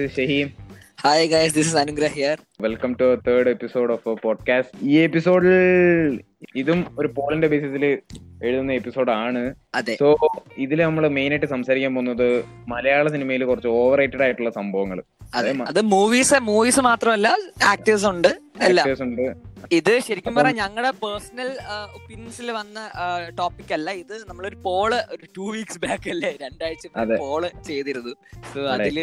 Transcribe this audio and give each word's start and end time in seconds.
is 0.00 0.12
Shaheem. 0.18 0.48
Hi 1.04 1.28
guys 1.28 1.54
this 1.54 1.68
is 1.68 1.76
Anugrah 1.76 2.12
here 2.12 2.38
welcome 2.60 2.96
to 3.00 3.18
third 3.28 3.48
episode 3.48 3.92
of 3.92 4.08
podcast 4.22 4.88
ഈ 4.88 4.98
എപ്പിസോഡിൽ 4.98 5.54
ഇതും 6.56 6.86
ഒരു 6.98 7.08
പോളിന്റെ 7.08 7.48
ബേസിസിൽ 7.48 7.84
എഴുതുന്ന 8.44 8.72
എപ്പിസോഡ് 8.72 9.10
ആണ്. 9.10 9.54
സോ 9.98 10.16
ഇതിൽ 10.58 10.82
നമ്മൾ 10.82 11.08
മെയിൻ 11.08 11.32
ആയിട്ട് 11.32 11.46
സംസാരിക്കാൻ 11.46 11.94
പോകുന്നത് 11.94 12.44
മലയാള 12.68 13.08
സിനിമയിൽ 13.08 13.44
കുറച്ച് 13.44 13.68
ഓവർ 13.68 13.98
റേറ്റഡ് 13.98 14.22
ആയിട്ടുള്ള 14.22 14.50
സംഭവങ്ങൾ 14.50 15.02
അത്. 15.68 15.80
മൂവീസ് 15.80 16.34
മൂവീസ് 16.34 16.80
മാത്രമല്ല 16.80 17.36
ആക്ടേഴ്സ് 17.66 18.06
ഉണ്ട്. 18.06 18.28
ആക്ടേഴ്സ് 18.62 19.02
ഉണ്ട്. 19.02 19.49
ഇത് 19.78 19.90
ശരിക്കും 20.06 20.34
പറഞ്ഞാൽ 20.36 20.56
ഞങ്ങളുടെ 20.62 20.90
പേഴ്സണൽ 21.02 21.48
ഒപ്പീനിയൻസിൽ 21.96 22.48
വന്ന 22.50 22.78
ടോപ്പിക് 23.38 23.72
അല്ല. 23.76 23.90
ഇത് 24.02 24.14
നമ്മളൊരു 24.28 24.56
പോൾ 24.66 24.90
ഒരു 25.14 25.24
ടു 25.36 25.44
വീക്സ് 25.54 25.78
ബാക്ക് 25.84 26.08
അല്ലേ? 26.14 26.30
രണ്ടാഴ്ച. 26.42 26.86
പോൾ 27.22 27.42
ചെയ്തിരുന്നു. 27.68 28.12
സോ 28.52 28.60
അതിൽ 28.74 28.98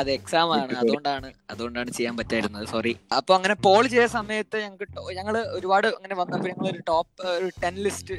അത് 0.00 0.10
എക്സാം 0.10 0.52
ആണ്. 0.52 0.72
അതുകൊണ്ടാണ് 0.82 1.28
അതുകൊണ്ടാണ് 1.50 1.90
ചെയ്യാൻ 1.90 2.16
പറ്റായിരുന്നത് 2.16 2.66
സോറി 2.66 2.92
അപ്പൊ 3.18 3.34
അങ്ങനെ 3.34 3.56
പോൾ 3.66 3.82
ചെയ്ത 3.86 4.06
സമയത്ത് 4.18 4.56
ഞങ്ങൾക്ക് 4.64 4.86
ഞങ്ങൾ 5.18 5.36
ഒരുപാട് 5.58 5.88
അങ്ങനെ 5.96 6.14
വന്നപ്പോൾ 6.14 6.48
ഞങ്ങൾ 6.48 6.68
ഒരു 6.72 6.82
ടോപ്പ് 6.92 7.26
ഒരു 7.36 7.50
ടെൻ 7.64 7.76
ലിസ്റ്റ് 7.86 8.16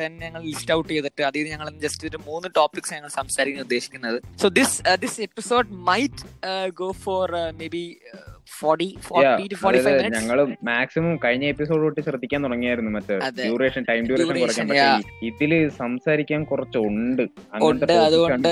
ടെൻ 0.00 0.12
ഞങ്ങൾ 0.24 0.40
ലിസ്റ്റ് 0.42 0.74
ഔട്ട് 0.74 0.90
ചെയ്തിട്ട് 0.92 1.22
അതിൽ 1.22 1.48
ഞങ്ങൾ 1.48 1.70
ജസ്റ്റ് 1.86 2.06
ഒരു 2.08 2.20
മൂന്ന് 2.26 2.48
ടോപ്പിക്സ് 2.56 2.94
ഞങ്ങൾ 2.94 3.08
സംസാരിക്കാൻ 3.20 3.62
ഉദ്ദേശിക്കുന്നത്. 3.62 4.18
So 4.42 4.48
this 4.60 4.76
this 5.00 5.20
episode 5.20 5.68
might 5.90 6.22
go 6.82 6.90
for 7.06 7.30
maybe 7.68 7.84
forty 8.58 8.86
forty 9.06 9.44
two 9.52 9.56
forty 9.62 9.80
five 9.84 9.96
minutes 9.98 10.20
ഞങ്ങൾ 10.20 10.38
മാക്സിമം 10.68 11.12
കഴിഞ്ഞ 11.24 11.44
എപ്പിസോഡ് 11.52 11.82
തൊട്ട് 11.82 12.00
ശ്രദ്ധിക്കാൻ 12.06 12.40
തുടങ്ങിയായിരുന്നു 12.44 12.90
മറ്റേ. 12.96 13.18
ഡ്യൂറേഷൻ 13.42 13.82
ടൈം 13.88 14.02
ഡ്യൂറേഷൻ 14.08 14.28
Duration, 14.30 14.66
കുറയ്ക്കാൻ 14.66 14.68
പറ്റും 14.70 15.26
ഇതിൽ 15.28 15.52
സംസാരിക്കാൻ 15.78 16.40
കുറച്ചുണ്ട്. 16.50 17.22
ഉണ്ട്, 17.68 17.92
അതുകൊണ്ട് 18.08 18.50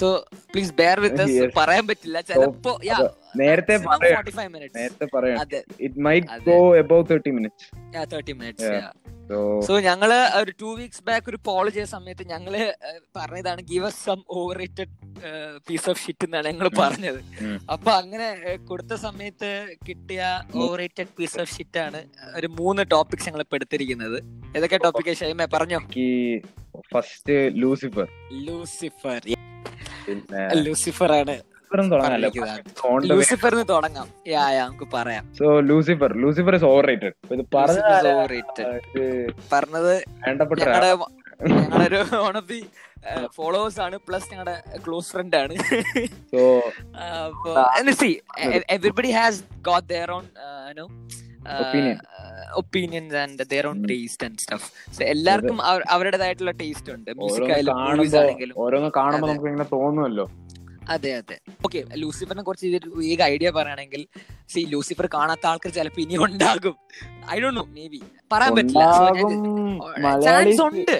സോ 0.00 0.08
പ്ലീസ് 0.52 0.72
ബെയർ 0.80 1.00
വിത്ത്. 1.06 1.26
പറയാൻ 1.56 1.86
പറ്റില്ല. 1.86 2.20
ചിലപ്പോ 2.30 2.72
നേരത്തെ 3.40 3.74
maximum 3.88 4.14
45 4.14 4.50
minutes. 4.54 4.74
നേരത്തെ 4.78 5.06
പറയാം. 5.14 5.38
It 5.86 6.00
might 6.06 6.54
go 6.92 6.98
thirty 7.10 7.30
minutes 7.36 7.68
thirty 8.12 8.32
minutes. 8.40 8.72
So 9.66 9.72
ഞങ്ങൾ 9.86 10.10
ഒരു 10.40 10.52
ടു 10.60 10.70
വീക്സ് 10.78 11.02
ബാക്ക് 11.08 11.26
ഒരു 11.30 11.38
പോൾ 11.48 11.64
ചെയ്ത 11.74 11.86
സമയത്ത് 11.94 12.24
ഞങ്ങൾ 12.30 12.54
പറഞ്ഞതാണ് 13.16 13.60
give 13.70 13.86
us 13.88 14.00
some 14.06 14.20
over 14.38 14.54
rated 14.62 14.92
piece 15.66 15.88
of 15.92 16.00
shit 16.04 16.26
എന്നാണ് 16.28 16.46
ഞങ്ങൾ 16.52 16.68
പറഞ്ഞത്. 16.82 17.20
അപ്പൊ 17.74 17.90
അങ്ങനെ 18.02 18.28
കൊടുത്ത 18.70 18.94
സമയത്ത് 19.06 19.50
കിട്ടിയ 19.88 20.22
over 20.62 20.76
rated 20.82 21.12
piece 21.18 21.38
of 21.44 21.52
shit 21.56 21.80
ആണ് 21.86 22.00
ഒരു 22.38 22.50
മൂന്ന് 22.60 22.84
ടോപ്പിക്സ് 22.94 23.28
ഞങ്ങൾ 23.30 23.44
ഇപ്പൊ 23.46 23.58
എടുത്തിരിക്കുന്നത്. 23.60 24.18
ഏതൊക്കെ 24.56 24.80
ടോപ്പിക് 24.86 25.12
ഷൈമ 25.22 25.48
പറഞ്ഞോ? 25.56 25.80
ഫസ്റ്റ് 26.94 27.36
ലൂസിഫർ 27.62 28.08
ലൂസിഫർ 28.48 29.20
ലൂസിഫർ 30.64 31.12
ആണ്. 31.20 31.36
പറഞ്ഞിരിക്കുന്നത്. 31.72 33.68
തുടങ്ങാം. 33.72 34.08
യാ 34.34 34.44
യാ 34.56 34.62
നമുക്ക് 34.68 34.86
പറയാം. 34.96 35.24
So 35.38 35.46
Lucifer 35.70 36.12
Lucifer 36.24 36.54
is 36.58 36.66
over 36.70 36.84
rated 36.90 37.14
ഇത്? 37.32 37.44
പറഞ്ഞത് 39.52 39.94
വേണ്ടപ്പെട്ട 40.26 40.60
വൺ 42.26 42.36
ഓഫ് 42.42 42.48
ദി 42.52 42.60
ഫോളോവേഴ്സ് 43.36 43.80
ആണ് 43.84 43.96
പ്ലസ് 44.08 44.28
ഞങ്ങളുടെ 44.32 44.54
ക്ലോസ് 44.86 45.08
ഫ്രണ്ട് 45.12 45.36
ആണ്. 45.42 45.54
സോ 46.32 46.40
അപ്പൊ 47.26 47.52
see 48.02 48.10
everybody 48.76 49.10
has 49.18 49.40
got 49.70 49.88
their 49.94 50.10
own 50.18 50.26
no. 50.80 50.86
Opinions 52.60 53.16
and 53.22 53.44
their 53.52 53.66
own 53.70 53.78
taste 53.90 54.24
and 54.26 54.40
stuff 54.44 54.68
so 54.96 55.00
എല്ലാവർക്കും 55.12 55.58
അവരുടേതായിട്ടുള്ള 55.94 56.54
ടേസ്റ്റ് 56.62 56.90
ഉണ്ട്. 56.96 57.10
മ്യൂസിക് 57.20 57.52
ആയാലും 57.54 58.58
ഓരോന്ന് 58.64 58.90
കാണുമ്പോൾ 58.98 59.28
നമുക്ക് 59.30 59.48
ഇങ്ങനെ 59.52 59.68
തോന്നുമല്ലോ. 59.76 60.26
അതെ 60.90 61.10
അതെ. 61.14 61.36
ഓക്കെ 61.64 61.84
ലൂസിഫറിനെ 61.96 62.42
കുറിച്ച് 62.42 62.66
ഈ 62.66 62.78
വേഗ 62.98 63.22
ഐഡിയ 63.22 63.50
പറയുകയാണെങ്കിൽ 63.50 64.02
സി 64.48 64.60
ലൂസിഫർ 64.70 65.06
കാണാത്ത 65.14 65.46
ആൾക്കാർ 65.46 65.72
ചിലപ്പോ 65.72 66.00
ഇനി 66.02 66.16
ഉണ്ടാകും. 66.16 66.76
I 67.30 67.40
Dr 67.40 67.50
know 67.50 67.64
may 67.64 67.88
be 67.88 68.00
പറയാൻ 68.32 68.54
പറ്റില്ല. 68.56 68.84
ചാൻസ് 70.26 70.62
ഉണ്ട്. 70.62 70.96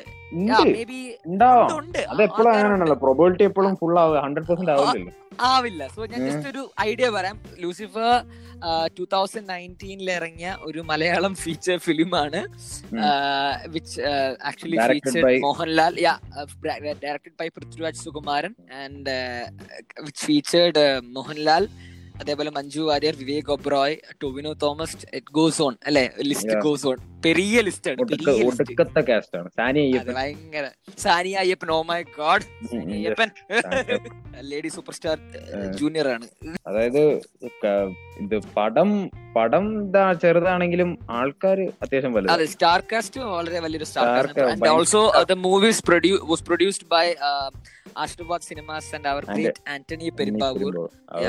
ആവില്ല. 5.41 5.89
സോ 5.89 6.01
ഞാൻ 6.07 6.21
ജസ്റ്റ് 6.29 6.49
ഒരു 6.49 6.71
ഐഡിയ 6.81 7.11
പറയാം. 7.11 7.39
ലൂസിഫർ 7.59 8.11
ടൂ 8.99 9.05
തൗസൻഡ് 9.13 9.49
നയന്റീനിൽ 9.49 10.11
ഇറങ്ങിയ 10.11 10.57
ഒരു 10.61 10.81
മലയാളം 10.81 11.35
ഫീച്ചർ 11.35 11.79
ഫിലിമാണ്. 11.79 12.41
Which 13.69 14.01
actually 14.45 14.79
feature 14.87 15.41
Mohanlal 15.41 16.01
yeah 16.01 16.15
directed 17.05 17.37
by 17.41 17.49
Prithviraj 17.49 17.97
Sukumaran 17.97 18.55
and 18.85 19.15
which 20.03 20.27
featured 20.27 21.01
Mohanlal 21.01 21.67
അതേപോലെ 22.21 22.51
Manju 22.51 22.81
Warrier 22.81 23.15
Vivek 23.17 23.51
Oberoi 23.57 23.97
Tovino 24.23 24.53
Thomas 24.63 24.97
it 25.15 25.33
goes 25.33 25.63
on 25.63 25.77
അല്ലെ? 25.87 26.05
ലിസ്റ്റ്. 26.31 26.57
ഗോസ് 26.67 26.87
ഓൺ 26.87 26.99
പെരിയ 27.25 27.61
list. 27.61 27.91
ആണ്. 30.01 30.15
ഭയങ്കര. 30.19 30.67
Saniya 30.99 31.37
Iyappan 31.37 31.71
oh 31.71 31.83
my 31.83 32.01
god 32.19 32.45
Iyappan. 32.97 33.31
Lady 34.51 34.69
super 34.69 34.95
star 34.95 35.17
junior 35.79 36.09
ആണ്. 36.09 36.27
അതായത് 36.67 37.03
ഇത് 38.25 38.37
പടം 38.57 38.91
പടം 39.37 39.65
ചെറുതാണെങ്കിലും 40.23 40.91
ആൾക്കാർ 41.11 41.59
അത്യാവശ്യം 41.83 42.13
വലുതാണ്. 42.13 42.35
അതെ 42.37 42.47
സ്റ്റാർ 42.55 42.83
കാസ്റ്റ് 42.93 43.21
വളരെ 43.21 43.61
വലിയൊരു 43.61 43.85
star 43.85 44.07
cast 44.17 44.45
and 44.51 44.71
also 44.77 45.03
the 45.31 45.37
movies 45.47 45.83
produce 45.89 46.45
produced 46.49 46.89
by 46.95 47.07
Aashirvad 47.97 48.43
cinemas 48.43 48.91
and 48.95 49.09
അതെ. 49.31 49.37
ഗ്രേറ്റ് 49.37 49.63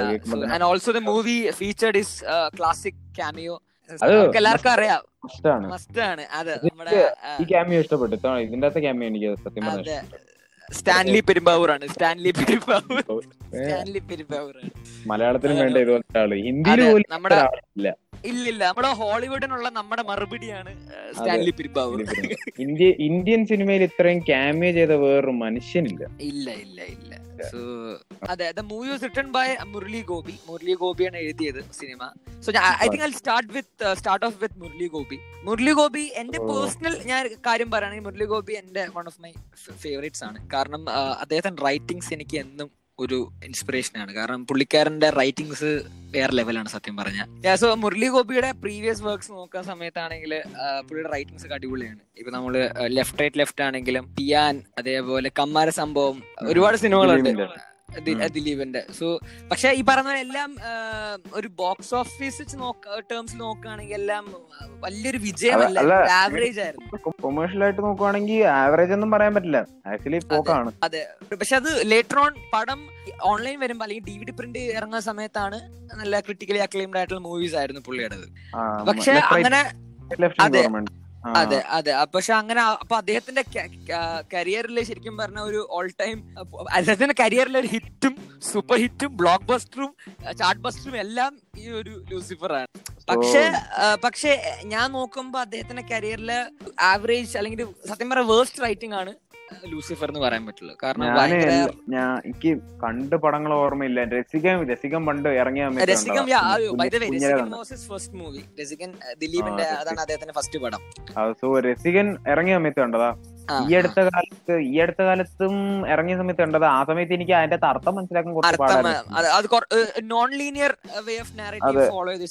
കേൾക്കുമ്പോ 0.03 0.37
തന്നെ 0.37 0.53
and 0.55 0.65
also 0.65 0.91
the 0.91 1.01
movie 1.07 1.37
featured 1.51 1.97
is 1.97 2.15
classic 2.57 2.99
അത് 3.89 4.11
എല്ലാവർക്കും 4.37 4.71
അറിയാം. 4.71 5.03
ഇഷ്ടാണ് 5.27 5.65
മസ്റ്റ് 5.67 6.01
ആണ് 6.01 6.23
അത് 6.33 6.51
നമ്മുടെ 6.65 6.97
ഈ 7.39 7.45
ക്യാമിയോ 7.45 7.79
ഇഷ്ടപ്പെട്ടു. 7.81 8.13
ഇത്തവണ 8.15 8.37
ഇതിന്റെ 8.39 8.67
അകത്തെ 8.67 8.79
ക്യാമിയോ 8.79 9.07
എനിക്ക് 9.07 9.29
സത്യം 9.37 9.65
സ്റ്റാൻലി 10.69 11.19
പെരുമ്പാവൂർ 11.19 11.69
ആണ് 11.71 11.85
സ്റ്റാൻലി 11.87 12.31
പെരുമ്പാവൂർ 12.31 12.99
സ്റ്റാൻലി 13.53 13.99
പെരുമ്പാവൂർ 14.09 14.55
മലയാളത്തിന് 14.55 15.09
മലയാളത്തിലും 15.11 15.57
വേണ്ട 15.59 15.77
ഇതുപോലത്തെ 15.77 16.19
ആൾ. 16.19 16.31
ഹിന്ദിയിൽ 16.43 16.81
പോലും 16.85 17.07
നമ്മുടെ- 17.11 17.95
ഇല്ലില്ല. 18.29 18.61
നമ്മുടെ 18.69 18.89
ഹോളിവുഡിനുള്ള 18.99 19.67
നമ്മുടെ 19.77 20.03
മറുപടിയാണ് 20.09 20.71
സ്റ്റാൻലി 21.17 21.51
പെരുമ്പാവൂർ 21.59 21.99
ഇന്ത്യ 22.65 22.87
ഇന്ത്യൻ 23.07 23.41
സിനിമയിൽ 23.51 23.83
ഇത്രയും 23.89 24.19
ക്യാമിയോ 24.29 24.71
ചെയ്ത 24.77 24.93
വേറൊരു 25.03 25.33
മനുഷ്യനില്ല. 25.45 26.03
ഇല്ല 26.29 26.47
ഇല്ല 26.65 26.79
ഇല്ല. 26.95 27.05
സോ 27.51 27.59
അതെ 28.31 28.47
the 28.57 28.61
movie 28.71 28.87
was 28.91 29.03
written 29.07 29.27
by 29.35 29.45
Murali 29.73 30.01
Gopi 30.09 30.33
Murali 30.49 30.73
ഗോപിയാണ് 30.81 31.17
എഴുതിയത് 31.25 31.61
cinema. 31.79 32.01
So 32.45 32.49
I 32.83 32.87
think 32.93 33.05
I 33.05 33.11
start 33.19 33.51
with 33.57 33.93
start 33.99 34.25
off 34.29 34.37
with 34.43 34.57
Murali 34.63 34.87
Gopi 34.95 35.17
Murali 35.47 35.73
Gopi 35.79 36.03
എന്റെ 36.21 36.39
പേഴ്സണൽ 36.49 36.95
ഞാൻ 37.11 37.21
കാര്യം 37.47 37.71
പറയുകയാണെങ്കിൽ 37.71 38.07
മുരളി 38.09 38.27
ഗോപി 38.33 38.55
എന്റെ 38.63 38.83
വൺ 38.97 39.05
ഓഫ് 39.11 39.21
മൈ 39.25 39.31
ഫേവറേറ്റ്സ് 39.85 40.23
ആണ്. 40.29 40.39
കാരണം 40.55 40.83
അദ്ദേഹത്തിന്റെ 41.23 41.63
റൈറ്റിംഗ്സ് 41.69 42.13
എനിക്ക് 42.17 42.37
എന്നും 42.37 42.69
ഒരു 43.03 43.19
ഇൻസ്പിറേഷൻ 43.47 43.95
ആണ്. 44.03 44.11
കാരണം 44.19 44.41
പുള്ളിക്കാരന്റെ 44.49 45.09
റൈറ്റിംഗ്സ് 45.19 45.71
വേറെ 46.15 46.33
ലെവലാണ് 46.39 46.69
സത്യം 46.75 46.95
പറഞ്ഞാൽ 47.01 47.55
സോ 47.63 47.67
മുരളി 47.83 48.07
ഗോപിയുടെ 48.15 48.51
പ്രീവിയസ് 48.63 49.03
വർക്ക്സ് 49.07 49.31
നോക്കുന്ന 49.37 49.65
സമയത്താണെങ്കിൽ 49.71 50.33
പുള്ളിയുടെ 50.87 51.11
റൈറ്റിംഗ്സ് 51.15 51.45
ഒക്കെ 51.47 51.57
അടിപൊളിയാണ്. 51.59 52.01
ഇപ്പൊ 52.19 52.31
നമ്മൾ 52.37 52.55
ലെഫ്റ്റ് 52.97 53.21
റൈറ്റ് 53.23 53.39
ലെഫ്റ്റ് 53.41 53.65
ആണെങ്കിലും 53.67 54.05
പിയാൻ 54.19 54.55
അതേപോലെ 54.81 55.31
കമ്മാര 55.41 55.69
സംഭവം 55.81 56.17
ഒരുപാട് 56.51 56.77
സിനിമകളുണ്ട്. 56.85 57.31
ദിലീപിന്റെ. 58.35 58.81
സോ 58.99 59.07
പക്ഷെ 59.51 59.69
ഈ 59.79 59.81
പറഞ്ഞ 59.89 60.11
എല്ലാം 60.25 60.49
ഒരു 61.33 61.47
ബോക്സ് 61.61 61.95
ഓഫീസ് 61.95 62.37
ടേംസ് 62.39 63.09
ടേംസിൽ 63.09 63.37
നോക്കുകയാണെങ്കിൽ 63.37 63.95
എല്ലാം 63.95 64.25
വലിയൊരു 64.79 65.17
വിജയമല്ല. 65.17 65.79
ആവറേജ് 66.21 66.59
ആയിരുന്നു. 66.59 67.11
കൊമേഴ്ഷ്യൽ 67.21 67.63
ആയിട്ട് 67.63 67.81
നോക്കുവാണെങ്കിൽ 67.81 68.45
ആവറേജ് 68.45 68.93
ഒന്നും 68.93 69.11
പറയാൻ 69.11 69.33
പറ്റില്ല. 69.35 69.61
ആക്ച്വലി 69.87 70.19
പോക്കാണ്. 70.33 70.71
അതെ. 70.83 71.03
പക്ഷെ 71.31 71.55
അത് 71.55 71.71
ലേറ്റർ 71.91 72.19
ഓൺ 72.19 72.33
പടം 72.53 72.79
ഓൺലൈൻ 73.23 73.59
വരുമ്പോ 73.59 73.85
അല്ലെങ്കിൽ 73.85 74.05
ഡി 74.11 74.17
വി 74.19 74.23
ഡി 74.23 74.31
പ്രിന്റ് 74.31 74.59
ഇറങ്ങുന്ന 74.59 74.99
സമയത്താണ് 74.99 75.59
നല്ല 76.01 76.19
ക്രിട്ടിക്കലി 76.19 76.57
അക്ലെയിംഡ് 76.57 76.97
ആയിട്ടുള്ള 76.97 77.21
മൂവീസ് 77.21 77.55
ആയിരുന്നു 77.55 77.81
പുള്ളിയുടേത്. 77.81 78.27
പക്ഷെ 78.87 79.11
അങ്ങനെ 79.11 79.61
അതെ. 80.39 80.61
അതെ 81.39 81.57
അതെ. 81.69 81.93
പക്ഷെ 82.13 82.33
അങ്ങനെ 82.33 82.61
അപ്പൊ 82.75 82.95
അദ്ദേഹത്തിന്റെ 82.97 83.43
കരിയറിൽ 84.33 84.77
ശരിക്കും 84.83 85.15
പറഞ്ഞ 85.17 85.39
ഒരു 85.41 85.61
ഓൾ 85.69 85.87
ടൈം 85.99 86.17
അദ്ദേഹത്തിന്റെ 86.71 87.15
കരിയറിലെ 87.19 87.59
ഒരു 87.59 87.69
ഹിറ്റും 87.73 88.13
സൂപ്പർ 88.43 88.77
ഹിറ്റും 88.77 89.11
ബ്ലോക്ക് 89.17 89.45
ബസ്റ്ററും 89.45 89.91
ചാർട്ട് 90.37 90.61
ബസ്റ്ററും 90.61 90.97
എല്ലാം 90.99 91.31
ഈ 91.57 91.67
ഒരു 91.79 91.93
ലൂസിഫർ 92.11 92.53
ആണ്. 92.53 92.67
പക്ഷെ 93.07 93.43
പക്ഷെ 94.03 94.31
ഞാൻ 94.65 94.87
നോക്കുമ്പോ 94.91 95.39
അദ്ദേഹത്തിന്റെ 95.39 95.83
കരിയറിലെ 95.91 96.39
ആവറേജ് 96.87 97.37
അല്ലെങ്കിൽ 97.37 97.61
സത്യം 97.87 98.09
പറഞ്ഞ 98.09 98.27
വേസ്റ്റ് 98.31 98.63
റൈറ്റിംഗ് 98.63 98.95
ആണ് 98.95 99.13
ലൂസിഫർ 99.67 100.07
എന്ന് 100.07 100.19
പറയാൻ 100.19 100.45
പറ്റുള്ളൂ. 100.45 100.75
കാരണം 100.83 101.07
ഞാൻ 101.89 102.17
എനിക്ക് 102.25 102.51
കണ്ട് 102.83 103.15
പടങ്ങൾ 103.15 103.53
ഓർമ്മയില്ല. 103.53 104.03
രസികം 104.03 104.67
രസികം 104.69 105.05
പണ്ട് 105.05 105.29
ഇറങ്ങിയ 105.29 105.69
രസികം 105.91 106.25
ഫസ്റ്റ് 107.87 108.13
മൂവി. 108.13 108.41
രസികൻ 108.61 108.93
ദിലീപിന്റെ 109.19 109.63
അതാണ് 109.63 109.99
അദ്ദേഹത്തിന്റെ 109.99 110.33
ഫസ്റ്റ് 110.33 110.59
പടം. 110.59 110.81
സോ 111.41 111.59
രസികൻ 111.59 112.07
ഇറങ്ങിയ 112.27 112.55
സമയത്ത് 112.55 112.79
കണ്ടതാ. 112.79 113.09
ഈ 113.63 113.75
അടുത്ത 113.79 113.99
കാലത്ത് 114.07 114.55
ഈ 114.67 114.75
അടുത്ത 114.79 115.01
കാലത്തും 115.03 115.55
ഇറങ്ങിയ 115.93 116.17
സമയത്ത് 116.17 116.41
കണ്ടത് 116.41 116.67
ആ 116.69 116.79
സമയത്ത് 116.83 117.13
എനിക്ക് 117.13 117.33
അതിന്റെ 117.39 117.59
അർത്ഥം 117.69 117.95
മനസ്സിലാക്കാൻ 117.97 118.33
കുറച്ച് 118.35 118.57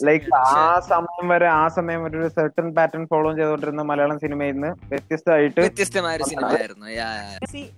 ലൈക്ക് 0.09 0.35
ആ 0.39 0.65
സമയം 0.89 1.29
വരെ 1.29 1.49
ആ 1.55 1.65
സമയം 1.79 2.03
വരെ 2.05 2.19
ഒരു 2.19 2.31
സെർട്ടൺ 2.39 2.69
പാറ്റേൺ 2.79 3.05
ഫോളോ 3.07 3.33
ചെയ്തുകൊണ്ടിരുന്ന 3.33 3.85
മലയാളം 3.91 4.19
സിനിമയിൽ 4.19 4.57
നിന്ന് 4.57 4.73
വ്യത്യസ്തമായിട്ട് 4.93 5.61
വ്യത്യസ്തമായ 5.61 6.15
ഒരു 6.19 6.29
സിനിമയായിരുന്നു 6.33 6.87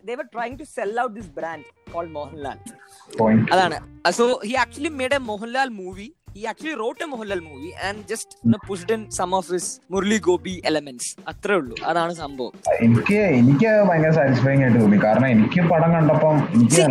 they 0.03 0.17
were 0.17 0.29
trying 0.31 0.57
to 0.57 0.67
sell 0.69 0.95
out 0.99 1.13
this 1.15 1.29
brand 1.31 1.65
called 1.93 2.11
Mohanlal 2.13 2.59
അതാണ്. 3.53 3.77
So 4.19 4.25
he 4.45 4.55
actually 4.61 4.91
made 4.99 5.15
a 5.15 5.21
Mohanlal 5.31 5.69
movie 5.81 6.07
he 6.35 6.43
actually 6.51 6.75
wrote 6.81 7.01
a 7.05 7.09
Mohanlal 7.13 7.41
movie 7.49 7.71
and 7.87 8.01
just 8.11 8.33
you 8.43 8.51
know, 8.53 8.61
pushed 8.69 8.91
in 8.97 9.03
some 9.19 9.33
of 9.39 9.47
his 9.55 9.67
Murali 9.93 10.19
Gopi 10.29 10.55
elements 10.71 11.11
അത്രേ 11.33 11.55
ഉള്ളൂ. 11.61 11.75
അതാണ് 11.91 12.13
സംഭവം. 12.23 12.53
എനിക്ക് 12.87 13.19
എനിക്ക് 13.41 13.71
ഭയങ്കര 13.89 14.13
satisfying 14.19 14.63
ആയിട്ട് 14.65 14.79
തോന്നി. 14.83 14.99
കാരണം 15.07 15.29
എനിക്ക് 15.37 15.61
പടം 15.73 15.91
കണ്ടപ്പം 15.97 16.37
എനിക്ക് 16.57 16.83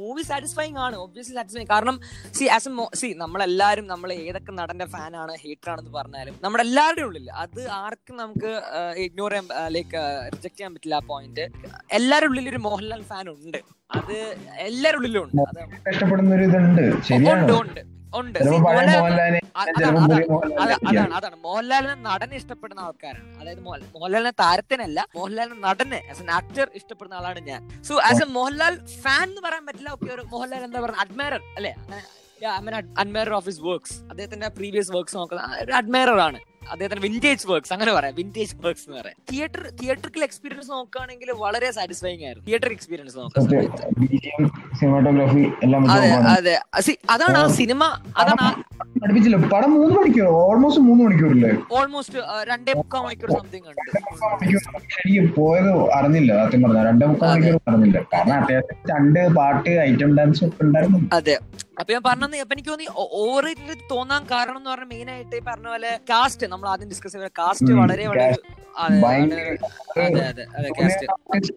movie 0.00 0.24
satisfying 0.32 0.76
ആണ്. 0.84 0.96
ഒബ്വിയസ്ലി 1.04 1.34
സാറ്റിസ്ഫൈങ് 1.38 1.70
കാരണം 1.74 1.96
സി 2.38 2.44
ആസ് 2.56 2.68
എ 2.70 2.86
സി 3.00 3.08
നമ്മളെല്ലാരും 3.22 3.86
നമ്മൾ 3.92 4.08
ഏതൊക്കെ 4.28 4.52
നടന്റെ 4.60 4.86
ഫാൻ 4.94 5.12
ആണ് 5.22 5.32
ഹേറ്റർ 5.44 5.70
ആണെന്ന് 5.74 5.92
പറഞ്ഞാലും 5.98 6.34
നമ്മുടെ 6.44 6.64
എല്ലാവരുടെയും 6.68 7.08
ഉള്ളിൽ 7.10 7.26
അത് 7.44 7.62
ആർക്കും 7.82 8.16
നമുക്ക് 8.24 8.52
ഇഗ്നോർ 9.06 9.32
ചെയ്യാൻ 9.34 9.72
ലൈക്ക് 9.76 10.02
റിജക്ട് 10.34 10.56
ചെയ്യാൻ 10.58 10.72
പറ്റില്ല 10.74 10.98
ആ 11.00 11.04
പോയിന്റ് 11.12 11.46
എല്ലാവരുടെ 12.00 12.30
ഉള്ളിൽ 12.32 12.48
ഒരു 12.54 12.60
മോഹൻലാൽ 12.68 13.02
ഫാൻ 13.12 13.24
ഉണ്ട്. 13.34 13.60
അത് 13.96 14.14
എല്ലാവരുടെ 14.68 14.98
ഉള്ളിലും 15.00 15.22
ഉണ്ട്. 15.24 15.42
ഇഷ്ടപ്പെടുന്ന 15.90 16.30
ഒരു 16.36 16.44
ഇതുണ്ട് 16.48 16.84
ശരിയാണ്. 17.04 17.42
അതാണ്, 19.56 21.14
അതാണ്, 21.14 21.36
മോഹൻലാലിനെ 21.42 21.94
നടനെ 22.04 22.36
ഇഷ്ടപ്പെടുന്ന 22.36 22.80
ആൾക്കാരാണ്. 22.80 23.38
അതായത് 23.40 23.60
മോഹൻ- 23.60 23.86
മോഹൻലാലിനെ 23.94 24.30
താരത്തിനല്ല 24.40 24.98
മോഹൻലാലിനെ 25.16 25.60
നടനെ 25.60 26.00
ആസ് 26.10 26.20
എൻ 26.20 26.30
ആക്ടർ 26.30 26.66
ഇഷ്ടപ്പെടുന്ന 26.74 27.14
ആളാണ് 27.14 27.40
ഞാൻ. 27.46 27.60
So 27.82 27.94
as 28.02 28.22
a 28.22 28.26
Mohanlal 28.32 28.74
fan 29.02 29.22
എന്ന് 29.22 29.40
പറയാൻ 29.40 29.66
പറ്റില്ല 29.66 29.90
ഓക്കെ 29.90 30.10
ഒരു 30.14 30.22
മോഹൻലാൽ 30.30 30.64
എന്താ 30.64 30.80
പറയുക 30.80 31.00
അഡ്മയറർ 31.00 31.42
അല്ലെ? 31.56 31.72
അങ്ങനെ 32.52 32.76
അഡ്മയറർ 32.98 33.32
ഓഫ് 33.32 33.46
ഹിസ് 33.46 33.60
വർക്ക്സ് 33.60 33.96
അദ്ദേഹത്തിന്റെ 34.10 34.48
പ്രീവിയസ് 34.48 34.92
വർക്ക്സ് 34.92 35.16
നോക്കുന്ന 35.16 35.42
ഒരു 35.60 35.72
അഡ്മയറർ 35.72 36.18
ആണ്. 36.20 36.38
അദ്ദേഹത്തിന്റെ 36.72 37.02
വിന്റേജ് 37.06 37.46
വർക്ക്സ് 37.50 37.72
അങ്ങനെ 37.76 37.92
പറയാം. 37.96 38.14
വിന്റേജ് 38.20 38.54
വർക്ക്സ് 38.64 38.84
എന്ന് 38.88 38.98
പറയാം. 39.00 39.16
തിയേറ്റർ 39.30 39.62
തിയേറ്ററിക്കൽ 39.80 40.22
എക്സ്പീരിയൻസ് 40.28 40.70
നോക്കുകയാണെങ്കിൽ 40.76 41.30
വളരെ 41.44 41.68
സാറ്റിസ്ഫൈങ് 41.76 42.24
ആയിരുന്നു. 42.26 42.46
തിയേറ്റർ 42.48 42.70
എക്സ്പീരിയൻസ് 42.76 43.16
സിനിമാറ്റോഗ്രാഫി 44.80 45.44
എല്ലാം 45.66 45.82
അതെ 45.96 46.10
അതെ. 46.36 46.54
അതാണ് 47.14 47.38
ആ 47.42 47.46
സിനിമ 47.60 47.82
അതാണ് 48.22 48.46
പഠിപ്പിച്ചില്ല? 49.02 49.38
പടം 49.54 49.70
മൂന്ന് 49.76 49.94
മണിക്കൂർ 49.98 50.26
ഓൾമോസ്റ്റ് 50.42 50.82
മൂന്ന് 50.88 51.02
മണിക്കൂറില്ലേ? 51.04 51.50
ഓൾമോസ്റ്റ് 51.78 52.18
രണ്ടേ 52.50 52.72
മുക്കാൽ 52.80 53.02
മണിക്കൂർ 53.06 53.30
സംതിങ് 53.38 53.66
ഉണ്ട്. 53.70 53.80
എനിക്ക് 55.02 55.22
പോയത് 55.38 55.70
അറിഞ്ഞില്ല 55.98 56.30
സത്യം 56.44 56.62
പറഞ്ഞ. 56.64 56.82
രണ്ടേ 56.90 57.06
മുക്കാൽ 57.12 57.30
മണിക്കൂർ 57.34 57.60
അറിഞ്ഞില്ല. 57.72 57.98
കാരണം 58.14 58.36
അത്യാവശ്യം 58.40 58.78
രണ്ട് 58.94 59.20
പാട്ട് 59.38 59.74
ഐറ്റം 59.88 60.12
ഡാൻസ് 60.18 60.42
ഒക്കെ 60.48 60.64
ഉണ്ടായിരുന്നു. 60.66 61.00
അതെ. 61.18 61.36
അപ്പൊ 61.76 61.90
ഞാൻ 61.92 62.02
പറഞ്ഞത് 62.04 62.36
അപ്പൊ 62.42 62.54
എനിക്ക് 62.54 62.70
തോന്നി 62.70 62.86
ഓവർ 63.20 63.46
തോന്നാൻ 63.90 64.22
കാരണം 64.30 64.58
എന്ന് 64.58 64.70
പറഞ്ഞാൽ 64.72 64.88
മെയിൻ 64.92 65.08
ആയിട്ട് 65.12 65.38
പറഞ്ഞ 65.48 65.68
പോലെ 65.68 65.90
കാസ്റ്റ് 66.10 66.46
നമ്മൾ 66.52 66.68
ആദ്യം 66.72 66.88
ഡിസ്കസ് 66.92 67.14
ചെയ്ത 67.16 67.30
കാസ്റ്റ് 67.38 67.72
വളരെ 67.80 68.04
വളരെ 68.08 68.28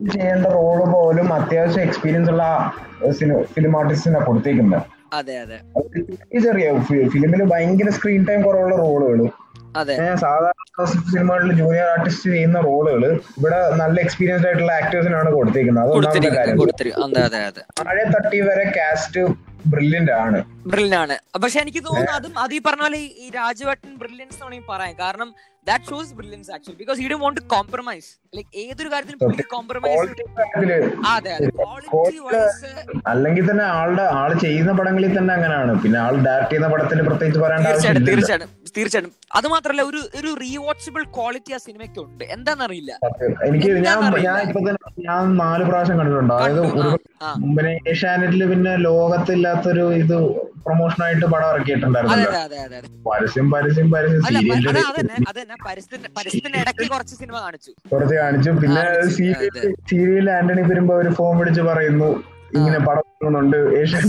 ചെയ്യേണ്ട 0.07 0.45
റോൾ 0.57 0.79
പോലും 0.93 1.27
അത്യാവശ്യം 1.37 1.83
എക്സ്പീരിയൻസ് 1.83 2.31
ഉള്ള 2.33 2.43
ഫിലിം 3.53 3.73
ആർട്ടിസ്റ്റിനെ 3.79 4.21
കൊടുത്തേക്കുന്നത് 4.25 4.83
അതെ 5.13 5.35
അതെ. 5.39 5.57
ചെറിയ 6.39 6.65
ഫിലിമിൽ 7.11 7.41
ഭയങ്കര 7.51 7.89
സ്ക്രീൻ 7.97 8.23
ടൈം 8.27 8.39
കുറവുള്ള 8.43 8.75
റോളുകൾ 8.81 9.19
അതെ. 9.75 9.95
സാധാരണ 10.21 10.83
സിനിമകളിൽ 11.03 11.51
ജൂനിയർ 11.59 11.87
ആർട്ടിസ്റ്റ് 11.89 12.29
ചെയ്യുന്ന 12.31 12.59
റോളുകൾ 12.65 13.03
ഇവിടെ 13.37 13.59
നല്ല 13.81 13.97
എക്സ്പീരിയൻസ്ഡ് 14.01 14.47
ആയിട്ടുള്ള 14.49 14.71
ആക്ടേഴ്സിനാണ് 14.79 15.29
കൊടുത്തേക്കുന്നത്. 15.35 15.85
അത് 15.85 15.93
ഒന്നാമത്തെ 15.97 16.31
കാര്യം 17.39 17.63
താഴെ 17.79 18.03
തട്ടി 18.15 18.39
വരെ 18.47 18.65
കാസ്റ്റ് 18.77 19.23
ബ്രില്യന്റ് 19.67 20.11
ആണ്. 20.11 20.43
ബ്രില്യൻ 20.65 20.95
ആണ്. 20.95 21.19
പക്ഷെ 21.39 21.59
എനിക്ക് 21.59 21.85
തോന്നുന്നു 21.85 22.11
അതും 22.11 22.39
അത് 22.39 22.53
ഈ 22.53 22.61
പറഞ്ഞ 22.61 22.81
പോലെ 22.81 22.97
ഈ- 22.97 23.29
രാജവട്ടൻ 23.29 23.95
ബ്രില്യൻസ് 23.95 24.43
വേണമെങ്കിൽ 24.43 24.67
പറയാം. 24.67 24.99
കാരണം 24.99 25.35
that 25.67 25.89
shows 25.89 26.13
brilliance 26.17 26.51
actually 26.55 26.77
because 26.79 26.97
he 27.01 27.07
do 27.11 27.17
won't 27.23 27.39
compromise 27.53 28.09
like 28.33 28.49
ഏതൊരു 28.63 28.89
കാര്യത്തിലും 28.93 29.19
പുള്ളി 29.23 29.43
കോംപ്രമൈസ് 29.53 30.05
അതെ 31.13 31.31
അതെ. 31.35 31.47
ക്വാളിറ്റി 31.57 32.19
വൈസ് 32.27 32.71
അല്ലെങ്കിൽ 33.11 33.45
തന്നെ 33.49 33.65
ആളുടെ 33.77 34.05
ആൾ 34.19 34.31
ചെയ്യുന്ന 34.45 34.71
പടങ്ങളിൽ 34.79 35.11
തന്നെ 35.17 35.33
അങ്ങനെയാണ്. 35.37 35.73
പിന്നെ 35.83 35.99
ആൾ 36.05 36.15
ഡയറക്ട് 36.27 36.51
ചെയ്യുന്ന 36.51 36.69
പടത്തിൽ 36.73 37.01
പ്രത്യേകിച്ച് 37.09 37.41
പറയാൻ 37.45 37.61
തീർച്ചയായിട്ടും 37.67 38.07
തീർച്ചയായിട്ടും 38.09 38.51
തീർച്ചയായിട്ടും. 38.77 39.13
അത് 39.37 39.47
മാത്രല്ല 39.53 39.81
ഒരു 39.89 40.01
ഒരു 40.19 40.29
റീവാച്ചബിൾ 40.41 41.03
ക്വാളിറ്റി 41.15 41.51
ആ 41.55 41.61
സിനിമയ്ക്ക് 41.65 41.99
ഉണ്ട് 42.05 42.23
എന്താണെന്നറിയില്ല 42.35 42.91
എനിക്ക് 43.47 43.69
ഞാൻ 43.87 43.97
ഞാൻ 44.27 44.37
ഇപ്പൊ 44.47 44.61
തന്നെ 44.67 44.79
ഞാൻ 45.07 45.23
നാല് 45.41 45.63
പ്രാവശ്യം 45.69 45.97
കണ്ടിട്ടുണ്ട്. 45.99 46.33
അതായത്. 46.37 46.61
മുമ്പിനെ 47.43 47.71
ഏഷ്യാനെറ്റിൽ 47.91 48.43
പിന്നെ 48.51 48.73
ലോകത്തില്ലാത്തൊരു 48.87 49.85
ഇത് 50.01 50.17
പ്രൊമോഷനായിട്ട് 50.65 51.25
പടം 51.33 51.49
ഇറക്കിയിട്ടുണ്ടായിരുന്നു 51.51 52.15
പരസ്യം 53.07 53.47
പരസ്യം 53.53 53.87
പരസ്യം. 53.93 54.21
അതെ 54.21 54.33
സീരിയലിന്റെ 54.33 54.83
പരസ്യത്തിന്റെ 55.65 56.57
ഇടയ്ക്ക് 56.63 56.85
കുറച്ച് 56.93 57.15
സിനിമ 57.21 57.37
കാണിച്ചു. 57.45 57.71
കുറച്ച് 57.93 58.15
കാണിച്ചു. 58.21 58.51
പിന്നെ 58.63 58.83
സീരിയൽ 59.89 60.27
ആന്റണി 60.37 60.63
വരുമ്പോ 60.71 60.95
ഒരു 61.03 61.11
ഫോം 61.19 61.35
വിളിച്ച് 61.41 61.63
പറയുന്നു. 61.69 62.09
ഇങ്ങനെ 62.57 62.79
പടം 62.87 63.03
ഏഷ്യൻ 63.79 64.03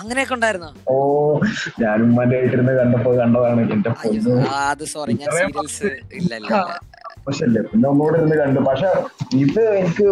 അങ്ങനെയൊക്കെ 0.00 0.34
ഉണ്ടായിരുന്നോ? 0.36 0.68
ഓ 0.92 0.96
ഞാൻ 1.82 1.96
ഉമ്മാന്റെ 2.06 2.36
ആയിട്ടിരുന്ന് 2.38 2.74
കണ്ടപ്പോ 2.80 3.10
കണ്ടതാണ് 3.20 3.60
എന്റെ 3.74 3.90
അത് 4.58 4.84
സോറി 4.92 5.14
ഞാൻ 5.22 5.30
സീരിയൽസ് 5.38 5.90
ഇല്ല 6.20 6.32
മോശമല്ലേ 7.24 7.60
പിന്നെ 7.70 7.86
ഒന്നുകൂടെ 7.92 8.16
ഇരുന്ന് 8.20 8.36
കണ്ടു. 8.42 8.60
പക്ഷെ 8.68 8.88
ഇത് 9.44 9.62
എനിക്ക് 9.80 10.06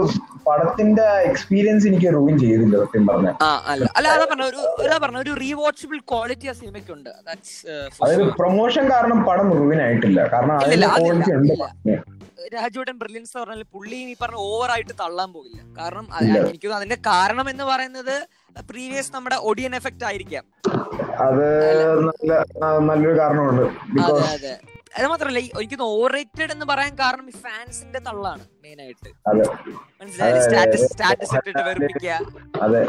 പടത്തിന്റെ 0.47 1.07
എക്സ്പീരിയൻസ് 1.29 1.85
എനിക്ക് 1.91 2.09
റൂയിൻ 2.17 2.37
ചെയ്തില്ല 2.39 2.77
സത്യം 2.83 3.05
പറഞ്ഞ 3.07 3.29
അല്ല. 3.73 3.85
അതാ 3.99 4.13
പറഞ്ഞ 4.25 4.45
ഒരു 4.51 4.61
അതാ 4.83 4.97
പറഞ്ഞ 5.05 5.19
ഒരു 5.25 5.33
റീവാച്ചബിൾ 5.43 5.99
ക്വാളിറ്റി 6.13 6.47
ആ 6.47 6.55
സിനിമയ്ക്ക് 6.61 6.93
ഉണ്ട്. 6.97 7.11
Uh, 7.11 7.85
അതായത് 8.03 8.25
പ്രൊമോഷൻ 8.41 8.85
കാരണം 8.95 9.19
പടം 9.29 9.49
റൂയിൻ 9.61 9.81
ആയിട്ടില്ല 9.87 10.21
കാരണം 10.35 10.57
ക്വാളിറ്റി 10.97 11.33
ഉണ്ട്. 11.39 11.55
രാജുവേട്ടൻ 12.55 12.97
ബ്രില്യൻസ് 13.01 13.35
പറഞ്ഞാൽ 13.39 13.63
പുള്ളി 13.75 13.99
ഈ 14.13 14.15
പറഞ്ഞ 14.21 14.39
ഓവർ 14.51 14.71
ആയിട്ട് 14.75 14.95
തള്ളാൻ 15.03 15.29
പോകില്ല. 15.35 15.61
കാരണം 15.81 16.05
എനിക്ക് 16.51 16.69
അതിന്റെ 16.79 16.99
കാരണം 17.11 17.47
എന്ന് 17.53 17.65
പറയുന്നത് 17.71 18.15
പ്രീവിയസ് 18.71 19.13
നമ്മുടെ 19.17 19.37
ഒഡിയൻ 19.51 19.75
എഫക്റ്റ് 19.81 20.05
ആയിരിക്കാം. 20.11 20.45
അത് 21.27 21.47
നല്ല 22.09 22.31
നല്ലൊരു 22.89 23.17
കാരണമുണ്ട്. 23.21 23.65
ബിക്കോസ് 23.97 24.25
അതെ 24.93 25.07
മാത്രല്ല 25.11 25.41
എനിക്ക് 25.61 25.77
ഓവർ 25.89 26.11
റേറ്റഡ് 26.15 26.53
എന്ന് 26.55 26.67
പറയാൻ 26.71 26.93
കാരണം 27.01 27.27
ഈ 27.29 27.35
ഫാൻസിന്റെ 27.45 28.01
തള്ളാണ് 28.07 28.43
മെയിൻ 28.65 28.79
ആയിട്ട്. 28.85 29.11
മനസ്സിലായി? 30.01 30.41
സ്റ്റാറ്റസ് 30.47 30.87
സ്റ്റാറ്റസ് 30.93 31.35
ഇട്ടിട്ട് 31.39 31.63
വെറുപ്പിക്കുക 31.69 32.15
അതെ. 32.65 32.81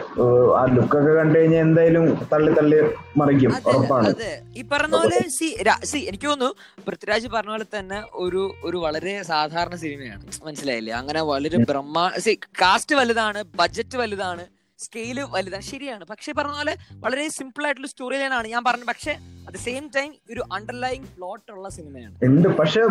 ആ 0.58 0.63
ലുക്കൊക്കെ 0.75 1.12
കണ്ടു 1.20 1.36
കഴിഞ്ഞാൽ 1.39 1.62
എന്തായാലും 1.65 2.05
തള്ളി 2.31 2.51
തള്ളി 2.60 2.79
മറിക്കും 3.22 3.53
അതെ 3.58 3.70
ഉറപ്പാണ്. 3.72 4.08
അതെ. 4.13 4.31
ഈ 4.60 4.63
പറഞ്ഞ 4.72 4.96
പോലെ 5.03 5.20
സി 5.38 5.50
സി 5.91 6.00
എനിക്ക് 6.12 6.27
തോന്നുന്നു 6.27 6.50
പൃഥ്വിരാജ് 6.88 7.29
പറഞ്ഞ 7.36 7.53
പോലെ 7.55 7.67
തന്നെ 7.77 8.00
ഒരു 8.24 8.41
ഒരു 8.63 8.79
വളരെ 8.86 9.15
സാധാരണ 9.31 9.75
സിനിമയാണ് 9.84 10.24
മനസ്സിലായില്ലേ? 10.48 10.93
അങ്ങനെ 11.01 11.22
വളരെ 11.31 11.60
ബ്രഹ്മാ 11.72 12.05
സി 12.25 12.34
കാസ്റ്റ് 12.63 12.98
വലുതാണ് 13.01 13.41
ബഡ്ജറ്റ് 13.62 13.98
വലുതാണ്. 14.03 14.46
സ്കെയിൽ 14.85 15.17
വലുതാണ് 15.35 15.67
ശരിയാണ്. 15.71 16.03
പക്ഷെ 16.11 16.31
പറഞ്ഞ 16.39 16.55
പോലെ 16.59 16.75
വളരെ 17.05 17.25
സിമ്പിൾ 17.38 17.65
ആയിട്ടുള്ള 17.67 17.89
സ്റ്റോറി 17.93 18.17
ലൈനാണ് 18.21 18.47
ഞാൻ 18.55 18.63
പറഞ്ഞത്. 18.69 18.89
പക്ഷെ 18.93 19.13
അറ്റ് 19.47 19.61
സെയിം 19.67 19.85
ടൈം 19.95 20.09
ഒരു 20.31 20.41
അണ്ടർലൈങ് 20.57 21.07
പ്ലോട്ട് 21.17 21.47
ഉള്ള 21.55 21.69
സിനിമയാണ് 21.77 22.15
ഉണ്ട് 22.29 22.50
പക്ഷെ 22.59 22.81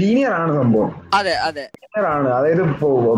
ലീനിയർ 0.00 0.32
ആണ് 0.40 0.52
സംഭവം. 0.60 0.92
അതെ 1.14 1.34
അതെ. 1.48 1.66
ആണ്. 2.04 2.28
അതായത് 2.28 2.62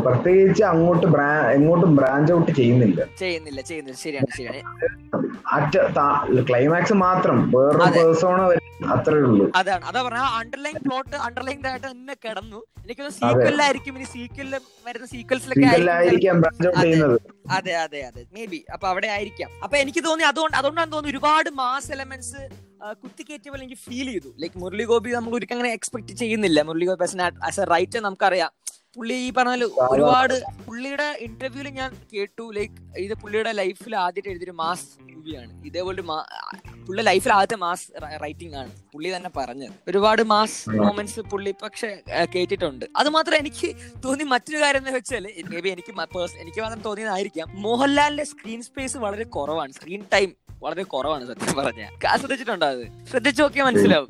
പ്രത്യേകിച്ച് 0.06 0.62
അങ്ങോട്ട് 0.62 1.06
എങ്ങോട്ടും 1.52 1.96
ബ്രാഞ്ച് 1.96 2.32
ഔട്ട് 2.32 2.52
ചെയ്യുന്നില്ല. 2.52 3.00
ചെയ്യുന്നില്ല 3.18 3.60
ചെയ്യുന്നില്ല. 3.60 3.98
ശരിയാണ് 3.98 4.26
ശരിയാണ്. 4.36 4.62
അറ്റ 5.52 5.76
ക്ലൈമാക്സ് 6.48 6.92
മാത്രം. 6.92 7.50
വേറൊരു. 7.56 7.90
പേഴ്സോണ 7.98 8.40
അത്രേ 8.94 9.18
ഉള്ളൂ. 9.18 9.52
അതാണ്. 9.54 9.84
അതാ 9.84 10.02
പറഞ്ഞ 10.02 10.18
അണ്ടർലൈൻ 10.40 10.76
പ്ലോട്ട് 10.86 11.16
അണ്ടർലൈൻ 11.16 11.66
ആയിട്ട് 11.66 11.86
തന്നെ 11.90 12.14
കിടന്നു. 12.24 12.60
എനിക്ക് 12.84 13.10
സീക്വലിലായിരിക്കും 13.10 13.98
ഇനി 13.98 14.04
സീക്വലിൽ 14.04 14.54
വരുന്ന 14.86 15.06
സീക്വൽസിലൊക്കെ 15.06 15.66
ബ്രാഞ്ച് 16.44 16.68
ഔട്ട്. 16.68 16.80
ചെയ്യുന്നത്. 16.80 17.16
അതെ 17.50 17.74
അതെ 17.74 18.00
അതെ. 18.02 18.26
മേ 18.34 18.46
ബി 18.46 18.64
അപ്പൊ 18.72 18.88
അവിടെ 18.88 19.06
ആയിരിക്കാം. 19.06 19.50
അപ്പൊ 19.64 19.76
എനിക്ക് 19.76 20.04
തോന്നി 20.04 20.22
അതുകൊണ്ട് 20.22 20.56
അതുകൊണ്ടാണ് 20.56 20.92
തോന്നുന്നു 20.92 21.10
ഒരുപാട് 21.16 21.50
മാസ് 21.50 21.92
എലമെന്റ്സ് 21.92 22.67
കുത്തിക്കയറ്റിയ 23.02 23.50
പോലെ 23.52 23.62
എനിക്ക് 23.64 23.80
ഫീൽ 23.86 24.08
ചെയ്തു. 24.12 24.30
ലൈക്ക് 24.42 24.58
മുരളി 24.62 24.84
ഗോപി 24.90 25.10
നമ്മൾ 25.16 25.32
ഒരിക്കലും 25.38 25.58
അങ്ങനെ 25.58 25.72
എക്സ്പെക്ട് 25.78 26.12
ചെയ്യുന്നില്ല. 26.22 26.62
Murali 26.68 26.86
Gopi 26.90 27.04
as 27.48 27.60
a 27.62 27.66
writer 27.74 28.00
നമുക്കറിയാം. 28.06 28.52
പുള്ളി 28.96 29.16
ഈ 29.26 29.30
പറഞ്ഞ 29.36 29.64
ഒരുപാട് 29.94 30.34
പുള്ളിയുടെ 30.66 31.08
ഇന്റർവ്യൂവിൽ 31.26 31.68
ഞാൻ 31.80 31.90
കേട്ടു. 32.12 32.44
ലൈക്ക് 32.58 32.76
ഇത് 33.06 33.14
പുള്ളിയുടെ 33.22 33.52
ലൈഫിൽ 33.60 33.94
ആദ്യമായിട്ട് 34.04 34.30
എഴുതിയൊരു 34.34 34.56
മാസ് 34.62 34.88
മൂവിയാണ് 35.10 35.52
ഇതേപോലെ 35.70 36.02
പുള്ളി 36.88 37.02
ലൈഫിൽ 37.02 37.32
ആദ്യത്തെ 37.32 37.56
മാസ് 37.56 37.86
റൈറ്റിംഗ് 38.24 38.56
ആണ്. 38.56 38.70
പുള്ളി 38.92 39.16
തന്നെ 39.16 39.30
പറഞ്ഞത്. 39.36 39.70
ഒരുപാട് 39.88 40.22
മാസ് 40.22 40.70
മൊമെന്റ്സ് 40.70 41.20
പുള്ളി 41.20 41.54
പക്ഷെ 41.62 42.02
കേട്ടിട്ടുണ്ട്. 42.34 42.84
അത് 42.96 43.08
മാത്രം 43.08 43.36
എനിക്ക് 43.36 43.68
തോന്നി 44.04 44.24
മറ്റൊരു 44.24 44.60
കാര്യം 44.62 44.78
എന്ന് 44.78 44.90
വെച്ചാൽ 44.90 45.26
മേ 45.50 45.60
ബി 45.60 45.68
എനിക്ക് 45.68 45.92
എനിക്ക് 46.40 46.60
മാത്രം 46.60 46.80
തോന്നിയതായിരിക്കാം 46.80 47.62
മോഹൻലാലിന്റെ 47.62 48.24
സ്ക്രീൻ 48.24 48.62
സ്പേസ് 48.62 48.96
വളരെ 48.96 49.24
കുറവാണ്. 49.24 49.72
സ്ക്രീൻ 49.72 50.04
ടൈം 50.12 50.32
വളരെ 50.62 50.82
കുറവാണ് 50.82 51.26
സത്യം 51.26 51.64
പറഞ്ഞ. 51.64 51.82
ശ്രദ്ധിച്ചിട്ടുണ്ടോ 52.16 52.66
അത്? 52.66 53.06
ശ്രദ്ധിച്ചു 53.10 53.42
നോക്കിയാൽ 53.42 53.64
മനസ്സിലാവും. 53.64 54.08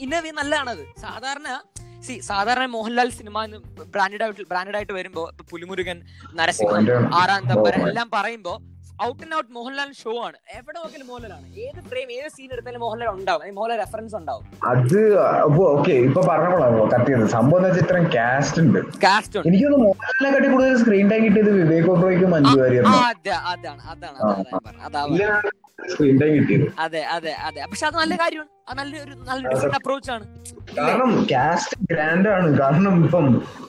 ഇന്നവേ 0.00 0.30
നല്ലതാണത്. 0.30 1.00
സാധാരണ 1.00 1.60
സി 2.00 2.18
സാധാരണ 2.20 2.64
മോഹൻലാൽ 2.66 3.10
സിനിമ 3.10 3.46
ബ്രാൻഡഡ് 3.94 4.22
ആയിട്ട് 4.22 4.48
ബ്രാൻഡഡ് 4.50 4.76
ആയിട്ട് 4.76 4.92
വരുമ്പോ 4.92 5.30
പുലിമുരുകൻ 5.50 6.02
നരസിംഹം 6.34 7.14
ആറാം 7.14 7.42
തമ്പരൻ 7.48 7.88
എല്ലാം 7.88 8.10
പറയുമ്പോ 8.12 8.58
out 9.06 9.22
and 9.24 9.34
out 9.38 9.50
Mohanlal 9.56 9.90
show 10.00 10.12
ആണ്. 10.26 10.36
എവിടെ 10.58 10.76
നോക്കിയാലും 10.78 11.06
മോഹൻലാലാണ്. 11.10 11.46
ഏത് 11.64 11.80
ഫ്രെയിം 11.90 12.08
ഏത് 12.16 12.28
സീൻ 12.34 12.48
എടുത്താലും 12.54 12.80
മോഹൻലാൽ 12.84 13.08
ഉണ്ടാവും. 13.18 13.54
മോഹൻലാൽ 13.58 13.78
റെഫറൻസ് 13.84 14.16
ഉണ്ടാവും. 14.20 14.44
അത് 14.72 15.00
ഓക്കെ 15.70 15.94
ഇപ്പൊ 16.08 16.20
പറഞ്ഞപ്പോഴാണോ 16.30 16.84
കട്ട് 16.94 17.08
ചെയ്തത്. 17.10 17.30
സംഭവം 17.36 17.78
ഇത്രയും 17.82 18.06
കാസ്റ്റ് 18.16 18.60
ഉണ്ട്. 18.64 18.80
കാസ്റ്റ് 19.06 19.36
ഉണ്ട്. 19.38 19.48
എനിക്കൊന്ന് 19.50 19.80
മോഹൻലാലിനെ 19.86 20.30
കാട്ടി 20.34 20.48
കൂടുതൽ 20.54 20.76
സ്ക്രീൻ 20.82 21.08
ടൈം 21.12 21.24
കിട്ടിയത് 21.26 21.52
വിവേക് 21.60 21.90
ഒബ്രോയ്ക്കും 21.94 22.30
മഞ്ജു 22.36 22.54
വാര്യർ 22.62 22.86
അതാണ് 22.86 23.04
അതെ 23.10 23.34
അതാണ് 23.52 23.82
അതാണ് 23.92 24.18
അതാണ് 24.88 25.50
സ്ക്രീൻ 25.78 26.16
ടൈം 26.20 26.32
കിട്ടിയത്. 26.38 26.66
അതെ 26.78 27.02
അതെ 27.14 27.32
അതെ. 27.46 27.60
പക്ഷെ 27.70 27.86
അത് 27.86 27.96
നല്ല 27.96 28.14
കാര്യമാണ്. 28.16 28.50
അത് 28.68 28.76
നല്ലൊരു 28.78 29.14
നല്ല 29.28 29.40
ഡിഫറെന്റ് 29.48 29.76
അപ്രോച്ച് 29.76 30.10
ആണ്. 30.10 30.24
കാരണം 30.76 31.10
കാസ്റ്റ് 31.30 31.76
ഗ്രാൻഡ് 31.90 32.28
ആണ് 32.28 32.48
കാരണം 32.58 33.04
ഇപ്പം 33.04 33.26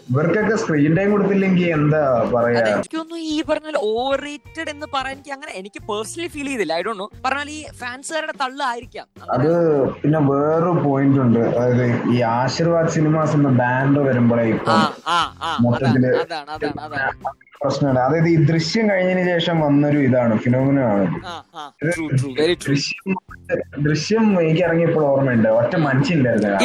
ഇവർക്കൊക്കെ 0.10 0.55
സ്ക്രീൻ 0.55 0.91
ടൈം 0.98 1.10
കൊടുത്തില്ലെങ്കിൽ 1.12 1.67
എന്താ 1.69 2.01
പറയാ? 2.33 2.62
എനിക്കൊന്നും 2.72 3.19
ഈ 3.27 3.38
പറഞ്ഞ 3.41 3.62
ഓവർ 3.91 4.19
റേറ്റഡ് 4.24 4.69
എന്ന് 4.69 4.88
പറയാൻ 4.93 5.13
എനിക്ക് 5.13 5.33
അങ്ങനെ 5.33 5.53
എനിക്ക് 5.53 5.79
പേഴ്സണലി 5.89 6.27
ഫീൽ 6.27 6.48
ചെയ്തില്ല. 6.48 6.74
ഐ 6.74 6.83
ഡോ 6.83 6.93
നോ 6.93 7.07
പറഞ്ഞാൽ 7.25 7.50
ഈ 7.50 7.62
ഫാൻസുകാരുടെ 7.79 8.36
തള്ളായിരിക്കാം. 8.43 9.07
അത് 9.36 9.50
പിന്നെ 10.01 10.22
വേറൊരു 10.29 10.74
പോയിന്റ് 10.86 11.22
ഉണ്ട്. 11.25 11.41
അതായത് 11.53 11.86
ഈ 12.13 12.19
ആശീർവാദ് 12.33 12.93
സിനിമാസ് 12.98 13.36
എന്ന 13.36 13.51
ബാൻഡ് 13.62 14.01
വരുമ്പോഴേ 14.10 14.45
ആ 14.45 14.53
ഇപ്പം 14.53 14.79
ആ. 15.10 15.19
ആ 15.41 15.51
മൊത്തത്തിൽ 15.62 16.05
പ്രശ്നമാണ് 17.63 18.00
അതായത് 18.00 18.29
ഈ 18.29 18.38
ദൃശ്യം 18.48 18.86
കഴിഞ്ഞതിന് 18.89 19.24
ശേഷം 19.29 19.55
വന്നൊരു 19.62 20.00
ഇതാണ് 20.08 20.34
ഫിനോമിനാണ്. 20.43 21.05
ആണ് 21.58 21.91
ദൃശ്യം 22.65 23.13
ദൃശ്യം 23.86 24.24
എനിക്ക് 24.41 24.62
ഇറങ്ങിയപ്പോൾ 24.63 25.03
ഓർമ്മയുണ്ട്. 25.05 25.48
ഒറ്റ 25.58 25.74
മനുഷ്യനില്ലായിരുന്നു. 25.86 26.58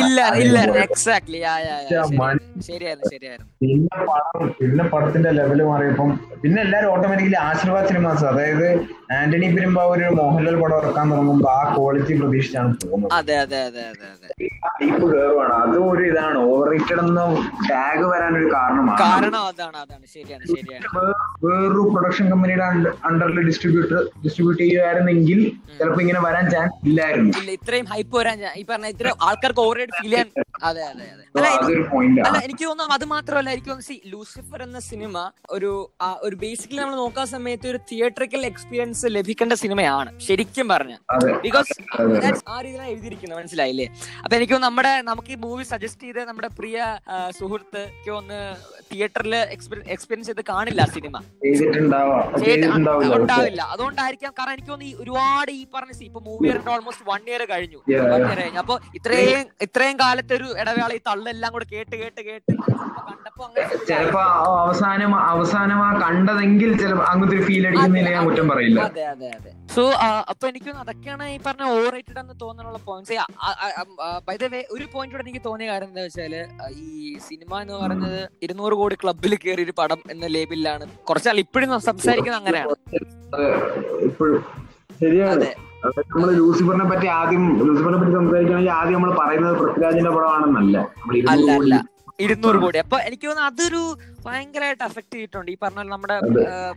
പിന്നെ 3.61 3.97
പടം 4.09 4.45
പിന്നെ 4.59 4.85
പടത്തിന്റെ 4.93 5.31
ലെവൽ 5.39 5.61
മാറിയപ്പം 5.69 6.11
പിന്നെ 6.43 6.59
എല്ലാരും 6.63 6.89
ഓട്ടോമാറ്റിക്കലി 6.93 7.39
ആശീർവാദ് 7.45 7.89
സിനിമാസ് 7.91 8.25
അതായത് 8.31 8.67
ആന്റണി 9.17 9.47
പെരുമ്പാവൂർ 9.55 10.01
മോഹൻലാൽ 10.19 10.57
പടം 10.63 10.77
ഇറക്കാൻ 10.81 11.07
തുടങ്ങുമ്പോ 11.13 11.51
ആ 11.53 11.63
ക്വാളിറ്റി 11.75 12.15
പ്രതീക്ഷിച്ചാണ് 12.21 12.73
പോകുന്നത് 12.83 13.15
അതെ 13.19 13.37
അതെ 13.45 13.61
അതെ 13.69 13.83
അതെ 13.91 14.07
അതെ. 14.13 14.29
ടൈപ്പ് 14.75 15.07
കയറുവാണ് 15.13 15.55
അതും 15.61 15.85
ഒരു 15.91 16.05
ഇതാണ്. 16.11 16.39
ഓവർ 16.49 16.67
റേറ്റഡ് 16.73 17.03
എന്ന 17.05 17.21
ടാഗ് 17.71 18.05
വരാനൊരു 18.11 18.49
കാരണമാണ്. 18.55 18.99
കാരണം 19.05 19.41
അതാണ് 19.51 19.79
അതാണ്. 19.85 20.05
ശരിയാണ് 20.15 20.45
ശരിയാണ്. 20.53 20.88
വേറൊരു 21.45 21.83
പ്രൊഡക്ഷൻ 21.91 22.27
കമ്പനിയുടെ 22.33 22.65
അണ്ടറിൽ 23.09 23.39
ഡിസ്ട്രിബ്യൂട്ടർ 23.49 24.01
ഡിസ്ട്രിബ്യൂട്ട് 24.25 24.61
ചെയ്യുമായിരുന്നെങ്കിൽ 24.63 25.41
ചിലപ്പോ 25.79 26.01
ഇങ്ങനെ 26.05 26.21
വരാൻ 26.27 26.45
ചാൻസ് 26.55 26.77
ഇല്ലായിരുന്നു. 26.89 27.33
ഇല്ല 27.41 27.51
ഇത്രയും 27.59 27.87
ഹൈപ്പ് 27.93 28.15
വരാൻ 28.19 28.39
ഈ 28.61 28.65
പറഞ്ഞ 28.71 28.89
ഇത്ര 28.95 29.09
ആൾക്കാർക്ക് 29.29 29.63
ഓവറേറ്റ് 29.67 29.97
ഫീൽ 29.99 30.13
ചെയ്യാൻ 30.13 30.29
അതെ 30.69 30.83
അതെ 30.91 31.05
അതെ. 31.13 31.25
അല്ല 31.39 32.39
എനിക്ക് 32.47 32.65
തോന്നുന്നു 32.65 32.95
അത് 32.97 33.05
മാത്രമല്ല 33.13 33.49
എനിക്ക് 33.55 33.71
തോന്നുന്നു 33.71 33.97
ലൂസിഫർ 34.13 34.61
എന്ന 34.67 34.79
സിനിമ 34.89 35.15
ഒരു 35.57 35.71
ഒരു 36.27 36.37
ബേസിക്കലി 36.43 36.81
നമ്മൾ 36.83 36.97
നോക്കാൻ 37.03 37.27
സമയത്ത് 37.35 37.67
ഒരു 37.73 37.81
തിയേറ്ററിക്കൽ 37.91 38.43
എക്സ്പീരിയൻസ് 38.51 39.07
ലഭിക്കേണ്ട 39.17 39.55
സിനിമയാണ് 39.63 40.11
ശരിക്കും 40.27 40.69
പറഞ്ഞ. 40.73 40.95
ബിക്കോസ്. 41.45 41.73
ആ 42.49 42.57
രീതിയിലാണ് 42.65 42.91
എഴുതിയിരിക്കുന്നത് 42.95 43.39
മനസ്സിലായില്ലേ? 43.41 43.87
അപ്പൊ 44.25 44.35
എനിക്ക് 44.39 44.59
നമ്മുടെ 44.67 44.93
നമുക്ക് 45.11 45.31
ഈ 45.35 45.39
മൂവി 45.45 45.65
സജസ്റ്റ് 45.73 46.05
ചെയ്ത 46.07 46.27
നമ്മുടെ 46.31 46.51
പ്രിയ 46.59 46.77
സുഹൃത്ത് 47.39 47.83
എനിക്ക് 47.89 48.13
ഒന്ന് 48.19 48.41
തിയേറ്ററിൽ 48.91 49.35
എക്സ്പീരിയൻസ് 49.95 50.29
ചെയ്ത് 50.31 50.45
കാണില്ല. 50.53 50.78
ആ 50.81 50.89
സിനിമ. 50.89 51.17
ഉണ്ടാവില്ല 53.19 53.63
അതുകൊണ്ടായിരിക്കാം. 53.73 54.33
കാരണം 54.39 54.53
എനിക്ക് 54.55 54.71
തോന്നുന്നു 54.71 54.91
ഈ 54.93 55.03
ഒരുപാട് 55.03 55.51
ഈ 55.53 55.63
പറഞ്ഞ 55.75 55.93
സി 55.93 56.05
ഇപ്പൊ 56.05 56.21
മൂവി 56.27 56.47
ഇറങ്ങിട്ട് 56.49 56.71
ഓൾമോസ്റ്റ് 56.71 57.07
വൺ 57.09 57.23
ഇയർ 57.31 57.45
കഴിഞ്ഞു. 57.53 57.81
വൺ 58.05 58.21
ഇയർ 58.23 58.39
കഴിഞ്ഞു. 58.39 58.61
അപ്പൊ 58.61 58.77
ഇത്രയും 58.99 59.43
ഇത്രയും 59.67 59.97
കാലത്തെ 60.01 60.35
ഒരു 60.39 60.49
ഇടവേള 60.61 60.91
ഈ 60.95 61.03
തള്ളെല്ലാം 61.09 61.53
കൂടെ 61.53 61.69
കേട്ട് 61.73 61.95
കേട്ട് 61.97 62.21
കേട്ട് 62.23 62.53
ചിലപ്പോ 63.89 64.23
അവസാനം 64.59 65.13
അവസാനം 65.29 65.81
ആ 65.83 65.91
കണ്ടതെങ്കിൽ 66.03 66.71
ചിലപ്പോ 66.81 67.05
അങ്ങനത്തെ 67.11 67.37
ഒരു 67.37 67.45
ഫീൽ 67.49 67.65
അടിക്കുന്നില്ല 67.69 68.11
ഞാൻ 68.11 68.25
കുറ്റം 68.29 68.49
പറയില്ല. 68.53 68.81
അതെ 68.89 69.05
അതെ 69.13 69.29
അതെ. 69.37 69.51
സോ 69.79 69.83
അപ്പൊ 70.31 70.45
എനിക്ക് 70.49 70.71
അതൊക്കെയാണ് 70.81 71.25
ഈ 71.29 71.39
പറഞ്ഞ 71.39 71.65
ഓവർ 71.73 71.91
റേറ്റഡ് 71.97 72.21
എന്ന് 72.23 72.35
തോന്നാനുള്ള 72.41 72.79
പോയിന്റ്സ് 72.87 73.17
ബൈ 74.29 74.35
ദ 74.37 74.49
വേ 74.55 74.61
ഒരു 74.71 74.87
പോയിന്റ് 74.95 75.15
കൂടെ 75.15 75.25
എനിക്ക് 75.27 75.43
തോന്നിയ 75.45 75.69
കാര്യം 75.69 75.89
എന്താ 75.89 76.05
വെച്ചാൽ 76.07 76.35
ഈ 76.85 76.95
സിനിമ 77.27 77.61
എന്ന് 77.63 77.75
പറയുന്നത് 77.77 78.21
ഇരുന്നൂറ് 78.43 78.77
കോടി 78.77 78.97
ക്ലബിൽ 79.03 79.35
കയറി 79.37 79.65
ഒരു 79.65 79.75
പടം 79.79 80.01
എന്ന 80.11 80.33
ലേബിലാണ് 80.37 80.87
കുറച്ചാൾ 81.05 81.39
ഇപ്പോഴും 81.45 81.75
സംസാരിക്കുന്നത് 81.89 82.41
അങ്ങനെയാണ്. 82.41 82.75
ശരിയാണ്. 85.01 85.49
നമ്മൾ 86.11 86.29
ലൂസിഫറിനെ 86.39 86.87
പറ്റി 86.93 87.09
ആദ്യം 87.19 87.45
ലൂസിഫറിനെ 87.61 87.99
പറ്റി 88.01 88.15
സംസാരിക്കുകയാണെങ്കിൽ 88.17 88.75
ആദ്യം 88.79 88.97
നമ്മൾ 88.97 89.13
പറയുന്നത് 89.21 89.57
പൃഥ്വിരാജിന്റെ 89.61 90.13
പടമാണെന്നല്ല. 90.17 90.77
അല്ല 91.35 91.51
അല്ല. 91.59 91.75
ഇരുന്നൂറ് 92.25 92.59
കോടി. 92.63 92.79
അപ്പൊ 92.85 92.97
എനിക്ക് 93.09 93.27
തോന്നുന്നു 93.27 93.51
അതൊരു 93.51 93.83
ഭയങ്കരമായിട്ട് 94.27 94.85
അഫക്ട് 94.87 95.15
ചെയ്തിട്ടുണ്ട്. 95.15 95.51
ഈ 95.53 95.57
പറഞ്ഞ 95.63 95.83
നമ്മുടെ 95.93 96.17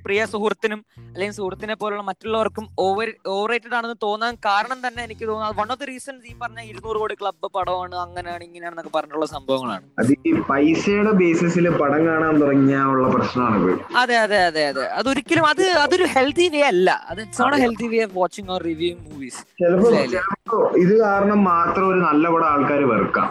പ്രിയ 0.06 0.22
സുഹൃത്തിനും 0.34 0.80
അല്ലെങ്കിൽ 1.08 1.36
സുഹൃത്തിനെ 1.38 1.76
പോലുള്ള 1.82 2.04
മറ്റുള്ളവർക്കും 2.10 2.66
ഓവർ 2.86 3.10
ഓവർ 3.34 3.48
റേറ്റഡ് 3.52 3.76
ആണെന്ന് 3.78 3.98
തോന്നാൻ 4.04 4.34
കാരണം 4.48 4.80
തന്നെ 4.86 5.02
എനിക്ക് 5.08 5.26
തോന്നുന്നത് 5.30 5.58
വൺ 5.60 5.70
ഓഫ് 5.74 5.80
ദി 5.82 5.88
റീസൺസ് 5.92 6.26
ഈ 6.32 6.36
പറഞ്ഞ 6.42 6.60
ഇരുന്നൂറ് 6.72 7.00
കോടി 7.02 7.16
ക്ലബ്ബ് 7.22 7.50
പടമാണ് 7.58 7.96
അങ്ങനെയാണ് 8.06 8.44
ഇങ്ങനെയാണെന്നൊക്കെ 8.50 8.94
പറഞ്ഞിട്ടുള്ള 8.98 9.28
സംഭവങ്ങളാണ്. 9.36 9.86
അത് 10.02 10.12
ഈ 10.30 10.34
പൈസയുടെ 10.52 11.14
ബേസിസിൽ 11.22 11.68
പടം 11.82 12.02
കാണാൻ 12.10 12.34
തുടങ്ങിയുള്ള 12.42 13.08
പ്രശ്നമാണ് 13.16 13.76
അതെ 14.02 14.18
അതെ 14.26 14.40
അതെ 14.50 14.64
അതെ. 14.72 14.86
അതൊരിക്കലും 15.00 15.48
അത് 15.52 15.64
അതൊരു 15.84 16.08
ഹെൽത്തി 16.16 16.48
വേ 16.56 16.64
അല്ല. 16.72 16.90
അത് 17.12 17.22
it's 17.26 17.42
not 17.44 17.60
healthy 17.66 17.90
way 17.94 18.02
of 18.08 18.18
watching 18.20 18.52
or 18.56 18.62
review 18.72 18.92
movies 19.06 19.42
ഇത് 20.84 20.94
കാരണം 21.04 21.40
മാത്രം 21.52 21.86
ഒരു 21.92 22.02
നല്ല 22.08 22.26
പടം 22.34 22.50
ആൾക്കാർ 22.54 22.84
വെറുക്കാം. 22.94 23.30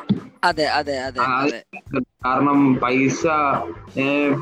അതെ 0.48 0.66
അതെ 0.78 0.94
അതെ. 1.06 1.20
അതെ 1.38 1.60
കാരണം 2.22 2.58
പൈസ 2.80 3.20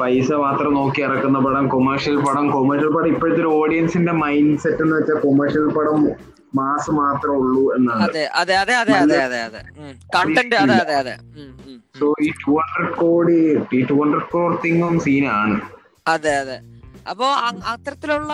പൈസ 0.01 0.29
മാത്രം 0.41 0.71
നോക്കി 0.75 1.01
ഇറക്കുന്ന 1.03 1.39
പടം 1.45 1.65
കൊമേഴ്ഷ്യൽ 1.69 2.17
പടം. 2.25 2.47
കൊമേഴ്ഷ്യൽ 2.55 2.91
പടം 2.95 3.09
ഇപ്പോഴത്തെ 3.09 3.41
ഒരു 3.43 3.51
ഓഡിയൻസിന്റെ 3.59 4.15
മൈൻഡ് 4.23 4.59
സെറ്റ് 4.59 4.83
എന്ന് 4.85 4.97
വെച്ചാൽ 4.97 5.19
കൊമേഴ്ഷ്യൽ 5.25 5.67
പടം 5.77 6.01
മാസ് 6.59 6.91
മാത്രമേ 6.99 7.37
ഉള്ളൂ 7.39 7.63
എന്നാണ്. 7.77 8.03
അതെ 8.07 8.23
അതെ 8.41 8.55
അതെ 8.57 8.75
അതെ 8.77 8.95
അതെ 8.99 9.19
അതെ 9.21 9.41
അതെ. 9.49 9.61
കണ്ടന്റ് 10.15 10.57
അതെ 10.77 10.97
അതെ. 10.97 11.15
സോ 11.99 12.07
ഈ 12.21 12.31
ടു 12.43 12.53
ഹൺഡ്രഡ് 12.61 12.93
കോടി 12.99 13.39
ഈ 13.73 13.83
ടു 13.85 13.97
ഹൺഡ്രഡ് 14.01 14.29
കോർ 14.35 14.51
തിങ്ങും 14.65 14.97
സീനാണ് 15.07 15.57
അതെ 16.07 16.35
അതെ. 16.43 16.59
അപ്പോ 17.11 17.27
അത്തരത്തിലുള്ള 17.73 18.33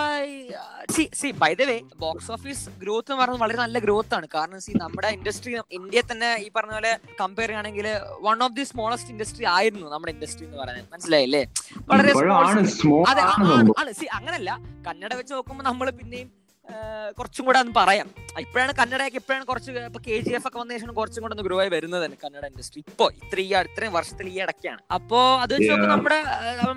see 0.93 1.11
see 1.15 1.31
by 1.31 1.55
the 1.55 1.63
way 1.63 1.77
box 1.97 2.33
office 2.33 2.69
growth 2.83 3.13
എന്ന് 3.13 3.21
പറയുന്നത് 3.23 3.43
വളരെ 3.43 3.57
നല്ല 3.57 3.79
ഗ്രോത്ത് 3.79 4.15
ആണ്. 4.15 4.27
കാരണം 4.35 4.61
സി 4.61 4.73
നമ്മുടെ 4.77 5.09
ഇൻഡസ്ട്രി 5.09 5.53
ഇന്ത്യ 5.73 6.03
തന്നെ 6.13 6.37
ഈ 6.45 6.51
പറഞ്ഞ 6.57 6.73
പോലെ 6.73 6.99
കമ്പയർ 7.21 7.49
ചെയ്യുകയാണെങ്കിൽ 7.49 7.87
one 8.27 8.43
of 8.43 8.55
the 8.55 8.63
smallest 8.63 9.11
industry 9.11 9.45
ആയിരുന്നു 9.45 9.89
നമ്മുടെ 9.89 10.13
ഇൻഡസ്ട്രി 10.13 10.47
എന്ന് 10.47 10.59
പറയുന്നത്. 10.59 10.93
മനസ്സിലായില്ലേ? 10.93 11.43
വളരെ 11.93 12.13
അതെ 13.13 13.23
ആണ് 13.81 13.93
സി 13.93 14.05
അങ്ങനല്ല. 14.05 14.59
കന്നഡ 14.89 15.15
വെച്ച് 15.15 15.35
നോക്കുമ്പോൾ 15.35 15.65
നമ്മൾ 15.65 15.91
പിന്നെയും 15.91 16.31
കുറച്ചും 17.11 17.45
കൂടെ 17.45 17.59
ഒന്ന് 17.59 17.73
പറയാം. 17.77 18.11
ഇപ്പോഴാണ് 18.39 18.73
കന്നഡയൊക്കെ 18.73 19.19
ഇപ്പോഴാണ് 19.19 19.45
കുറച്ച് 19.45 19.71
ഇപ്പൊ 19.73 20.01
കെ 20.07 20.21
ജി 20.21 20.31
എഫ് 20.31 20.47
ഒക്കെ 20.47 20.59
വന്ന 20.59 20.79
ശേഷം 20.79 20.95
കുറച്ചും 20.95 21.23
കൂടെ 21.23 21.33
ഒന്ന് 21.33 21.43
ഗ്രോ 21.45 21.61
ആയി 21.61 21.69
വരുന്നത് 21.69 22.05
തന്നെ 22.05 22.17
കന്നഡ 22.25 22.47
ഇൻഡസ്ട്രി 22.47 22.85
ഇപ്പോ 22.89 23.11
ഇത്ര 23.25 23.41
ഈ 23.41 23.53
അടുത്ത- 23.53 23.75
ഇത്രയും 23.75 23.93
വർഷത്തിൽ 23.93 24.29
ഈ 24.29 24.41
ഇടയ്ക്കാണ്. 24.41 24.79
അപ്പോ 24.95 25.41
അത് 25.41 25.55
വെച്ച് 25.55 25.71
നോക്കുമ്പോൾ. 25.71 25.95
നമ്മുടെ 25.95 26.25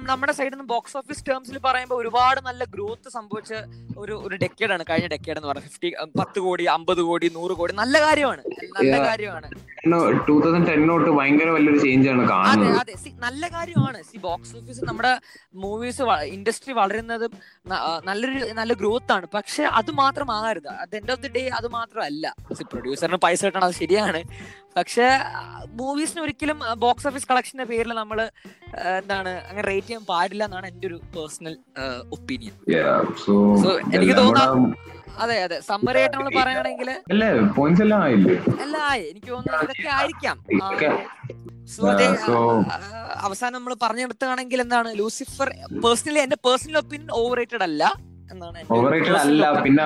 നമ്മുടെ 0.03 0.31
സൈഡിൽ 0.31 0.50
നിന്ന് 0.50 0.63
ബോക്സ് 0.63 0.98
ഓഫീസ് 0.98 1.25
ടേംസിൽ 1.29 1.57
പറയുമ്പോൾ 1.57 1.96
ഒരുപാട് 1.96 2.41
നല്ല 2.41 2.63
ഗ്രോത്ത് 2.63 3.10
സംഭവിച്ച 3.10 3.53
ഒരു 3.98 4.13
ഒരു 4.25 4.36
ഡെക്കേഡാണ് 4.36 4.84
കഴിഞ്ഞ 4.89 5.07
ഡെക്കേഡ് 5.07 5.38
എന്ന് 5.38 5.48
പറഞ്ഞാൽ 5.48 5.67
ഫിഫ്റ്റി 5.67 5.89
പത്ത് 6.19 6.39
കോടി 6.39 6.63
അമ്പത് 6.65 7.01
കോടി 7.01 7.31
നൂറ് 7.34 7.51
കോടി 7.51 7.74
നല്ല 7.74 8.01
കാര്യമാണ്. 8.01 8.41
നല്ല. 8.77 9.07
കാര്യമാണ്. 9.07 9.48
ടൂ 10.27 10.41
തൗസൻഡ് 10.41 10.67
ടെൻ 10.67 10.88
തൊട്ട് 10.88 11.10
ഭയങ്കര 11.10 11.50
വലിയൊരു 11.50 11.77
ചേഞ്ച് 11.77 12.10
ആണ് 12.10 12.22
അതെ 12.22 12.29
കാണുന്നത്. 12.29 12.77
അതെ. 12.77 12.96
സി 12.96 13.10
നല്ല 13.19 13.48
കാര്യമാണ്. 13.48 14.03
സി 14.03 14.17
ബോക്സ് 14.17 14.55
ഓഫീസ് 14.57 14.86
നമ്മുടെ 14.86 15.19
മൂവീസ് 15.55 16.01
ഇൻഡസ്ട്രി 16.01 16.74
വളരുന്നതും 16.74 17.31
നല്ലൊരു 18.05 18.53
നല്ല 18.53 18.74
ഗ്രോത്ത് 18.74 19.12
ആണ്. 19.12 19.27
പക്ഷെ 19.34 19.63
അത് 19.63 19.91
മാത്രം 19.91 20.16
ആകരുത് 20.38 20.69
at 20.83 20.95
end 21.00 21.12
of 21.13 21.21
the 21.25 21.29
day 21.38 21.43
അത് 21.59 21.67
മാത്രമല്ല. 21.77 22.25
പ്രൊഡ്യൂസറിന് 22.71 23.19
പൈസ 23.25 23.41
കിട്ടണം 23.45 23.65
അത് 23.67 23.75
ശരിയാണ്. 23.81 24.21
പക്ഷെ 24.77 25.07
മൂവീസിന് 25.79 26.21
ഒരിക്കലും 26.25 26.59
ബോക്സ് 26.83 27.07
ഓഫീസ് 27.09 27.27
കളക്ഷന്റെ 27.31 27.65
പേരിൽ 27.71 27.93
നമ്മൾ 28.01 28.19
എന്താണ് 29.00 29.31
അങ്ങനെ 29.47 29.65
റേറ്റ് 29.69 29.88
ചെയ്യാൻ 29.88 30.05
പാടില്ല 30.12 30.43
എന്നാണ് 30.50 30.67
എന്റെ 30.71 30.88
ഒരു 30.91 31.00
പേഴ്സണൽ 31.15 31.55
ഒപ്പീനിയൻ 32.17 32.55
സോ 33.25 33.71
എനിക്ക് 33.95 34.17
തോന്നാം 34.17 34.62
അതെ 35.24 35.36
അതെ 35.43 35.57
സമ്മറി 35.69 36.00
ആയിട്ട് 36.01 36.17
നമ്മൾ 36.17 36.33
പറയുകയാണെങ്കിൽ 36.39 36.89
അല്ലേ 37.13 37.29
എനിക്ക് 39.12 39.29
തോന്നുന്നു 39.31 39.63
ഇതൊക്കെ 39.65 39.89
ആയിരിക്കാം. 40.00 40.36
അവസാനം 43.27 43.55
നമ്മൾ 43.57 43.74
പറഞ്ഞെടുത്താണെങ്കിൽ 43.83 44.59
എന്താണ് 44.65 44.89
ലൂസിഫർ 45.00 45.50
പേഴ്സണലി 45.86 46.21
എന്റെ 46.25 46.38
പേഴ്സണൽ 46.45 46.77
ഒപ്പീനിയൻ 46.81 47.09
ഓവർ 47.21 47.36
റേറ്റഡ് 47.39 47.65
അല്ല. 47.69 47.83
Personal 48.29 49.19
അല്ല, 49.19 49.43
പിന്നെ 49.65 49.86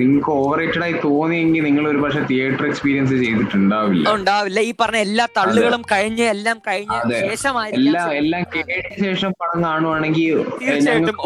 നിങ്ങൾക്ക് 0.00 0.30
ഓവർ 0.34 0.56
റേറ്റഡ് 0.60 0.84
ആയി 0.84 0.94
തോന്നിയെങ്കിൽ 1.04 1.62
നിങ്ങൾ 1.64 1.84
ഒരു 1.88 1.98
പക്ഷെ 1.98 2.20
തിയേറ്റർ 2.30 2.64
എക്സ്പീരിയൻസ് 2.66 3.14
ചെയ്തിട്ടുണ്ടാവില്ല. 3.22 4.04
ഉണ്ടാവില്ല. 4.14 4.60
ഈ 4.60 4.74
പറഞ്ഞ 4.80 5.00
എല്ലാ 5.06 5.24
തള്ളുകളും 5.38 5.82
കഴിഞ്ഞ് 5.92 6.26
എല്ലാം 6.34 6.58
കഴിഞ്ഞ. 6.68 6.94
ശേഷമായിരിക്കാം 7.24 7.80
എല്ലാം 7.82 8.12
എല്ലാം. 8.20 8.44
കേട്ട 8.54 8.86
ശേഷം 9.02 9.32
പടം 9.40 9.58
കാണുവാണെങ്കിൽ 9.64 10.30
തീർച്ചയായിട്ടും 10.62 11.18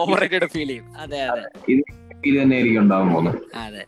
ഓവറേറ്റഡ് 0.00 0.48
ഫീൽ 0.54 0.68
ചെയ്യും. 0.68 0.88
അതെ 1.04 1.20
അതെ. 1.28 1.44
ഇത് 2.24 2.36
തന്നെ 2.36 2.56
ആയിരിക്കും 2.56 2.82
ഉണ്ടാവാൻ 2.82 3.08
പോകുന്നത് 3.14 3.38
അതെ. 3.64 3.84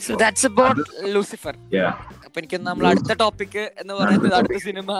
So 0.00 0.12
that's 0.22 0.48
about 0.52 0.82
Lucifer 1.14 1.54
Yeah. 1.72 1.92
അപ്പൊ 2.32 2.40
എനിക്ക് 2.40 2.58
നമ്മൾ 2.66 2.84
അടുത്ത 2.90 3.12
ടോപ്പിക് 3.20 3.62
എന്ന് 3.80 3.94
പറയുന്നത് 3.96 4.34
അടുത്ത 4.36 4.58
സിനിമ 4.64 4.92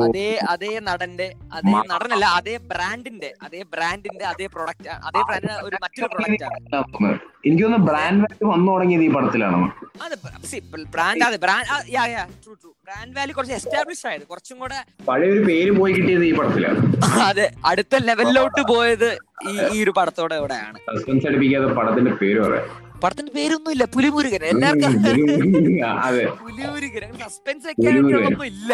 അതേ 0.00 0.24
അതേ 0.52 0.70
നടന്റെ 0.88 1.26
അതേ 1.56 1.72
നടനല്ല 1.90 2.26
അതേ 2.38 2.54
ബ്രാൻഡിന്റെ 2.70 3.30
അതേ 3.44 3.60
ബ്രാൻഡിന്റെ 3.74 4.24
അതേ 4.32 4.46
പ്രൊഡക്റ്റ് 4.54 4.90
അതേ 5.08 5.20
ബ്രാൻഡിന്റെ 5.28 5.54
ഒരു 5.66 5.76
മറ്റൊരു 5.84 6.08
പ്രൊഡക്റ്റ് 6.14 6.44
ആണ്. 6.48 7.12
എനിക്ക് 7.46 7.64
തോന്നുന്നു 7.64 7.86
ബ്രാൻഡ് 7.88 8.20
വാല്യൂ 8.24 8.46
വന്നു 8.52 8.68
തുടങ്ങിയത് 8.72 9.04
ഈ 9.06 9.12
പടത്തിലാണ്. 9.16 9.60
അതെ 10.06 10.16
ബ്രാൻഡ് 10.94 11.24
അതെ 11.28 11.38
brand 11.46 11.68
yeah 11.96 12.04
yeah 12.14 12.24
true 12.44 12.52
true 12.62 12.70
brand 12.88 13.14
value 13.18 13.36
കുറച്ച് 13.38 13.56
എസ്റ്റാബ്ലിഷ് 13.60 14.06
ആയത് 14.10 14.24
കുറച്ചും 14.32 14.58
കൂടെ 14.64 14.80
പഴയ 15.08 15.30
ഒരു 15.34 15.42
പേര് 15.48 15.72
പോയി 15.78 15.94
കിട്ടിയത് 15.98 16.26
ഈ 16.30 16.34
പടത്തിലാണ്. 16.40 16.80
അതെ 17.28 17.46
അടുത്ത 17.70 18.02
ലെവലിലോട്ട് 18.08 18.64
പോയത് 18.72 19.08
ഈ 19.48 19.54
ഈ 19.74 19.84
ഒരു 19.84 19.94
പടത്തോടെ 20.00 20.36
ഇവിടെയാണ് 20.42 20.76
സസ്പെൻസ് 20.90 21.28
അടിപ്പിക്കാതെ 21.30 21.70
പടത്തിന്റെ 21.80 22.14
പേര് 22.22 22.40
പറയാം. 22.46 22.68
പടത്തിന്റെ 23.02 23.32
പേരൊന്നും 23.36 23.72
ഇല്ല 23.72 23.84
പുലിമുരുകൻ. 23.94 24.42
എല്ലാവർക്കും 24.44 24.92
പുലിമുരുകൻ. 26.44 27.02
സസ്പെൻസ് 27.24 27.66
ഇല്ല 28.52 28.72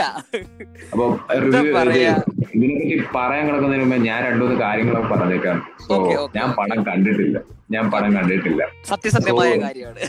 അപ്പൊ 0.93 1.05
ഇതിനെപ്പറ്റി 1.37 2.99
പറയാൻ 3.17 3.45
കിടക്കുന്നതിന് 3.49 3.85
മുമ്പ് 3.85 4.07
ഞാൻ 4.09 4.19
രണ്ടുമൂന്ന് 4.25 4.57
കാര്യങ്ങളൊക്കെ 4.61 5.11
പറഞ്ഞേക്കാം. 5.15 5.59
സോ 5.89 5.97
ഞാൻ 6.37 6.49
പടം 6.59 6.81
കണ്ടിട്ടില്ല. 6.89 7.39
ഞാൻ 7.71 7.85
പടം 7.91 8.11
കണ്ടിട്ടില്ല. 8.17 8.63
സത്യസത്യമായ 8.89 9.51
കാര്യമാണ്. 9.67 10.01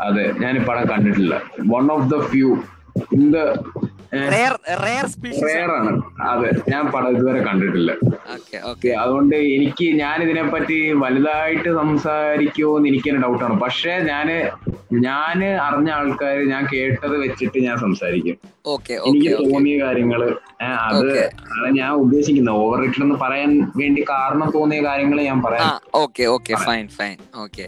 അതെ. 0.00 0.24
ഞാൻ 0.42 0.52
ഈ 0.60 0.62
പടം 0.68 0.86
കണ്ടിട്ടില്ല. 0.92 1.34
One 1.74 1.92
of 1.96 2.06
the 2.14 2.18
few 2.30 2.50
in 3.16 3.24
the 3.34 3.38
ആണ്. 5.76 5.92
അതെ 6.30 6.48
ഞാൻ 6.72 6.82
പടം 6.94 7.10
ഇതുവരെ 7.16 7.40
കണ്ടിട്ടില്ല. 7.48 7.92
അതുകൊണ്ട് 9.02 9.36
എനിക്ക് 9.56 9.86
ഞാൻ 10.02 10.16
ഇതിനെപ്പറ്റി 10.26 10.78
വലുതായിട്ട് 11.04 11.70
സംസാരിക്കുമോ 11.80 12.72
എന്ന് 12.76 12.90
എനിക്ക് 12.92 13.16
ഡൗട്ടാണ് 13.24 13.56
പക്ഷെ 13.64 13.94
ഞാൻ 14.12 14.28
ഞാൻ 15.06 15.38
അറിഞ്ഞ 15.66 15.90
ആൾക്കാർ 15.98 16.38
ഞാൻ 16.54 16.62
കേട്ടത് 16.72 17.14
വെച്ചിട്ട് 17.24 17.58
ഞാൻ 17.66 17.76
സംസാരിക്കും. 17.84 18.36
എനിക്ക് 19.08 19.30
തോന്നിയ 19.38 19.76
കാര്യങ്ങൾ 19.84 20.20
അത് 20.88 21.06
ആണ് 21.54 21.68
ഞാൻ 21.78 21.90
ഉദ്ദേശിക്കുന്നത്. 22.02 22.56
ഓവർ 22.64 22.78
റേറ്റഡ് 22.80 23.04
എന്ന് 23.06 23.16
പറയാൻ 23.22 23.50
വേണ്ടി 23.80 24.02
കാരണം 24.10 24.48
തോന്നിയ 24.56 24.80
കാര്യങ്ങൾ 24.88 25.18
ഞാൻ 25.30 25.38
പറയാം. 25.46 25.70
Okay 26.02 26.24
okay 26.34 26.52
fine 26.66 26.86
fine 26.98 27.16
okay 27.44 27.64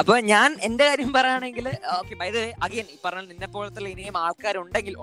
അപ്പൊ 0.00 0.14
ഞാൻ 0.32 0.48
എന്റെ 0.68 0.84
കാര്യം 0.88 1.12
പറയുകയാണെങ്കിൽ 1.18 1.68
ഓക്കെ 1.98 2.16
അഗൈൻ 2.66 2.86
ഈ 2.94 2.98
പറഞ്ഞ 3.04 3.22
നിന്നെ 3.32 3.50
പോലത്തെ 3.56 3.88
ഇനിയും 3.94 4.18
ആൾക്കാരുണ്ടെങ്കിൽ 4.24 4.96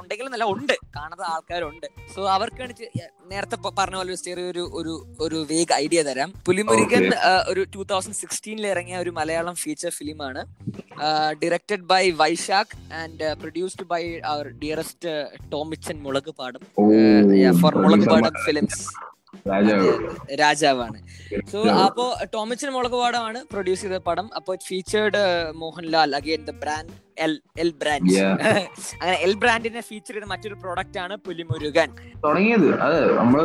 ഉണ്ടെങ്കിൽ 0.00 0.32
നല്ല 0.36 0.46
ഉണ്ട്. 0.54 0.72
കാണാത്ത 0.96 1.22
ആൾക്കാരുണ്ട്. 1.34 1.86
സോ 2.14 2.20
അവർക്ക് 2.36 2.64
നേരത്തെ 3.30 3.56
പറഞ്ഞ 3.78 3.96
പോലെ 4.00 4.10
ഒരു 4.14 4.20
ചെറിയൊരു 4.26 4.64
ഒരു 4.78 4.92
ഒരു 5.24 5.38
വേഗ് 5.50 5.74
ഐഡിയ 5.84 6.00
തരാം. 6.08 6.30
പുലിമുരുകൻ 6.46 7.04
ഒരു 7.52 7.62
ടൂ 7.74 7.82
തൗസൻഡ് 7.92 8.18
സിക്സ്റ്റീനിൽ 8.22 8.66
ഇറങ്ങിയ 8.72 8.96
ഒരു 9.04 9.12
മലയാളം 9.18 9.54
ഫീച്ചർ 9.62 9.92
ഫിലിമാണ് 9.98 10.42
directed 11.42 11.86
by 11.92 12.02
Vysakh 12.20 12.76
and 13.00 13.28
produced 13.42 13.86
by 13.92 14.02
our 14.32 14.46
dearest 14.62 15.14
Tomichan 15.54 15.96
Mulakuppadam. 16.40 16.62
For 17.62 17.74
മുളക് 17.84 18.06
പാടം 18.12 18.36
ഫിലിംസ് 18.46 18.84
രാജാവാണ്. 20.42 20.98
സോ 21.52 21.58
അപ്പോ 21.86 22.04
ടോമിച്ചൻ 22.34 22.70
മുളക് 22.76 22.96
പാടമാണ് 23.02 23.40
പ്രൊഡ്യൂസ് 23.52 23.82
ചെയ്ത 23.86 23.98
പടം. 24.10 24.28
അപ്പോ 24.38 24.52
featured 24.68 25.24
Mohanlal 25.64 26.16
again 26.20 26.44
the 26.50 26.54
brand 26.62 26.94
L 27.18 27.40
L 27.58 27.70
brand 27.70 28.18
അങ്ങനെ 29.00 29.16
എൽ 29.26 29.34
ബ്രാൻഡിനെ 29.34 29.80
ഫീച്ചർ 29.80 30.14
ചെയ്ത 30.14 30.24
മറ്റൊരു 30.24 30.54
പ്രോഡക്റ്റ് 30.54 30.98
ആണ് 30.98 31.16
പുലിമുരുകൻ. 31.16 31.90
തുടങ്ങിയത്. 32.24 32.80
അത് 32.80 33.18
നമ്മൾ 33.18 33.40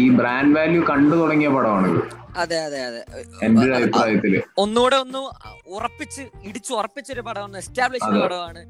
ഈ 0.00 0.08
ബ്രാൻഡ് 0.10 0.58
വാല്യൂ 0.58 0.82
കണ്ടു 0.90 1.16
തുടങ്ങിയ 1.16 1.48
പടമാണ് 1.48 1.90
അതെ 2.38 2.56
അതെ 2.64 2.80
അതെ. 2.84 3.02
എന്റെ 3.42 3.66
അഭിപ്രായത്തിൽ. 3.76 4.42
ഒന്നുകൂടെ 4.58 4.96
ഒന്ന് 4.96 5.20
ഉറപ്പിച്ച് 5.66 6.22
ഇടിച്ചു 6.44 6.72
ഉറപ്പിച്ചൊരു 6.74 7.20
പടമാണ് 7.20 7.56
എസ്റ്റാബ്ലിഷ്. 7.56 8.10
പടമാണ് 8.24 8.60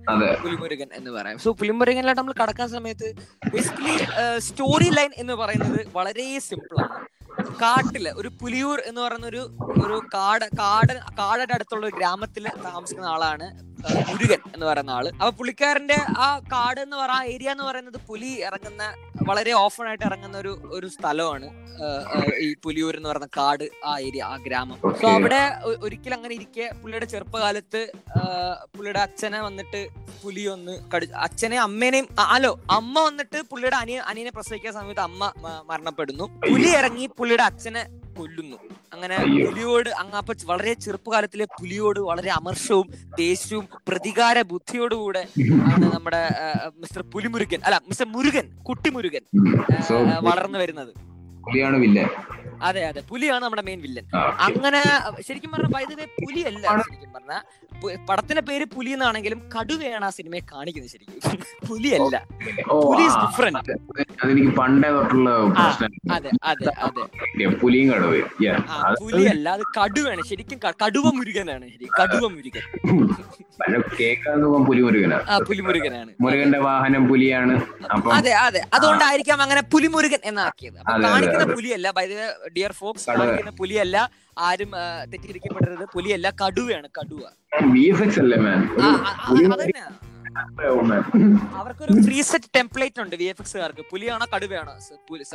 പുലിമുരുകൻ 0.43 0.89
എന്ന് 0.93 1.11
പറയാം. 1.11 1.39
സോ 1.39 1.53
പുലിമുരുകനിലായിട്ട് 1.53 2.21
നമ്മൾ 2.21 2.35
കടക്കാൻ 2.43 2.69
സമയത്ത് 2.69 3.09
ബേസിക്കലി 3.55 3.97
സ്റ്റോറി 4.39 4.91
ലൈൻ 4.99 5.11
എന്ന് 5.17 5.35
പറയുന്നത് 5.35 5.81
വളരെ 5.95 6.39
സിമ്പിൾ 6.39 6.77
ആണ്. 6.85 7.07
കാട്ടിൽ 7.61 8.07
ഒരു 8.17 8.29
പുലിയൂർ 8.41 8.79
എന്ന് 8.89 9.01
പറയുന്ന 9.01 9.27
ഒരു 9.27 9.43
ഒരു 9.83 9.97
കാട് 10.15 10.45
കാട് 10.59 10.93
കാടിന്റെ 11.19 11.55
അടുത്തുള്ള 11.55 11.85
ഒരു 11.87 11.97
ഗ്രാമത്തിൽ 11.97 12.45
താമസിക്കുന്ന 12.67 13.09
ആളാണ് 13.09 13.47
മുരുകൻ 14.09 14.41
എന്ന് 14.55 14.67
പറയുന്ന 14.67 14.93
ആൾ. 14.93 15.07
അപ്പൊ 15.15 15.31
പുള്ളിക്കാരന്റെ 15.39 15.97
ആ 16.19 16.29
കാട് 16.53 16.81
എന്ന് 16.81 16.97
പറയുന്ന 16.97 17.33
ഏരിയ 17.35 17.51
എന്ന് 17.51 17.65
പറയുന്നത് 17.65 17.99
പുലി 18.09 18.31
ഇറങ്ങുന്ന 18.49 18.85
വളരെ 19.29 19.53
ഓഫൺ 19.53 19.87
ആയിട്ട് 19.89 20.05
ഇറങ്ങുന്ന 20.05 20.37
ഒരു 20.39 20.53
ഒരു 20.77 20.87
സ്ഥലമാണ് 20.87 21.47
ഈ 22.39 22.55
പുലിയൂർ 22.65 22.97
എന്ന് 22.97 23.09
പറയുന്ന 23.09 23.29
കാട് 23.37 23.65
ആ 23.85 23.99
ഏരിയ 23.99 24.23
ആ 24.23 24.37
ഗ്രാമം. 24.37 24.79
സോ 25.01 25.07
അവിടെ 25.09 25.41
ഒരിക്കലും 25.85 26.17
അങ്ങനെ 26.17 26.35
ഇരിക്കെ. 26.35 26.67
പുള്ളിയുടെ 26.83 27.07
ചെറുപ്പകാലത്ത് 27.07 27.81
പുള്ളിയുടെ 28.75 29.01
അച്ഛനെ 29.01 29.41
വന്നിട്ട് 29.41 29.81
പുലി 30.23 30.45
ഒന്ന് 30.47 30.75
കടി 30.95 31.07
അച്ഛനെ 31.27 31.59
അമ്മേനെയും 31.59 32.09
അല്ലോ 32.19 32.53
അമ്മ 32.71 33.01
വന്നിട്ട് 33.01 33.41
പുള്ളിയുടെ 33.51 33.77
അനിയ 33.77 33.99
അനിയനെ 34.11 34.31
പ്രസവിക്കുന്ന 34.31 34.81
സമയത്ത് 34.81 35.01
അമ്മ 35.01 35.33
മരണപ്പെടുന്നു. 35.71 36.25
പുലി 36.49 36.71
ഇറങ്ങി 36.81 37.07
പുള്ളിയുടെ 37.19 37.43
അച്ഛനെ 37.43 37.85
കൊല്ലുന്നു. 38.19 38.59
അങ്ങനെ. 38.95 39.17
പുലിയോട് 39.47 39.91
അങ്ങ് 40.03 40.17
അപ്പൊ 40.21 40.35
വളരെ 40.51 40.73
ചെറുപ്പകാലത്തിലെ 40.85 41.47
പുലിയോട് 41.59 42.01
വളരെ 42.11 42.31
അമർഷവും 42.31 42.87
ദേഷ്യവും 43.19 43.67
പ്രതികാര 43.89 44.37
ബുദ്ധിയോടുകൂടെ 44.53 45.23
ആണ് 45.73 45.87
നമ്മുടെ 45.95 46.23
മിസ്റ്റർ 46.83 47.03
പുലിമുരുകൻ. 47.15 47.61
അല്ല 47.67 47.79
മിസ്റ്റർ 47.91 48.09
മുരുകൻ 48.17 48.47
കുട്ടിമുരുകൻ 48.69 49.25
വളർന്നു 50.29 50.59
വരുന്നത്. 50.65 50.93
പുലിയാണ് 51.47 51.77
വില്ലൻ. 51.85 52.09
അതെ 52.69 52.83
അതെ. 52.89 53.01
പുലിയാണ് 53.11 53.43
നമ്മുടെ 53.45 53.63
മെയിൻ 53.67 53.81
വില്ലൻ. 53.87 54.05
അങ്ങനെ 54.47 54.81
ശരിക്കും 55.29 55.51
പറഞ്ഞ 55.55 55.69
വൈദ്യുതി 55.77 56.05
പുലിയല്ല 56.21 56.65
ശരിക്കും 56.87 57.11
പറഞ്ഞ. 57.17 57.35
പടത്തിന്റെ 58.09 58.43
പേര് 58.49 58.65
പുലി 58.75 58.91
എന്നാണെങ്കിലും 58.97 59.41
കടുവയാണ് 59.55 60.05
ആ 60.05 60.13
സിനിമയെ 60.19 60.43
കാണിക്കുന്നത് 60.53 60.93
ശരിക്കും. 60.95 61.19
പുലി 61.69 61.91
is 63.07 63.17
different. 63.25 63.67
അതെനിക്ക് 64.23 64.53
പണ്ടേ 64.59 64.89
തൊട്ടുള്ള 64.97 65.31
അതെ 66.17 66.31
അതെ 66.51 66.73
അതെ. 66.87 67.05
പുലിയും 67.63 67.91
Yeah. 68.45 68.57
ആ 68.71 68.79
അത് 69.55 69.65
കടുവയാണ്. 69.79 70.23
ശരിക്കും 70.31 70.59
കടുവ 70.83 71.07
മുരുകനാണ്. 71.19 71.67
ശരി 71.75 71.89
കടുവ 72.01 72.25
മുരുകൻ. 72.37 72.65
പല 73.61 73.75
പുലി 73.91 75.45
പുലിമുരുകനാണ് 75.49 76.11
മുരുകന്റെ 76.25 76.59
വാഹനം 76.67 77.03
പുലിയാണ്. 77.11 77.55
അതെ 78.17 78.33
അതെ. 78.47 78.61
അതുകൊണ്ടായിരിക്കാം 78.77 79.39
അങ്ങനെ 79.45 79.63
പുലിമുരുകൻ 79.75 80.21
എന്നാക്കിയത്. 80.31 80.79
അതെ, 80.87 81.05
കാണിക്കുന്ന 81.37 81.55
പുലിയല്ല. 81.55 81.89
Dear 82.57 82.73
folks. 82.73 83.07
കാണിക്കുന്ന 83.11 83.51
പുലിയല്ല. 83.51 83.97
ആരും 84.39 84.73
തെറ്റിദ്ധരിക്കപ്പെടരുത്. 85.13 85.85
പുലിയല്ല 85.95 86.31
കടുവയാണ് 86.43 86.89
കടുവ. 86.99 87.23
അതന്നെ. 89.53 89.85
അവർക്കൊരു 91.59 91.93
പ്രീസെറ്റ് 92.07 92.49
ടെംപ്ലേറ്റ് 92.57 93.01
ഉണ്ട് 93.01 93.15
വി 93.17 93.25
എഫ് 93.25 93.43
എക്സുകാർക്ക് 93.43 93.83
പുലിയാണോ 93.91 94.27
കടുവയാണോ? 94.35 94.73
പുലി- 95.09 95.27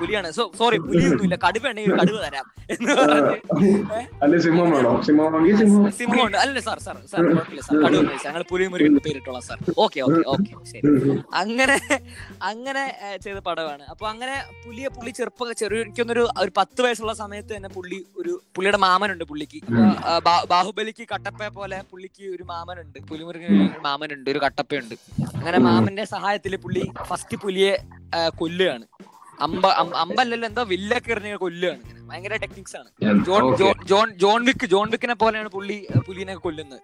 പുലിയാണ്. 0.00 0.28
സോറി 0.58 0.78
പുലിയൊന്നുമില്ല. 0.86 1.36
കടുവയാണ് 1.46 1.80
കടുവ 2.00 2.18
തരാം 2.24 2.46
എന്ന് 2.74 2.94
പറഞ്ഞ്. 3.00 3.36
സിംഹമുണ്ട് 5.98 6.36
അല്ല 6.36 6.58
സാർ 6.60 6.78
സാർ 6.78 6.96
സാർ 7.12 7.20
കുഴപ്പമില്ല 7.26 7.62
സാർ 7.62 7.76
കടുവ 7.84 8.00
ഞങ്ങൾ 8.26 8.42
സാർ 8.44 8.68
മുരുകൻ 8.72 8.98
പേരിട്ടോളാം 9.06 9.42
സാർ 9.42 9.58
ഓക്കെ 9.78 10.00
ഓക്കെ 10.06 10.22
ഓക്കെ 10.34 10.50
ശരി. 10.72 10.82
അങ്ങനെ 11.34 11.76
അങ്ങനെ 12.50 12.84
ചെയ്ത 13.24 13.38
പടമാണ് 13.48 13.84
അപ്പൊ 13.92 14.06
അങ്ങനെ 14.08 14.36
പുലിയെ 14.64 14.88
പുള്ളി 14.88 15.10
ചെറുപ്പ 15.10 15.50
ചെറിയ 15.54 15.82
എനിക്കൊന്നൊരു 15.84 16.24
ഒരു 16.38 16.52
പത്ത് 16.56 16.80
വയസ്സുള്ള 16.82 17.14
സമയത്ത് 17.14 17.52
തന്നെ 17.56 17.68
പുള്ളി 17.68 17.98
ഒരു 18.18 18.32
പുള്ളിയുടെ 18.54 18.78
മാമനുണ്ട് 18.78 19.24
പുള്ളിക്ക്. 19.24 19.60
ബാഹുബലിക്ക് 20.50 21.04
കട്ടപ്പ 21.12 21.48
പോലെ 21.58 21.78
പുള്ളിക്ക് 21.90 22.24
ഒരു 22.34 22.44
മാമനുണ്ട്. 22.44 22.98
പുലിമുരുകൻ 23.08 23.52
മാമനുണ്ട്. 23.84 24.30
ഒരു 24.36 24.42
കട്ടപ്പയുണ്ട്. 24.44 24.94
അങ്ങനെ 25.36 25.58
മാമന്റെ 25.66 26.04
സഹായത്തിൽ 26.14 26.56
പുള്ളി 26.64 26.84
ഫസ്റ്റ് 27.08 27.36
പുലിയെ 27.44 27.74
കൊല്ലുകയാണ്. 28.40 28.86
അമ്പ 29.44 29.66
അമ്പല്ലല്ലോ 30.02 30.46
എന്തോ 30.48 30.62
വില്ലൊക്കെ 30.72 31.10
എറിഞ്ഞ 31.14 31.34
കൊല്ലുകയാണ്. 31.44 31.82
ഭയങ്കര 32.08 32.36
ടെക്നിക്സ് 32.42 32.76
ആണ്. 32.76 32.88
John 33.26 33.42
John- 33.90 34.12
John 34.22 34.44
Wick 34.44 34.66
John 34.72 34.86
വിക്കിനെ 34.90 35.14
പോലെയാണ് 35.14 35.48
പുള്ളി 35.48 35.76
പുലിനെ 36.06 36.34
കൊല്ലുന്നത്. 36.44 36.80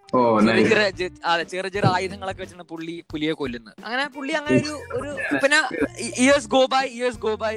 ചെറിയ 0.47 0.65
ചെറിയ 0.71 1.09
അതെ 1.33 1.43
ചെറിയ 1.53 1.71
ചെറിയ 1.77 1.91
ആയുധങ്ങളൊക്കെ 1.95 2.43
വെച്ചാണ് 2.43 2.63
പുള്ളി 2.63 2.95
പുലിയെ 3.13 3.33
കൊല്ലുന്നത്. 3.33 3.75
അങ്ങനെ 3.85 4.09
പുള്ളി 4.17 4.33
അങ്ങനെ 4.33 4.59
ഒരു 4.63 4.75
ഒരു 4.99 5.11
പിന്നെ 5.45 5.59
years 6.23 6.49
go 6.49 6.63
by 6.73 6.85
years 6.99 7.19
go 7.19 7.35
by 7.35 7.55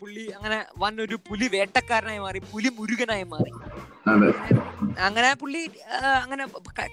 പുള്ളി 0.00 0.24
അങ്ങനെ 0.36 0.58
വൻ 0.78 1.00
ഒരു 1.00 1.18
പുലി 1.28 1.48
വേട്ടക്കാരനായി 1.56 2.18
മാറി 2.18 2.42
പുലി 2.52 2.70
മുരുകനായി 2.78 3.22
മാറി. 3.34 3.52
അങ്ങനെ 4.98 5.34
പുള്ളി 5.40 5.62
അങ്ങനെ 6.22 6.44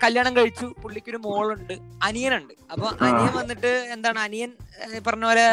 കല്യാണം 0.04 0.34
കഴിച്ചു. 0.38 0.68
പുള്ളിക്കൊരു 0.84 1.18
മോളുണ്ട് 1.18 1.74
അനിയനുണ്ട്. 2.04 2.54
അപ്പൊ 2.72 2.88
അനിയൻ 3.08 3.34
വന്നിട്ട് 3.36 3.72
എന്താണ് 3.96 4.20
അനിയൻ 4.20 4.52
പറഞ്ഞ 5.08 5.26
പോലെ 5.26 5.48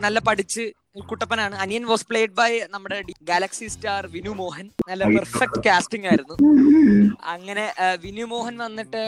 നല്ല 0.00 0.18
പഠിച്ച് 0.18 0.64
കുട്ടപ്പനാണ്. 0.94 1.54
അനിയൻ 1.62 1.84
വാസ് 1.90 2.06
പ്ലേഡ് 2.06 2.34
ബൈ 2.38 2.60
നമ്മുടെ 2.70 2.96
ഗാലക്സി 3.28 3.66
സ്റ്റാർ 3.74 4.06
വിനു 4.14 4.30
മോഹൻ. 4.40 4.70
നല്ല 4.88 5.04
പെർഫെക്റ്റ് 5.16 5.60
കാസ്റ്റിംഗ് 5.66 6.06
ആയിരുന്നു. 6.06 6.36
അങ്ങനെ 7.34 7.64
വിനു 8.04 8.24
മോഹൻ 8.32 8.56
വന്നിട്ട് 8.56 9.02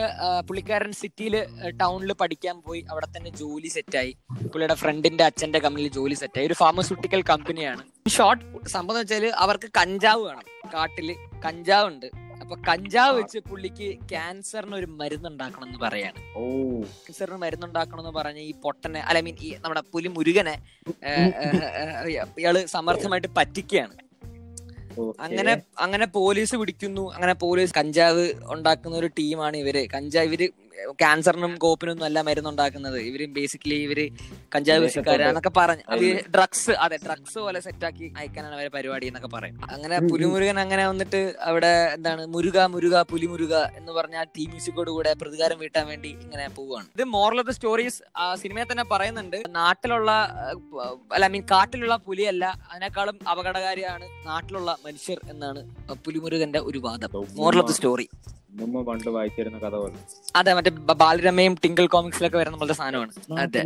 പുള്ളിക്കാരൻ 0.48 0.92
സിറ്റിയിൽ 0.92 1.34
ടൗണിൽ 1.80 2.12
പഠിക്കാൻ 2.20 2.56
പോയി. 2.66 2.82
അവിടെ 2.90 3.08
തന്നെ 3.16 3.30
ജോലി 3.42 3.68
സെറ്റായി 3.68 4.12
പുള്ളിയുടെ 4.52 4.74
ഫ്രണ്ടിന്റെ 4.74 5.24
അച്ഛന്റെ 5.24 5.58
കമ്പനിയിൽ 5.58 5.92
ജോലി 5.98 6.14
സെറ്റായി 6.14 6.46
ഒരു 6.46 6.58
ഫാർമസ്യൂട്ടിക്കൽ 6.62 7.22
കമ്പനിയാണ് 7.32 7.84
ഷോർട്ട് 8.10 8.44
സംഭവം 8.68 8.98
വെച്ചാൽ 9.00 9.26
വെച്ചാൽ 9.26 9.38
അവർക്ക് 9.44 9.70
കഞ്ചാവ് 9.80 10.22
വേണം. 10.28 10.44
കാട്ടിൽ 10.74 11.08
കഞ്ചാവ് 11.46 11.86
ഉണ്ട് 11.86 12.06
അപ്പൊ 12.42 12.56
കഞ്ചാവ് 12.68 13.18
വെച്ച് 13.18 13.38
പുള്ളിക്ക് 13.38 13.88
ക്യാൻസറിന് 14.08 14.74
ഒരു 14.74 14.86
മരുന്ന് 15.00 15.28
ഉണ്ടാക്കണം 15.28 15.66
എന്ന് 15.66 15.78
പറയാണ്. 15.78 16.20
ഓ. 16.36 16.42
ക്യാൻസറിന് 16.80 17.36
മരുന്ന് 17.36 17.66
ഉണ്ടാക്കണം 17.66 18.00
എന്ന് 18.00 18.12
പറഞ്ഞ് 18.18 18.40
ഈ 18.40 18.52
പൊട്ടനെ 18.64 19.00
അല്ല 19.00 19.20
മീൻ 19.20 19.36
ഈ 19.42 19.50
നമ്മുടെ 19.64 19.82
പുലി 19.92 20.08
മുരുകനെ 20.08 20.54
ഇയാൾ 22.38 22.56
സമർത്ഥമായിട്ട് 22.66 23.28
പറ്റിക്കുകയാണ്. 23.38 23.94
അങ്ങനെ 25.20 25.52
അങ്ങനെ 25.78 26.06
പോലീസ് 26.06 26.56
പിടിക്കുന്നു. 26.56 27.04
അങ്ങനെ 27.14 27.34
പോലീസ് 27.34 27.72
കഞ്ചാവ് 27.78 28.24
ഉണ്ടാക്കുന്ന 28.50 28.96
ഒരു 28.96 29.08
ടീമാണ് 29.18 29.56
ഇവർ. 29.56 29.76
കഞ്ചാവ് 29.94 30.26
ഇവർ 30.26 30.42
ക്യാൻസറിനും 31.00 31.52
കോപ്പിനൊന്നും 31.64 32.06
അല്ല 32.08 32.18
മരുന്ന് 32.28 32.50
ഉണ്ടാക്കുന്നത് 32.52 32.98
ഇവർ 33.08 33.22
ബേസിക്കലി 33.36 33.78
ഇവർ 33.86 34.00
കഞ്ചാവ് 34.54 34.84
കൃഷിക്കാരാന്നൊക്കെ 34.86 35.52
പറഞ്ഞു. 35.58 35.84
അത് 35.94 36.06
ഡ്രഗ്സ് 36.34 36.74
അതെ 36.84 36.96
ഡ്രഗ്സ് 37.06 37.38
പോലെ 37.44 37.60
സെറ്റാക്കി 37.66 38.06
അയക്കാനാണ് 38.18 38.54
അവരെ 38.58 38.70
പരിപാടി 38.76 39.06
എന്നൊക്കെ 39.10 39.30
പറയും. 39.36 39.56
അങ്ങനെ 39.74 39.98
പുലിമുരുകൻ 40.10 40.58
അങ്ങനെ 40.64 40.84
വന്നിട്ട് 40.90 41.20
അവിടെ 41.50 41.72
എന്താണ് 41.96 42.22
മുരുക 42.34 42.58
മുരുക 42.74 43.04
പുലിമുരുക 43.12 43.54
എന്ന് 43.78 43.92
പറഞ്ഞ 43.98 44.16
ടീം 44.36 44.48
മ്യൂസിക്കോട് 44.54 44.90
കൂടെ 44.96 45.12
പ്രതികാരം 45.22 45.58
വീട്ടാൻ 45.62 45.86
വേണ്ടി 45.92 46.10
ഇങ്ങനെ 46.24 46.46
പോവുകയാണ് 46.58 46.88
ഇത് 46.96 47.04
മോറൽ 47.16 47.40
ഓഫ് 47.42 47.48
ദ 47.50 47.54
സ്റ്റോറീസ് 47.58 47.98
സിനിമയെ 48.42 48.66
തന്നെ 48.72 48.86
പറയുന്നുണ്ട്. 48.92 49.38
നാട്ടിലുള്ള 49.60 50.10
അല്ല 51.14 51.24
ഐ 51.28 51.32
മീൻ 51.36 51.44
കാട്ടിലുള്ള 51.54 51.96
പുലിയല്ല 52.08 52.44
അതിനേക്കാളും 52.70 53.16
അപകടകാരിയാണ് 53.32 54.06
നാട്ടിലുള്ള 54.28 54.70
മനുഷ്യർ 54.86 55.18
എന്നാണ് 55.32 55.62
പുലിമുരുകന്റെ 56.06 56.62
ഒരു 56.70 56.78
വാദം. 56.86 57.10
മോറൽ 57.40 57.60
ഓഫ് 57.62 57.70
ദ 57.72 57.74
സ്റ്റോറി 57.78 58.06
നമ്മ 58.52 58.80
പണ്ട് 58.82 59.08
വായിച്ചിരുന്ന 59.10 59.58
കഥ 59.58 59.74
പോലെ. 59.74 59.98
അതെ 60.36 60.50
മറ്റേ 60.54 60.70
ബാലരമയും 61.00 61.54
ടിങ്കിൾ 61.62 61.86
കോമിക്സിലൊക്കെ 61.86 62.38
വരുന്ന 62.38 62.56
പോലത്തെ 62.56 62.76
സാധനമാണ്. 62.80 63.12
അതെ. 63.40 63.62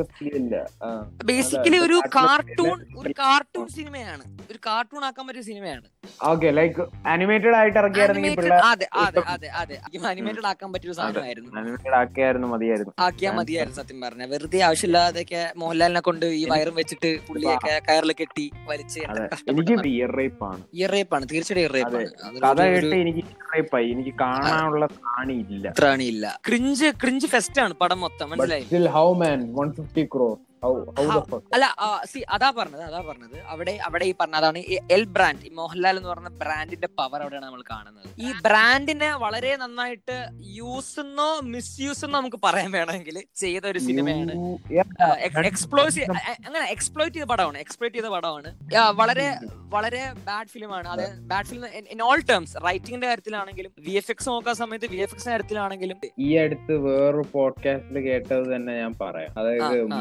ബേസിക്കലി 1.28 1.78
ഒരു 1.86 1.96
കാർട്ടൂൺ 2.16 2.76
ഒരു 3.02 3.12
കാർട്ടൂൺ 3.20 3.66
സിനിമയാണ് 3.76 4.24
ഒരു 4.50 4.58
കാർട്ടൂൺ 4.66 5.02
ആക്കാൻ 5.04 5.24
പറ്റിയ 5.28 5.44
സിനിമയാണ് 5.48 5.86
ഓക്കെ 6.26 6.48
ലൈക്ക് 6.50 6.82
അനിമേറ്റഡ് 7.12 7.56
ആയിട്ട് 7.56 7.78
ഇറക്കിയായിരുന്നെങ്കിൽ 7.80 8.52
അതെ 8.66 8.86
അതെ 9.00 9.22
അതെ 9.34 9.48
അതെ. 9.60 9.76
അനിമേറ്റഡ് 10.10 10.46
ആക്കാൻ 10.46 10.68
പറ്റിയ 10.74 10.90
ഒരു 10.90 10.96
സാധനമായിരുന്നു 11.00 11.50
അനിമേറ്റഡ് 11.58 11.96
ആക്കിയായിരുന്നു 12.00 12.48
മതിയായിരുന്നു. 12.52 12.92
ആക്കിയാ 13.06 13.32
മതിയായിരുന്നു 13.32 13.78
സത്യം 13.80 13.98
പറഞ്ഞ. 14.00 14.24
വെറുതെ 14.32 14.60
ആവശ്യമില്ലാതെയൊക്കെ 14.68 15.42
മോഹൻലാലിനെ 15.56 16.02
കൊണ്ട് 16.02 16.26
ഈ 16.36 16.44
വയറും 16.52 16.76
വെച്ചിട്ട് 16.80 17.12
പുള്ളിയൊക്കെ 17.28 17.74
കയറിൽ 17.88 18.14
കെട്ടി 18.20 18.46
വലിച്ച് 18.70 19.00
എനിക്ക് 19.52 19.74
ഇയർ 19.92 20.12
റേപ്പ് 20.18 20.44
ആണ്. 20.44 20.62
ഇയർ 20.76 20.90
റേപ്പാണ് 20.96 21.24
തീർച്ചയായിട്ടും 21.26 21.62
ഇയർ 21.64 21.74
റേപ്പ് 21.76 22.02
കഥ 22.46 22.60
കേട്ട് 22.68 22.96
എനിക്ക് 23.02 23.22
റേപ്പായി 23.52 23.86
എനിക്ക് 23.94 24.12
കാണാനുള്ള 24.22 24.75
കാണിയില്ല. 24.84 25.72
ത്രാണിയില്ല 25.78 26.40
ക്രിഞ്ച് 26.46 26.92
ക്രിഞ്ച് 27.02 27.26
ഫെസ്റ്റ് 27.26 27.60
ആണ് 27.60 27.74
പടം 27.74 28.00
മൊത്തം 28.00 28.30
മനസ്സിലായി? 28.30 28.86
How 28.86 29.12
man 29.12 29.54
one 29.54 29.72
fifty 29.72 30.08
crore 30.14 30.36
അല്ല 31.54 31.66
സി 32.04 32.20
അതാ 32.28 32.50
പറഞ്ഞത് 32.50 32.82
അതാ 32.82 33.00
പറഞ്ഞത്. 33.08 33.36
അവിടെ 33.48 33.78
അവിടെ 33.86 34.04
ഈ 34.04 34.14
പറഞ്ഞ 34.20 34.34
അതാണ് 34.34 34.60
എൽ 34.90 35.04
ബ്രാൻഡ് 35.16 35.50
മോഹൻലാൽ 35.52 35.96
എന്ന് 35.96 36.08
പറഞ്ഞ 36.08 36.28
ബ്രാൻഡിന്റെ 36.42 36.88
പവർ 36.98 37.20
അവിടെയാണ് 37.22 37.46
നമ്മൾ 37.46 37.62
കാണുന്നത്. 37.70 38.06
ഈ 38.18 38.32
ബ്രാൻഡിനെ 38.42 39.10
വളരെ 39.16 39.56
നന്നായിട്ട് 39.56 40.16
യൂസ് 40.54 41.00
എന്നോ 41.00 41.28
മിസ്യൂസ് 41.46 42.04
എന്നോ 42.04 42.18
നമുക്ക് 42.20 42.40
പറയാൻ 42.44 42.70
വേണമെങ്കിൽ 42.70 43.18
ചെയ്ത 43.36 43.64
ഒരു 43.66 43.78
സിനിമയാണ്. 43.88 44.32
എക്സ്പ്ലോസ് 45.44 46.00
അങ്ങനെ 46.46 46.66
എക്സ്പ്ലോയിറ്റ് 46.70 47.16
ചെയ്ത 47.16 47.28
പടമാണ് 47.32 47.58
എക്സ്പ്ലോയിറ്റ് 47.58 47.98
ചെയ്ത 47.98 48.10
പടമാണ്. 48.16 48.50
വളരെ 48.96 49.28
വളരെ 49.68 50.00
ബാഡ് 50.26 50.48
ഫിലിമാണ് 50.48 50.88
അത് 50.88 51.06
bad 51.30 51.46
film 51.46 51.64
in 51.94 52.02
all 52.02 52.20
terms 52.30 52.56
റൈറ്റിംഗിന്റെ 52.66 53.06
കാര്യത്തിലാണെങ്കിലും 53.06 53.72
വി 53.86 53.90
എഫ് 53.92 54.10
എക്സ് 54.10 54.28
നോക്കുന്ന 54.28 54.54
സമയത്ത് 54.54 54.86
വി 54.86 54.96
എഫ് 54.96 55.14
എക്സിന്റെ 55.14 55.30
കാര്യത്തിലാണെങ്കിലും 55.30 55.98
ഈ 56.18 56.36
അടുത്ത് 56.36 56.72
വേറൊരു 56.84 57.24
പോഡ്കാസ്റ്റിൽ 57.32 57.98
കേട്ടത് 58.00 58.56
തന്നെ 58.56 58.72
ഞാൻ 58.80 58.92
പറയാം. 59.00 59.32
അതായത് 59.38 59.64
ആ, 59.92 60.00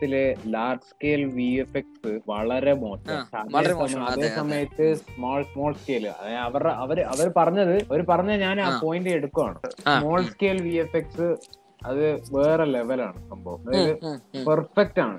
മലയാളത്തിലെ 0.00 0.24
large 0.50 0.88
scale 0.88 1.22
V 1.28 1.46
F 1.60 1.76
X 1.76 2.10
വളരെ 2.26 2.72
മോശം. 2.74 3.14
അതേ. 4.24 4.28
സമയത്ത് 4.36 4.86
സ്മോൾ 5.00 5.40
സ്മോൾ 5.42 5.72
സ്കെയിൽ 5.74 6.04
അവരുടെ 6.38 6.72
അവർ 6.76 6.98
അവർ 7.06 7.28
പറഞ്ഞത് 7.36 7.74
അവർ 7.82 8.02
പറഞ്ഞ 8.08 8.32
ഞാൻ 8.38 8.56
ആ 8.60 8.68
ആ. 8.68 8.78
Point 8.82 9.10
എടുക്കുവാണ്. 9.10 9.58
Small 9.94 10.20
scale 10.30 10.58
V 10.62 10.74
F 10.76 10.96
X 10.96 11.28
അത് 11.86 12.04
വേറെ 12.36 12.64
ലെവലാണ് 12.64 13.18
സംഭവം. 13.30 13.60
അതായത്. 13.68 13.96
പെർഫെക്റ്റ് 14.48 15.00
ആണ്. 15.00 15.18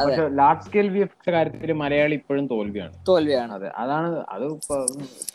പക്ഷെ 0.00 0.28
ലാർജ് 0.28 0.64
സ്കെയിൽ 0.66 0.88
വി 0.88 0.98
എഫ് 0.98 1.30
കാര്യത്തിൽ 1.30 1.72
മലയാളി 1.72 2.14
ഇപ്പോഴും 2.14 2.46
തോൽവിയാണ്. 2.46 2.92
തോൽവിയാണ്. 3.08 3.52
അതെ 3.52 3.68
അതാണ് 3.76 4.24
അത് 4.28 4.46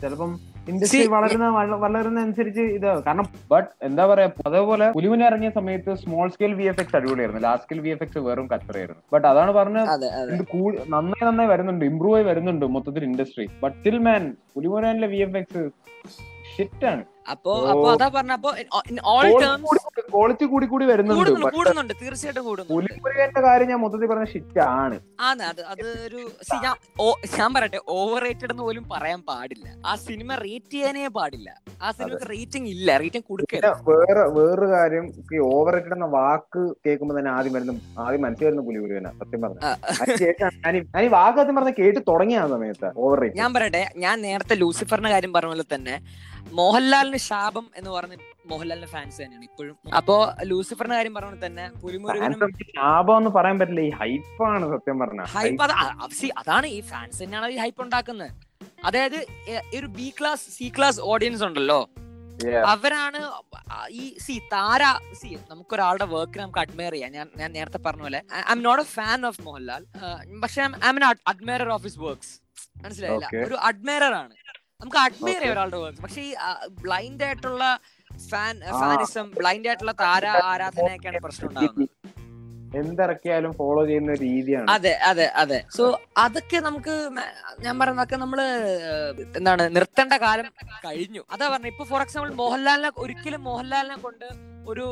ചിലപ്പം 0.00 0.38
ഇൻഡസ്ട്രി 0.68 1.06
വളരുന്ന 1.06 1.48
വളരുന്ന 1.84 2.20
അനുസരിച്ച് 2.20 2.60
ഇത് 2.60 2.86
കാരണം 3.06 3.26
ബട്ട് 3.50 3.68
എന്താ 3.82 4.06
പറയാ 4.06 4.28
അതേപോലെ 4.46 4.90
പുലിമുന 4.90 5.24
ഇറങ്ങിയ 5.24 5.50
സമയത്ത് 5.50 5.94
small 5.94 6.30
scale 6.30 6.54
V 6.54 6.64
F 6.64 6.80
X 6.80 6.96
അടിപൊളിയായിരുന്നു. 6.96 7.40
Large 7.40 7.62
scale 7.62 7.80
V 7.80 7.88
F 7.88 8.02
X 8.02 8.18
വെറും 8.18 8.46
കച്ചറയായിരുന്നു. 8.46 9.02
ബട്ട് 9.12 9.26
അതാണ് 9.26 9.52
പറഞ്ഞത് 9.52 10.06
ഇത് 10.34 10.44
നന്നായി 10.94 11.24
നന്നായി 11.30 11.48
വരുന്നുണ്ട് 11.48 11.84
ഇമ്പ്രൂവ് 11.84 12.16
ആയി 12.16 12.24
വരുന്നുണ്ട് 12.24 12.66
മൊത്തത്തിൽ 12.66 13.04
ഇൻഡസ്ട്രി 13.04 13.46
ബട്ട് 13.62 13.76
സ്റ്റിൽ 13.76 13.98
മാൻ 13.98 14.36
പുലിമുനാനിലെ 14.54 15.06
വി 15.06 15.16
എഫ് 15.16 15.36
എക്സ് 15.36 15.64
അപ്പോ. 17.26 17.52
അപ്പൊ 17.68 17.86
അതാ 17.92 18.06
പറഞ്ഞപ്പോ 18.10 18.50
ഇൻ 18.84 18.96
ഓൾ 19.10 19.26
ടേംസ് 19.42 19.78
ക്വാളിറ്റി 20.08 20.46
കൂടി 20.46 20.66
കൂടി 20.66 20.84
വരുന്നുണ്ട്. 20.86 21.30
കൂടുന്നുണ്ട് 21.54 21.94
തീർച്ചയായിട്ടും 22.00 22.44
കൂടുന്നു 22.44 22.70
പുലിമുരുകന്റെ 22.72 23.40
കാര്യം 23.46 23.68
ഞാൻ 23.70 23.80
മൊത്തത്തിൽ 23.82 24.08
പറഞ്ഞ 24.08 24.26
ഷിറ്റ് 24.32 24.60
ആണ്. 24.74 24.96
ആണ് 25.24 25.42
അത് 25.44 25.62
അത് 25.72 25.84
ഒരു 26.06 26.20
ഞാൻ 26.64 26.74
ഞാൻ 27.34 27.48
പറയട്ടെ 27.54 27.80
ഓവർ 27.96 28.20
റേറ്റഡ് 28.24 28.52
എന്ന് 28.54 28.64
പോലും 28.64 28.84
പറയാൻ 28.90 29.20
പാടില്ല. 29.24 29.66
ആ 29.86 29.94
സിനിമ 30.04 30.30
റേറ്റ് 30.42 30.72
ചെയ്യാനേ 30.74 31.08
പാടില്ല. 31.16 31.48
ആ 31.82 31.90
സിനിമക്ക് 31.92 32.28
റേറ്റിംഗ് 32.30 32.68
ഇല്ല. 32.74 32.88
റേറ്റിംഗ് 33.02 33.26
കൊടുക്കില്ല 33.30 33.66
കൊടുക്കരുത് 33.70 33.90
വേറെ 33.92 34.24
വേറൊരു 34.36 34.68
കാര്യം 34.74 35.06
ഈ 35.32 35.40
ഓവർ 35.50 35.72
റേറ്റഡ് 35.74 35.96
എന്ന 35.96 36.08
വാക്ക് 36.14 36.42
കേൾക്കുമ്പോ 36.84 37.14
തന്നെ 37.18 37.32
ആദ്യം 37.34 37.54
വരുന്ന 37.56 37.74
ആദ്യം 38.04 38.22
മനസ്സിൽ 38.24 38.46
വരുന്ന 38.46 38.64
പുലിപുരുവന 38.68 39.10
സത്യം 39.20 39.40
പറഞ്ഞു. 39.42 39.60
ഞാൻ 40.92 41.02
ഈ- 41.02 41.12
വാക്ക് 41.14 41.38
സത്യം 41.40 41.56
പറഞ്ഞ 41.56 41.72
കേട്ട് 41.78 42.00
തുടങ്ങിയ 42.08 42.22
സമയത്ത് 42.54 42.88
ഓവർ 42.98 43.18
റേറ്റ് 43.20 43.38
ഞാൻ 43.38 43.50
പറയട്ടെ 43.54 43.82
ഞാൻ 43.98 44.16
നേരത്തെ 44.22 44.54
ലൂസിഫറിന്റെ 44.56 45.10
കാര്യം 45.10 45.32
പറഞ്ഞ 45.32 45.52
പോലെ 45.52 45.66
തന്നെ 45.74 45.96
മോഹൻലാലിന് 46.54 47.13
ശാപം 47.28 47.66
എന്ന് 47.76 47.90
പറഞ്ഞ 47.90 48.14
മോഹൻലാലിന്റെ 48.46 48.90
ഫാൻസ് 48.92 49.22
തന്നെയാണ് 49.22 49.44
ഇപ്പോഴും. 49.44 49.76
അപ്പോ 49.96 50.16
ലൂസിഫറിന്റെ 50.42 50.96
കാര്യം 50.96 51.14
പറഞ്ഞ 51.14 51.46
തന്നെ 51.46 51.70
പുലിമുരുകനും 51.82 52.44
എന്ന് 53.16 53.30
പറയാൻ 53.38 53.58
പറ്റില്ല. 53.58 53.80
ഈ 53.80 53.90
ഹൈപ്പാണ് 54.00 54.64
സത്യം 54.74 54.98
പറഞ്ഞ. 54.98 55.22
ഹൈപ്പ് 55.36 55.64
അതാണ് 56.42 56.66
ഈ 56.66 56.80
ഫാൻസ് 56.92 57.22
തന്നെയാണ് 57.22 57.52
ഈ 57.56 57.58
ഹൈപ്പ് 57.64 57.82
ഉണ്ടാക്കുന്നത്. 57.82 58.30
അതായത് 58.84 59.18
ഒരു 59.76 59.86
B 59.98 60.08
class 60.20 60.50
C 60.50 60.72
class 60.76 61.00
audience 61.00 61.44
ഉണ്ടല്ലോ. 61.44 61.80
അവരാണ് 62.66 63.18
ഈ 63.88 64.04
സി 64.18 64.34
താര 64.52 64.82
സി 65.20 65.28
നമുക്കൊരാളുടെ 65.50 66.06
വർക്ക് 66.14 66.38
നമുക്ക് 66.38 66.58
അഡ്മയർ 66.58 66.92
ചെയ്യാം. 66.92 67.12
ഞാൻ 67.12 67.26
ഞാൻ 67.36 67.52
നേരത്തെ 67.52 67.78
പറഞ്ഞ 67.78 68.02
പോലെ 68.02 68.22
I'm 68.52 68.62
not 68.62 68.82
a 68.82 68.86
fan 68.96 69.26
of 69.26 69.42
Mohanlal. 69.42 69.84
പക്ഷെ 70.42 70.62
I'm 70.88 70.98
admire 71.32 71.68
of 71.76 71.82
his 71.82 71.98
works 71.98 72.34
മനസ്സിലായില്ല. 72.84 73.28
ഒരു 73.46 73.54
അഡ്മയറർ 73.68 74.14
ആണ്. 74.22 74.34
നമുക്ക് 74.80 74.98
അഡ്മയർ 74.98 75.40
ചെയ്യാം. 75.40 75.52
ഒരാളുടെ 75.54 75.78
വർക്ക്സ് 75.82 76.02
പക്ഷെ 76.02 76.22
ഈ 76.22 76.32
ബ്ലൈൻഡ് 76.82 77.24
ആയിട്ടുള്ള 77.26 77.64
ഫാൻ 78.30 78.54
ഫാനിസം 78.80 79.26
ബ്ലൈൻഡ് 79.40 79.68
ആയിട്ടുള്ള 79.68 79.94
താര 80.04 80.24
ആരാധനയൊക്കെയാണ് 80.52 81.20
പ്രശ്നം 81.26 81.48
ഉണ്ടാകുന്നത് 81.50 81.90
എന്തിറക്കിയാലും 82.80 83.52
ഫോളോ 83.58 83.82
ചെയ്യുന്ന 83.86 84.12
രീതിയാണ്. 84.22 84.66
അതെ 84.70 84.92
അതെ 85.08 85.26
അതെ. 85.42 85.58
സോ 85.76 85.84
അതൊക്കെ 86.16 86.58
നമുക്ക് 86.58 86.94
ഞാൻ 87.58 87.74
പറയുന്നതൊക്കെ 87.78 88.16
നമ്മൾ 88.16 88.40
എന്താണ് 89.38 89.64
നിർത്തേണ്ട 89.76 90.14
കാലം 90.24 90.48
കഴിഞ്ഞു. 90.86 91.22
അതാ 91.34 91.48
പറഞ്ഞ 91.48 91.66
ഇപ്പൊ 91.66 91.84
ഫോർ 91.84 92.02
എക്സാമ്പിൾ 92.02 92.32
മോഹൻലാലിനെ 92.42 92.90
ഒരിക്കലും 92.96 93.44
മോഹൻലാലിനെ 93.44 93.98
കൊണ്ട് 94.06 94.26
ഒരു 94.68 94.86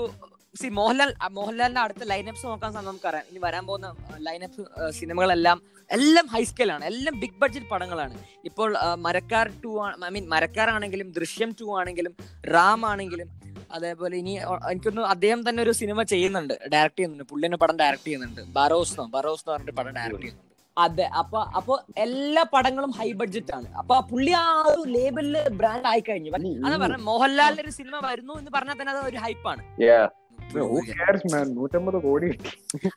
സി 0.55 0.69
മോഹൻലാൽ 0.79 1.11
മോഹൻലാലിന്റെ 1.33 1.81
അടുത്ത 1.81 2.05
ലൈനപ്സ് 2.05 2.47
നോക്കാൻ 2.47 2.73
നമുക്കറിയാം 2.81 3.27
ഇനി 3.31 3.39
വരാൻ 3.39 3.67
പോകുന്ന 3.67 3.91
ലൈനപ്പ് 4.27 4.63
സിനിമകളെല്ലാം 4.93 5.59
എല്ലാം 5.97 6.27
ഹൈ 6.33 6.43
സ്കെയിലാണ് 6.51 6.85
എല്ലാം 6.91 7.15
ബിഗ് 7.23 7.39
ബഡ്ജറ്റ് 7.43 7.69
പടങ്ങളാണ്. 7.73 8.17
ഇപ്പോൾ 8.49 8.69
Marakkar 9.07 9.49
two 9.65 9.73
I 10.09 10.11
mean 10.17 10.27
Marakkar 10.35 10.71
ആണെങ്കിലും 10.77 11.09
ദൃശ്യം 11.19 11.51
ടു 11.61 11.67
ആണെങ്കിലും 11.81 12.15
റാം 12.55 12.81
ആണെങ്കിലും 12.93 13.29
അതേപോലെ 13.77 14.15
ഇനി 14.23 14.33
എനിക്കൊന്ന് 14.71 15.03
അദ്ദേഹം 15.15 15.43
തന്നെ 15.49 15.61
ഒരു 15.67 15.73
സിനിമ 15.81 16.03
ചെയ്യുന്നുണ്ട്. 16.13 16.55
ഡയറക്ട് 16.73 16.97
ചെയ്യുന്നുണ്ട്. 16.99 17.27
പുള്ളിനെ 17.33 17.59
പടം 17.63 17.77
ഡയറക്ട് 17.83 18.07
ചെയ്യുന്നുണ്ട്. 18.07 18.41
ബറോസ് 18.57 18.95
എന്നോ 18.95 19.05
ബറോസ് 19.17 19.43
എന്ന് 19.45 19.53
പറഞ്ഞിട്ട് 19.55 19.77
പടം 19.79 19.93
ഡയറക്ട് 19.99 20.23
ചെയ്യുന്നുണ്ട്. 20.23 20.49
അതെ 20.77 21.07
അപ്പൊ 21.21 21.39
അപ്പൊ 21.59 21.75
എല്ലാ 22.05 22.43
പടങ്ങളും 22.53 22.93
ഹൈ 22.99 23.09
ബഡ്ജറ്റ് 23.21 23.53
ആണ്. 23.57 23.69
അപ്പൊ 23.81 23.95
ആ 23.99 24.03
പുള്ളി 24.11 24.33
ആ 24.43 24.45
ഒരു 24.73 24.83
ലേബലിൽ 24.97 25.37
ബ്രാൻഡ് 25.61 25.89
ആയി 25.91 26.03
കഴിഞ്ഞു 26.09 26.31
അതാ 26.67 26.77
പറഞ്ഞ 26.85 27.01
മോഹൻലാലിന്റെ 27.11 27.65
ഒരു 27.67 27.75
സിനിമ 27.79 27.97
വരുന്നു 28.09 28.35
എന്ന് 28.41 28.53
പറഞ്ഞാൽ 28.57 28.77
തന്നെ 28.81 28.93
അത് 28.95 29.03
ഒരു 29.11 29.21
ഹൈപ്പാണ് 29.25 29.63
നൂറ്റമ്പത് 31.57 32.03
കോടി 32.03 32.29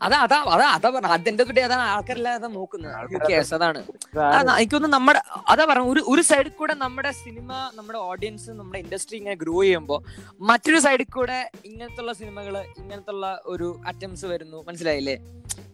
അതാ 0.02 0.18
അതാ 0.18 0.38
അതാ 0.56 0.68
അതാ 0.68 0.90
പറഞ്ഞ. 0.90 1.08
അതിന്റെ 1.08 1.44
തൊട്ടേ 1.44 1.62
അതാണ് 1.62 1.82
ആൾക്കാരെല്ലാം 1.82 2.36
അതാ 2.36 2.48
നോക്കുന്നത് 2.48 2.94
Who 3.14 3.20
cares? 3.30 3.54
അതാണ്. 3.54 3.80
അതാ 4.40 4.58
എനിക്കൊന്ന് 4.58 4.88
നമ്മുടെ 4.88 5.22
അതാ 5.48 5.66
പറ 5.66 5.80
ഒരു 5.80 6.04
ഒരു 6.08 6.22
സൈഡിൽ 6.22 6.50
കൂടെ 6.50 6.74
നമ്മുടെ 6.74 7.12
സിനിമ 7.12 7.72
നമ്മുടെ 7.76 8.00
ഓഡിയൻസ് 8.00 8.50
നമ്മുടെ 8.50 8.80
ഇൻഡസ്ട്രി 8.80 9.18
ഇങ്ങനെ 9.18 9.36
ഗ്രോ 9.36 9.62
ചെയ്യുമ്പോൾ 9.64 10.00
മറ്റൊരു 10.42 10.80
സൈഡിൽ 10.80 11.06
കൂടെ 11.12 11.52
ഇങ്ങനത്തുള്ള 11.66 12.14
സിനിമകൾ 12.14 12.58
ഇങ്ങനത്തുള്ള 12.78 13.42
ഒരു 13.46 13.82
അറ്റംസ് 13.88 14.26
വരുന്നു. 14.26 14.66
മനസ്സിലായില്ലേ? 14.68 15.18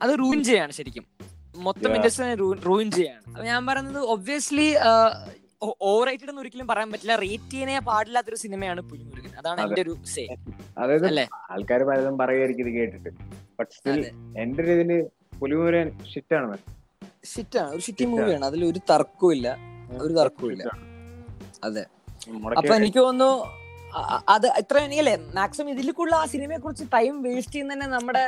അത് 0.01 0.19
റൂയിൻ 0.19 0.43
ചെയ്യാണ് 0.43 0.71
ശരിക്കും. 0.71 1.05
മൊത്തം 1.55 1.95
ഇൻഡസ്ട്രി 1.95 2.33
റൂയിൻ 2.65 2.91
ചെയ്യാണ്. 2.91 3.45
ഞാൻ 3.45 3.65
പറയുന്നത് 3.65 4.03
ഒബ്വിയസ്ലി 4.03 4.67
ഓവർ 5.61 6.03
റേറ്റഡ് 6.07 6.31
എന്ന് 6.31 6.41
ഒരിക്കലും 6.43 6.67
പറയാൻ 6.69 6.89
പറ്റില്ല. 6.91 7.15
റേറ്റ് 7.23 7.51
ചെയ്യാനേ 7.51 7.79
പാടില്ലാത്തൊരു 7.89 8.39
സിനിമയാണ് 8.43 8.81
പുലിമുരുകൻ. 8.91 9.31
അതാണ് 9.39 9.59
അതെ. 9.61 9.67
എന്റെ 9.69 9.81
ഒരു 9.85 9.93
സേ 10.13 10.23
അതായത് 10.77 11.07
ആൾക്കാർ 11.55 11.83
പലതും 11.89 12.17
പറയുമായിരിക്കും 12.21 12.65
ഇത് 12.65 12.75
കേട്ടിട്ട്. 12.77 13.09
But 13.59 13.71
still. 13.77 14.03
എന്റെ 14.43 14.63
ഒരു 14.65 14.73
ഇതിൽ 14.77 14.91
പുലിമുരൻ 15.41 15.89
ഷിറ്റാണ് 16.13 16.57
ഷിറ്റാണ് 17.33 17.71
ഒരു 17.75 17.83
ഷിറ്റി 17.87 18.05
മൂവിയാണ് 18.11 18.45
അതിൽ 18.45 18.61
ഒരു 18.65 18.79
തർക്കവും 18.91 19.33
ഇല്ല. 19.37 19.47
ഒരു 20.05 20.13
തർക്കവും 20.13 20.51
ഇല്ല. 20.55 20.63
അതെ. 21.63 21.83
അപ്പൊ 22.59 22.73
എനിക്ക് 22.79 22.99
തോന്നുന്നു 22.99 23.31
അത് 24.29 24.45
ഇത്ര 24.59 24.77
എനിക്കല്ലേ 24.87 25.15
മാക്സിമം 25.37 25.69
കൂടുതൽ 25.91 26.15
ആ 26.15 26.25
സിനിമയെ 26.33 26.59
കുറിച്ച് 26.59 26.85
ടൈം 26.93 27.15
വേസ്റ്റ് 27.23 27.53
ചെയ്യുന്ന 27.53 27.73
തന്നെ 27.73 27.87
നമ്മുടെ 27.95 28.23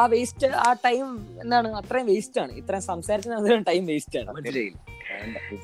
ആ 0.00 0.04
വേസ്റ്റ് 0.14 0.48
ആ 0.66 0.68
ടൈം 0.86 1.06
എന്താണ്? 1.42 1.68
അത്രയും 1.80 2.06
വേസ്റ്റ് 2.12 2.38
ആണ്. 2.42 2.52
ഇത്രയും 2.60 2.84
സംസാരിക്കുന്ന 2.92 3.58
ടൈം 3.70 3.82
വേസ്റ്റ് 3.92 4.18
ആണ്. 4.20 4.30
മനസ്സിലായില്ല 4.38 4.78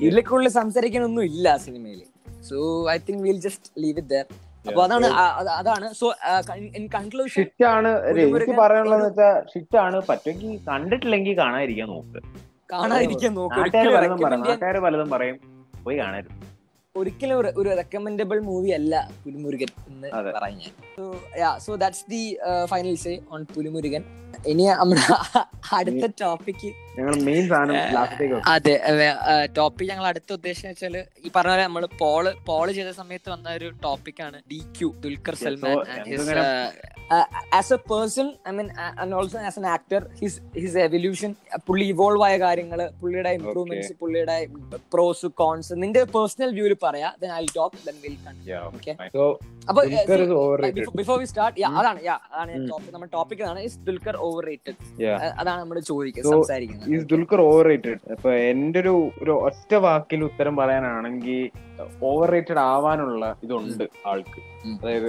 ഇതിൽ 0.05 0.19
കൂടുതൽ 0.29 0.51
സംസാരിക്കാനൊന്നും 0.61 1.23
ഇല്ല 1.31 1.45
ആ 1.55 1.59
സിനിമയിൽ 1.65 2.01
so 2.49 2.57
I 2.95 2.97
think 3.07 3.23
will 3.27 3.39
just 3.47 3.69
leave 3.83 3.97
it 4.01 4.11
there 4.13 4.25
അപ്പൊ 4.67 4.81
അതാണ് 4.85 5.07
അതാണ്. 5.59 5.87
സോ 5.99 6.05
ഇൻ 6.79 6.85
കൺക്ലൂഷൻ 6.97 7.35
ഷിറ്റാണ് 7.37 7.91
എനിക്ക് 8.23 8.55
പറയാനുള്ളത് 8.61 9.05
വെച്ചാൽ 9.07 9.35
ഷിറ്റാണ് 9.53 9.99
പറ്റുമെങ്കിൽ 10.09 10.51
കണ്ടിട്ടില്ലെങ്കിൽ 10.69 11.35
കാണാതിരിക്കാൻ 11.41 11.89
നോക്ക്. 11.95 12.19
കാണാതിരിക്കാൻ 12.73 13.33
നോക്കുക 13.39 14.81
പലതും 14.87 15.09
പറയും. 15.15 15.37
പോയി 15.85 15.97
കാണരുത്. 16.03 16.35
ഒരിക്കലും 16.99 17.35
ഒരു- 17.39 17.53
ഒരു 17.57 17.69
റെക്കമെൻഡബിൾ 17.77 18.39
മൂവി 18.47 18.71
അല്ല 18.71 18.93
പുലിമുരുകൻ 19.23 19.69
എന്ന് 19.87 20.07
പറഞ്ഞു. 20.09 20.33
പറയാൻ 20.37 20.59
so 20.97 21.03
yeah 21.39 21.51
so 21.65 21.71
that's 21.75 22.05
the 22.09 22.23
final 22.65 22.97
say 23.03 23.13
on 23.31 23.43
Pulimurugan. 23.55 24.03
ഇനി 24.51 24.65
നമ്മുടെ 24.71 25.01
അടുത്ത 25.77 26.05
ലാസ്റ്റേക്ക് 27.95 28.37
അതെ 28.51 28.73
ടോപ്പിക് 29.55 29.89
ഞങ്ങൾ 29.89 30.05
അടുത്ത 30.05 30.29
ഉദ്ദേശം 30.33 30.67
വെച്ചാൽ 30.69 30.95
ഈ 31.23 31.29
പറഞ്ഞ 31.35 31.51
പോലെ 31.51 31.63
നമ്മൾ 31.63 31.85
പോൾ 32.01 32.25
പോൾ 32.47 32.67
ചെയ്ത 32.77 32.91
സമയത്ത് 32.99 33.29
വന്ന 33.33 33.49
ഒരു 33.57 33.69
ടോപ്പിക്കാണ് 33.83 34.37
D 34.51 34.59
Q 34.77 34.89
Dulquer 35.03 35.35
Salmaan 35.41 35.75
as 37.53 37.73
a 37.73 37.79
person 37.89 38.27
I 38.47 38.53
mean 38.57 38.67
and 39.01 39.15
also 39.15 39.39
as 39.49 39.59
an 39.59 39.67
actor 39.69 40.01
his 40.21 40.39
his 40.57 40.79
evolution 40.85 41.31
പുള്ളി 41.67 41.85
ഇവോൾവ് 41.93 42.25
ആയ 42.27 42.35
കാര്യങ്ങൾ 42.39 42.81
പുള്ളിയുടെ 43.01 43.33
ഇംപ്രൂവ്മെന്റ്സ് 43.39 43.93
പുള്ളിയുടെ 44.01 44.37
പ്രോസ് 44.93 45.29
കോൺസ് 45.41 45.73
നിന്റെ 45.83 46.03
പേഴ്സണൽ 46.15 46.51
വ്യൂവിൽ 46.57 46.75
പറയാ 46.89 47.09
ബിഫോർ 50.95 51.17
വി 51.19 51.25
സ്റ്റാർട്ട് 51.25 51.57
യാ 51.59 51.69
അതാണ് 51.79 51.99
യാ 52.03 52.17
അതാണ് 52.31 52.51
Hmm. 52.51 52.67
ടോപ്പിക് 52.69 52.93
നമ്മുടെ 52.93 53.11
ടോപ്പിക് 53.11 53.43
ആണ് 53.43 53.59
is 53.59 53.79
Dulquer 53.79 54.17
over 54.19 54.43
rated 54.45 54.77
Yeah. 54.97 55.17
അതാണ് 55.37 55.59
നമ്മൾ 55.61 55.79
ചോദിക്കുന്നത് 55.89 56.33
സംസാരിക്കുന്നത്. 56.35 57.05
ദുൽഖർ 57.05 57.41
ഒരു 59.21 59.33
ഒറ്റ 59.39 59.73
വാക്കിൽ 59.85 60.23
ഉത്തരം 60.23 60.55
പറയാനാണെങ്കിൽ 60.55 61.41
ഓവർ 62.09 62.29
റേറ്റഡ് 62.35 62.61
ആവാനുള്ള 62.71 63.25
ഇതുണ്ട് 63.45 63.83
ആൾക്ക്. 64.11 64.39
അതായത് 64.71 65.05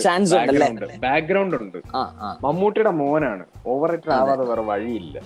ബാക്ക്ഗ്രൗണ്ട് 1.05 1.57
ഉണ്ട്. 1.63 1.79
മമ്മൂട്ടിയുടെ 2.45 2.93
മോനാണ്. 3.01 3.45
ഓവർ 3.73 3.89
റേറ്റഡ് 3.93 4.15
ആവാതെ 4.19 4.45
വേറെ 4.51 4.65
വഴിയില്ല. 4.71 5.17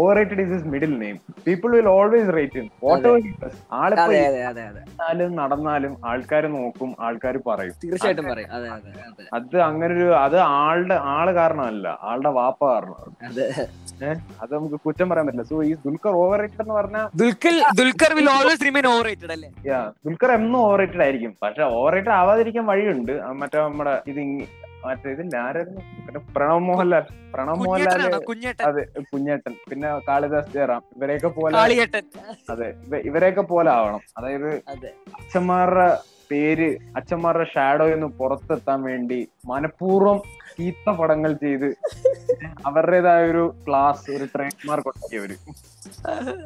Over 0.00 0.12
rated 0.18 0.42
is 0.44 0.52
his 0.54 0.70
middle 0.74 0.92
name 1.02 1.16
people 1.46 1.70
will 1.76 1.88
always 1.96 2.32
rate 2.38 2.62
what 2.86 3.06
ആളിപ്പോ 3.80 4.04
അതെ. 4.06 4.20
അതെ 4.30 4.42
അതെ 4.50 4.62
അതെ 4.70 4.80
ഇരുന്നാലും 4.86 5.32
നടന്നാലും 5.40 5.92
ആൾക്കാർ 6.12 6.44
നോക്കും 6.56 6.90
ആൾക്കാർ 7.06 7.36
പറയും. 7.50 7.74
തീർച്ചയായിട്ടും 7.84 8.28
പറയും. 8.32 8.50
അതെ 8.58 8.68
അതെ 8.76 8.90
അതെ. 9.10 9.24
അത് 9.38 9.56
അങ്ങനെ 9.68 9.92
ഒരു 9.98 10.08
അത് 10.24 10.38
ആളുടെ 10.62 10.98
ആൾ 11.16 11.28
കാരണമല്ല. 11.40 11.86
ആളുടെ 12.10 12.32
വാപ്പ 12.40 12.60
കാരണം. 12.72 12.98
അതെ. 13.30 13.46
അത് 14.42 14.50
നമുക്ക് 14.56 14.78
കുറ്റം 14.86 15.06
പറയാൻ 15.10 15.26
പറ്റില്ല. 15.28 15.46
സോ 15.50 15.56
ഈ 15.70 15.72
ദുൽഖർ 15.86 16.14
ഓവർ 16.22 16.38
റേറ്റഡ് 16.44 16.64
എന്ന് 16.64 16.76
പറഞ്ഞാൽ 16.80 17.06
Dulquer 17.22 17.56
Dulquer 17.80 18.12
will 18.20 18.30
always 18.36 18.64
remain 18.68 18.86
over 18.92 19.04
rated 19.10 19.34
അല്ലേ? 19.36 19.50
ദുൽഖർ 20.06 20.32
എന്നും 20.32 20.58
ഓവർ 20.58 20.78
റേറ്റഡ് 20.78 21.02
ആയിരിക്കും. 21.02 21.36
പക്ഷെ 21.42 21.62
ഓവർ 21.62 21.92
റേറ്റഡ് 21.92 22.10
ആവാതിരിക്കാൻ 22.10 22.66
വഴിയുണ്ട്. 22.66 23.22
മറ്റേ 23.22 23.58
നമ്മുടെ 23.58 24.02
ഇത് 24.06 24.48
മറ്റേ 24.86 25.10
ഇതില്ല? 25.10 25.36
ആരായിരുന്നു? 25.36 25.80
പ്രണവ് 26.34 26.58
മോഹൻലാൽ. 26.58 27.00
പ്രണവ് 27.34 27.56
മോഹൻലാൽ 27.56 27.98
അതെ 28.66 29.00
കുഞ്ഞേട്ടൻ. 29.00 29.54
പിന്നെ 29.70 29.98
കാളിദാസ് 29.98 30.52
ജയറാം. 30.54 30.82
ഇവരെയൊക്കെ 30.96 31.28
പോലെ 31.28 31.56
അതെ 32.50 32.68
ഇവ- 32.86 33.02
ഇവരെയൊക്കെ 33.04 33.42
പോലെ 33.42 33.70
ആവണം. 33.70 34.00
അതായത് 34.18 34.54
അതെ. 34.68 34.92
അച്ഛന്മാരുടെ 35.20 35.98
പേര് 36.30 36.78
അച്ഛന്മാരുടെ 36.96 37.46
ഷാഡോയിൽ 37.54 37.92
നിന്ന് 37.92 38.06
പുറത്തെത്താൻ 38.06 38.82
വേണ്ടി 38.82 39.28
മനഃപൂർവം 39.46 40.22
ചീത്ത 40.54 40.90
പടങ്ങൾ 40.98 41.32
ചെയ്ത് 41.42 41.68
അവരുടേതായ 42.66 43.22
ഒരു 43.32 43.44
ക്ലാസ് 43.66 44.04
ഒരു 44.16 44.26
ട്രേഡ് 44.34 44.66
മാർക്ക് 44.68 44.88
ഉണ്ടാക്കിയവര്. 44.90 45.36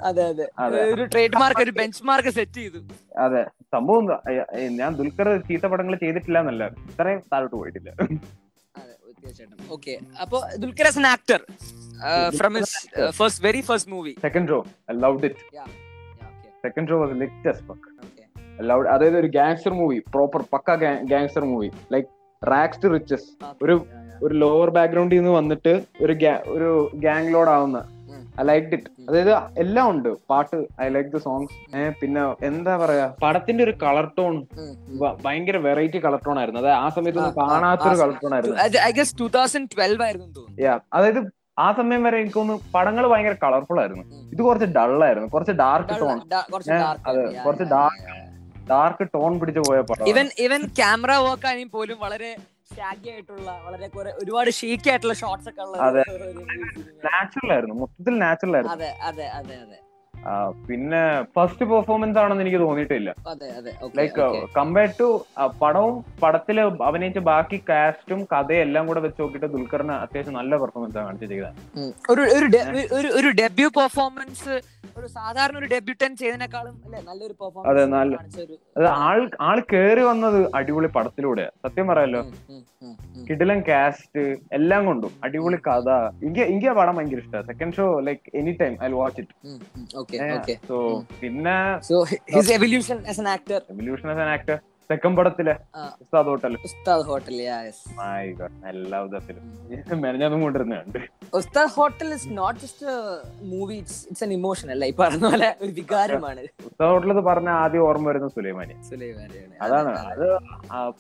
അതെ 0.09 0.25
അതെ. 0.31 0.47
ഒരു 0.95 1.05
ട്രേഡ് 1.13 1.39
മാർക്ക് 1.43 1.63
ഒരു 1.67 1.75
ബെഞ്ച് 1.79 2.03
മാർക്ക് 2.11 2.33
സെറ്റ് 2.39 2.59
ചെയ്തു. 2.61 2.81
അതെ. 3.27 3.43
സംഭവം 3.75 4.05
ഞാൻ 4.81 4.91
ദുൽഖർ 5.01 5.31
ചീത്ത 5.49 5.67
പടങ്ങൾ 5.73 5.97
ചെയ്തിട്ടില്ല 6.05 6.39
എന്നല്ല 6.45 6.67
ഇത്രയും 6.91 7.23
താഴോട്ട് 7.33 7.57
പോയിട്ടില്ല. 7.57 7.91
അതെ 8.75 8.93
തീർച്ചയായിട്ടും 9.21 9.71
ഓക്കെ 9.77 9.95
അപ്പൊ 10.25 10.39
Dulquer 10.57 10.87
as 10.87 11.01
an 11.03 11.09
actor 11.15 11.41
from 12.39 12.55
his 12.59 12.77
first 13.19 13.43
very 13.47 13.63
first 13.69 13.93
movie 13.95 14.15
second 14.27 14.49
show 14.49 14.59
loved 15.05 15.27
it 15.31 15.45
second 16.65 16.89
show 16.91 16.99
was 17.03 17.17
lit 17.23 17.53
അതായത് 18.93 19.17
ഒരു 19.19 19.29
gangster 19.35 19.73
movie 19.81 19.99
proper 20.15 20.43
pakka 20.53 20.77
gangster 21.11 21.45
movie 21.51 21.69
like 21.93 22.09
rags 22.49 22.83
to 22.85 22.89
riches 22.89 23.29
ഒരു- 23.63 23.81
ഒരു 24.23 24.35
ലോവർ 24.35 24.71
ബാക്ക്ഗ്രൗണ്ടിൽ 24.71 25.17
നിന്ന് 25.17 25.31
വന്നിട്ട് 25.31 25.83
ഒരു 26.03 26.17
ഒരു 26.47 26.91
ഗാങ് 26.95 27.35
ലോഡ് 27.35 27.49
ആവുന്ന. 27.49 27.85
ഐ 28.41 28.45
ലൈക്ക് 28.45 28.69
ഇറ്റ് 28.69 29.11
അതായത് 29.11 29.35
എല്ലാം 29.35 29.91
ഉണ്ട്. 29.91 30.09
പാട്ട് 30.31 30.67
ഐ 30.83 30.89
ലൈക്ക് 30.89 31.11
ദ 31.11 31.17
സോങ്സ് 31.17 31.95
പിന്നെ 32.01 32.47
എന്താ 32.47 32.77
പറയാ 32.77 33.15
പടത്തിന്റെ 33.23 33.65
ഒരു 33.65 33.71
കളർ 33.71 34.11
ടോൺ 34.19 34.47
ഭയങ്കര 35.25 35.57
വെറൈറ്റി 35.57 36.05
കളർ 36.05 36.21
ടോൺ 36.27 36.39
ആയിരുന്നു. 36.39 36.61
അതായത് 36.61 36.77
ആ 36.77 36.89
സമയത്ത് 36.89 37.19
ഒന്നും 37.19 37.43
ആ, 37.43 37.47
ആ, 37.47 37.53
കാണാത്തൊരു 37.53 37.95
കളർ 37.95 38.15
ടോൺ 38.23 38.35
ആയിരുന്നു. 38.35 38.57
I 38.79 38.91
guess 38.91 39.15
two 39.21 39.29
thousand 39.29 39.69
twelve 39.77 40.03
ആയിരുന്നു 40.03 40.27
എന്ന് 40.27 40.37
തോന്നുന്നു. 40.37 40.73
Yeah. 40.73 40.85
അതായത് 40.93 41.33
ആ 41.59 41.73
സമയം 41.73 42.03
വരെ 42.03 42.19
എനിക്കൊന്ന് 42.19 42.73
പടങ്ങൾ 42.75 43.07
ഭയങ്കര 43.07 43.35
കളർഫുൾ 43.43 43.81
ആയിരുന്നു. 43.81 44.31
ഇത് 44.33 44.43
കുറച്ച് 44.43 44.67
ഡൾ 44.67 45.05
ആയിരുന്നു. 45.05 45.29
കുറച്ച് 45.29 45.53
ഡാർക്ക് 45.53 46.01
ടോൺ 46.01 46.19
കുറച്ച് 46.53 46.71
ഡാർക്ക് 46.71 47.09
അതെ, 47.09 47.43
കുറച്ച് 47.47 47.65
yeah. 47.65 48.26
ഡാർക്ക് 48.67 49.05
ടോൺ 49.15 49.33
പിടിച്ച് 49.41 49.63
പോയ 49.69 49.81
പടം. 49.81 50.07
ഇവൻ 50.07 50.27
ഇവൻ 50.39 50.61
ക്യാമറ 50.79 51.13
വർക്ക് 51.27 51.47
ആണെങ്കിൽ 51.47 51.73
പോലും 51.77 51.99
വളരെ 51.99 52.31
ആയിട്ടുള്ള 52.79 53.51
ഒരുപാട് 54.17 54.51
ഷീക്കായിട്ടുള്ള 54.51 55.15
ആയിട്ടുള്ള 55.15 55.15
ഷോട്ട്സ് 55.15 55.49
ഒക്കെ 55.49 55.63
ഉള്ള. 55.63 55.77
നാച്ചുറൽ 57.07 57.51
ആയിരുന്നു. 57.53 57.77
മൊത്തത്തിൽ 57.83 58.15
നാച്ചുറൽ 58.19 58.55
ആയിരുന്നു. 58.57 58.75
അതെ 58.77 58.91
അതെ 59.09 59.27
അതെ 59.41 59.57
അതെ. 59.57 59.79
പിന്നെ 60.69 61.01
ഫസ്റ്റ് 61.35 61.65
പെർഫോമൻസ് 61.71 62.19
ആണെന്ന് 62.19 62.45
എനിക്ക് 62.45 62.61
തോന്നിയിട്ടില്ല. 62.61 63.11
അതെ 63.33 63.49
അതെ. 63.59 63.73
ലൈക്ക് 63.99 64.15
കമ്പയർ 64.19 64.47
കമ്പയർഡ് 64.57 64.97
ടു 65.01 65.09
പടവും 65.63 65.95
പടത്തിൽ 66.23 66.57
അഭിനയിച്ച 66.89 67.21
ബാക്കി 67.29 67.59
കാസ്റ്റും 67.69 68.23
കഥയും 68.33 68.65
എല്ലാം 68.67 68.87
കൂടെ 68.87 69.01
വെച്ച് 69.01 69.21
നോക്കിയിട്ട് 69.23 69.51
ദുൽഖറിന് 69.55 69.95
അത്യാവശ്യം 70.05 70.39
നല്ല 70.41 70.53
പെർഫോമൻസ് 70.63 70.99
ആണ് 70.99 71.07
കാണിച്ചു 71.09 71.27
ചെയ്തത്. 71.27 73.13
ഒരു 73.21 73.31
ഡെബ്യൂ 73.41 73.69
പെർഫോമൻസ് 73.77 74.55
ഒരു 74.99 75.09
സാധാരണ 75.15 75.57
ഒരു 75.59 75.69
ഡെബ്യൂട്ടൻ 75.73 76.11
ചെയ്തതിനേക്കാളും 76.17 76.75
നല്ലൊരു 77.09 77.25
അതെ, 77.27 77.39
പെർഫോമൻസ് 77.41 77.87
നല്ല- 77.95 78.21
അത് 78.79 78.87
ആൾ 79.03 79.19
ആൾ 79.49 79.59
കേറി 79.73 80.03
വന്നത് 80.05 80.39
അടിപൊളി 80.59 80.89
പടത്തിലൂടെ. 80.95 81.45
സത്യം 81.65 81.87
പറയാലോ 81.89 82.23
കിടിലൻ 83.29 83.61
കാസ്റ്റ് 83.69 84.23
എല്ലാം 84.53 84.83
കൊണ്ടും 84.87 85.13
അടിപൊളി 85.25 85.59
കഥ. 85.67 85.89
എനിക്ക് 86.23 86.43
എനിക്ക് 86.47 86.69
ആ 86.69 86.77
പടം 86.79 86.95
ഭയങ്കര 86.97 87.19
ഇഷ്ടമാണ് 87.19 87.47
second 87.47 87.77
show 87.79 87.87
like 88.01 88.23
any 88.35 88.53
time 88.61 88.75
I 88.83 88.91
watch 88.97 89.21
it 89.23 89.97
okay 89.99 90.16
so 90.69 90.77
പിന്നെ 91.21 91.57
his 92.35 92.53
evolution 92.53 92.99
as 93.13 93.21
an 93.23 93.29
actor 93.35 93.61
evolution 93.75 94.09
as 94.15 94.23
an 94.25 94.31
actor 94.37 94.59
second 94.91 95.17
പടത്തിലെ. 95.19 95.53
Ustad 96.03 96.29
hotel. 96.31 96.53
ഉസ്താദ് 96.67 97.05
ഹോട്ടൽ 97.09 97.37
യെസ് 97.41 97.81
എല്ലാ 98.73 98.99
വിധത്തിലും 99.05 99.45
മെനഞ്ഞതും 100.03 100.41
കൊണ്ടിരുന്നുണ്ട് 100.45 100.99
Ustad 101.39 101.73
hotel 101.77 102.09
is 102.17 102.29
not 102.39 102.61
just 102.65 102.87
movie 103.53 103.77
it's 103.81 104.23
an 104.27 104.33
emotion 104.37 104.69
അല്ല? 104.75 104.85
ഈ 104.91 104.95
പറഞ്ഞ 105.01 105.25
പോലെ 105.27 105.49
ഒരു 105.65 105.73
വികാരമാണ്. 105.81 106.45
ഉസ്താദ് 106.69 106.91
ഹോട്ടൽ 106.93 107.11
എന്ന് 107.15 107.25
പറഞ്ഞ 107.31 107.51
ആദ്യം 107.63 107.85
ഓർമ്മ 107.89 108.09
വരുന്ന 108.11 108.29
സുലൈമാനി. 108.37 108.77
സുലൈമാനി 108.91 109.41
അതാണ്. 109.67 109.93
അതെ, 110.13 110.31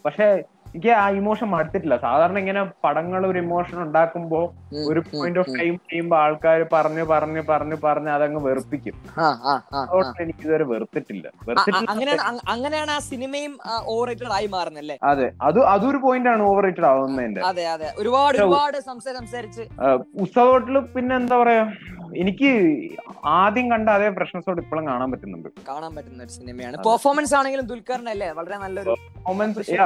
പക്ഷെ 0.06 0.28
എനിക്ക് 0.76 0.90
ആ 1.02 1.04
ഇമോഷൻ 1.18 1.46
മടുത്തിട്ടില്ല. 1.52 1.96
സാധാരണ 2.04 2.36
ഇങ്ങനെ 2.42 2.62
പടങ്ങൾ 2.84 3.20
ഒരു 3.28 3.38
ഇമോഷൻ 3.44 3.76
ഉണ്ടാക്കുമ്പോ 3.84 4.40
ഒരു 4.90 5.00
പോയിന്റ് 5.10 5.40
ഓഫ് 5.42 5.52
ടൈം 5.58 5.74
കഴിയുമ്പോ 5.84 6.16
ആൾക്കാർ 6.22 6.62
പറഞ്ഞു 6.74 7.04
പറഞ്ഞു 7.12 7.42
പറഞ്ഞു 7.50 7.76
പറഞ്ഞ് 7.84 8.10
അതങ്ങ് 8.16 8.40
വെറുപ്പിക്കും. 8.46 8.96
അതുകൊണ്ട് 9.82 10.20
എനിക്ക് 10.24 10.42
ഇതുവരെ 10.46 10.66
വെറുത്തിട്ടില്ല. 10.72 11.24
അങ്ങനെയാണ് 11.92 12.22
അങ്ങനെയാണ് 12.54 12.92
ആ 12.96 13.00
സിനിമയും 13.10 13.54
ഓവർ 13.94 14.04
റേറ്റഡ് 14.10 14.34
ആയി 14.38 14.48
മാറുന്നല്ലേ 14.56 14.96
അതെ. 15.12 15.28
അത് 15.48 15.60
അതൊരു 15.74 16.00
പോയിന്റ് 16.04 16.30
ആണ് 16.34 16.44
ഓവർ 16.50 16.62
റേറ്റഡ് 16.66 16.88
ആവുന്നതിന്റെ. 16.92 17.42
അതെ 17.50 17.66
അതെ. 17.74 17.88
ഒരുപാട് 18.02 18.38
ഒരുപാട് 18.42 18.78
സംസാരം 18.90 19.20
സംസാരിച്ച്. 19.22 19.64
ഉത്സവ 20.24 20.46
ഹോട്ടൽ 20.52 20.78
പിന്നെ 20.96 21.14
എന്താ 21.22 21.38
പറയാ 21.42 21.64
എനിക്ക് 22.22 22.50
ആദ്യം 23.40 23.66
കണ്ട 23.72 23.88
അതേ 23.96 24.08
പ്രശ്നസോട് 24.18 24.58
ഇപ്പോഴും 24.62 24.84
കാണാൻ 24.90 25.08
പറ്റുന്നുണ്ട്. 25.12 25.48
കാണാൻ 25.68 25.92
പറ്റുന്ന 25.96 26.22
ഒരു 26.26 26.32
സിനിമയാണ്. 26.38 26.76
പെർഫോമൻസ് 26.88 27.34
ആണെങ്കിലും 27.38 27.66
ദുൽഖറിന്റെ 27.70 28.12
അല്ലേ? 28.14 28.28
വളരെ 28.38 28.56
നല്ലൊരു 28.64 28.94
പെർഫോമൻസ് 28.94 29.76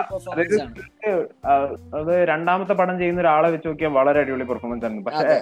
അത് 2.01 2.13
രണ്ടാമത്തെ 2.33 2.75
പടം 2.81 2.97
ചെയ്യുന്ന 3.01 3.21
ഒരാളെ 3.25 3.51
വെച്ച് 3.55 3.69
നോക്കിയാൽ 3.69 3.93
വളരെ 3.99 4.21
അടിപൊളി 4.23 4.47
പെർഫോമൻസ് 4.53 4.87
ആണ് 4.89 5.05
പക്ഷേ 5.09 5.37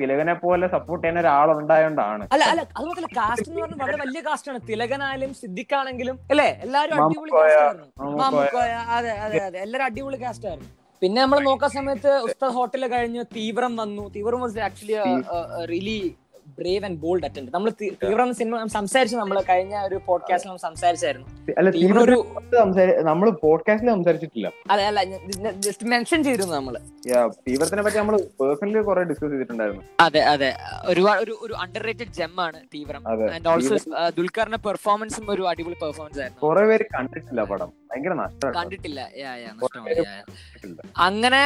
തിലകനെ 0.00 0.34
പോലെ 0.44 0.66
സപ്പോർട്ട് 0.74 1.04
ചെയ്യുന്ന 1.04 1.24
ഒരാളുണ്ടായോണ്ടാണ്. 1.26 2.24
അല്ല 2.34 2.44
അല്ല 2.54 2.62
അതുപോലെ 2.80 3.08
കാസ്റ്റ് 3.20 3.48
എന്ന് 3.50 3.62
പറഞ്ഞാൽ 3.62 3.84
വളരെ 3.84 3.98
വലിയ 4.04 4.22
കാസ്റ്റ് 4.28 4.50
ആണ്. 4.52 4.60
തിലകനായാലും 4.72 5.32
സിദ്ദിഖാണെങ്കിലും 5.42 6.18
അല്ലേ? 6.32 6.50
എല്ലാരും 6.66 6.94
അടിപൊളി 7.06 7.30
കാസ്റ്റ് 7.38 7.62
ആയിരുന്നു. 7.64 7.88
അതെ 8.98 9.12
അതെ 9.24 9.40
അതെ. 9.46 9.58
എല്ലാരും 9.66 9.86
അടിപൊളി 9.90 10.20
കാസ്റ്റ് 10.26 10.48
ആയിരുന്നു. 10.50 10.70
പിന്നെ 11.02 11.18
നമ്മൾ 11.22 11.38
നോക്കാൻ 11.48 11.70
സമയത്ത് 11.76 12.10
ഉസ്താദ് 12.28 12.54
ഹോട്ടലിൽ 12.56 12.86
കഴിഞ്ഞ് 12.94 13.22
തീവ്രം 13.36 13.74
വന്നു. 13.82 14.02
Theevram 14.16 14.40
was 14.44 14.58
actually 14.66 14.96
really 15.70 16.00
brave 16.58 16.84
and 16.86 16.98
bold 17.02 17.24
attempt 17.26 17.50
നമ്മൾ 17.54 17.70
തീവ്രം 18.02 18.30
സിനിമ 18.38 18.56
സംസാരിച്ചു 18.74 19.16
നമ്മൾ 19.20 19.36
കഴിഞ്ഞ 19.50 19.74
ഒരു 19.88 19.96
പോഡ്കാസ്റ്റിൽ 20.08 20.48
നമ്മൾ 20.50 20.62
സംസാരിച്ചായിരുന്നു. 20.66 21.26
നമ്മൾ 23.10 23.28
പോഡ്കാസ്റ്റിൽ 23.44 23.90
സംസാരിച്ചിട്ടില്ല. 23.94 24.48
അല്ല 24.72 24.82
അല്ല 24.90 25.00
ജസ്റ്റ് 25.66 25.88
മെൻഷൻ 25.92 26.20
ചെയ്തിരുന്നു 26.26 26.54
നമ്മൾ 26.58 26.76
തീവ്രത്തിനെ 27.48 27.84
പറ്റി 27.86 27.98
നമ്മൾ 28.02 28.16
പേഴ്സണലി 28.40 28.84
കുറെ 28.90 29.04
ഡിസ്കസ് 29.10 29.32
ചെയ്തിട്ടുണ്ടായിരുന്നു. 29.34 29.84
അതെ 30.06 30.22
അതെ. 30.34 30.50
ഒരുപാട് 30.92 31.22
ഒരു 31.26 31.36
ഒരു 31.46 31.56
അണ്ടർ 31.64 31.84
റേറ്റഡ് 31.90 32.14
ജെം 32.20 32.34
ആണ് 32.46 32.60
തീവ്രം. 32.76 33.02
ആൻഡ് 33.36 33.48
ഓൾസോ 33.54 33.76
ദുൽഖറിന്റെ 34.20 34.62
പെർഫോമൻസും 34.68 35.26
ഒരു 35.36 35.44
അടിപൊളി 35.52 35.78
പെർഫോമൻസ് 35.84 36.20
ആയിരുന്നു. 36.24 36.42
കുറെ 36.46 36.64
പേര് 36.72 36.86
കണ്ടിട്ടില്ല 36.96 37.44
പടം. 37.52 37.70
ഭയങ്കര 37.90 38.14
നഷ്ടമാണ് 38.20 38.56
കണ്ടിട്ടില്ല. 38.56 39.00
അങ്ങനെ 41.06 41.42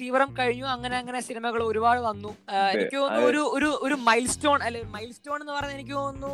തീവ്രം 0.00 0.30
കഴിഞ്ഞു. 0.38 0.66
അങ്ങനെ 0.74 0.96
അങ്ങനെ 1.02 1.20
സിനിമകൾ 1.28 1.62
ഒരുപാട് 1.70 2.00
വന്നു. 2.08 2.30
എനിക്ക് 2.74 2.96
തോന്നുന്നു 2.96 3.28
ഒരു 3.30 3.42
ഒരു 3.56 3.70
ഒരു 3.86 3.96
മൈൽ 4.08 4.26
സ്റ്റോൺ 4.34 4.58
അല്ലെ 4.68 4.82
മൈൽ 4.96 5.10
സ്റ്റോൺ 5.18 5.38
എന്ന് 5.42 5.54
പറയുന്നത് 5.56 5.78
എനിക്ക് 5.78 5.94
തോന്നുന്നു 6.00 6.32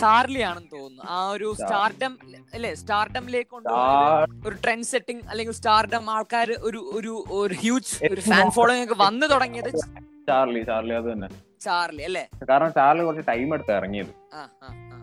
ചാർലി 0.00 0.42
ആണെന്ന് 0.50 0.72
തോന്നുന്നു. 0.78 1.04
ആ 1.16 1.18
ഒരു 1.36 1.48
സ്റ്റാർഡം 1.60 2.14
അല്ലെ 2.54 2.72
സ്റ്റാർഡമിലേക്ക് 2.82 3.54
ഒരു 4.48 4.56
ട്രെൻഡ് 4.64 4.90
സെറ്റിംഗ് 4.92 5.24
അല്ലെങ്കിൽ 5.30 5.56
സ്റ്റാർഡം 5.60 6.10
ആൾക്കാർ 6.16 6.50
ഒരു 6.70 6.80
ഒരു 6.98 7.14
ഒരു 7.40 7.54
ഹ്യൂജ് 7.62 7.92
ഒരു 8.12 8.22
ഫാൻ 8.30 8.50
ഫോളോയിങ് 8.58 8.86
ഒക്കെ 8.88 8.98
വന്നു 9.04 9.26
തുടങ്ങിയത് 9.26 9.70
ചാർലി 10.28 10.60
ചാർലി 10.68 10.94
അത് 10.98 11.06
തന്നെ. 11.12 11.28
ചാർലി 11.64 12.02
അല്ലേ? 12.08 12.22
കാരണം 12.48 12.70
ചാർലി 12.76 13.02
കുറച്ച് 13.04 13.24
ടൈം 13.28 13.48
എടുത്ത് 13.54 13.72
ഇറങ്ങിയത്. 13.78 14.12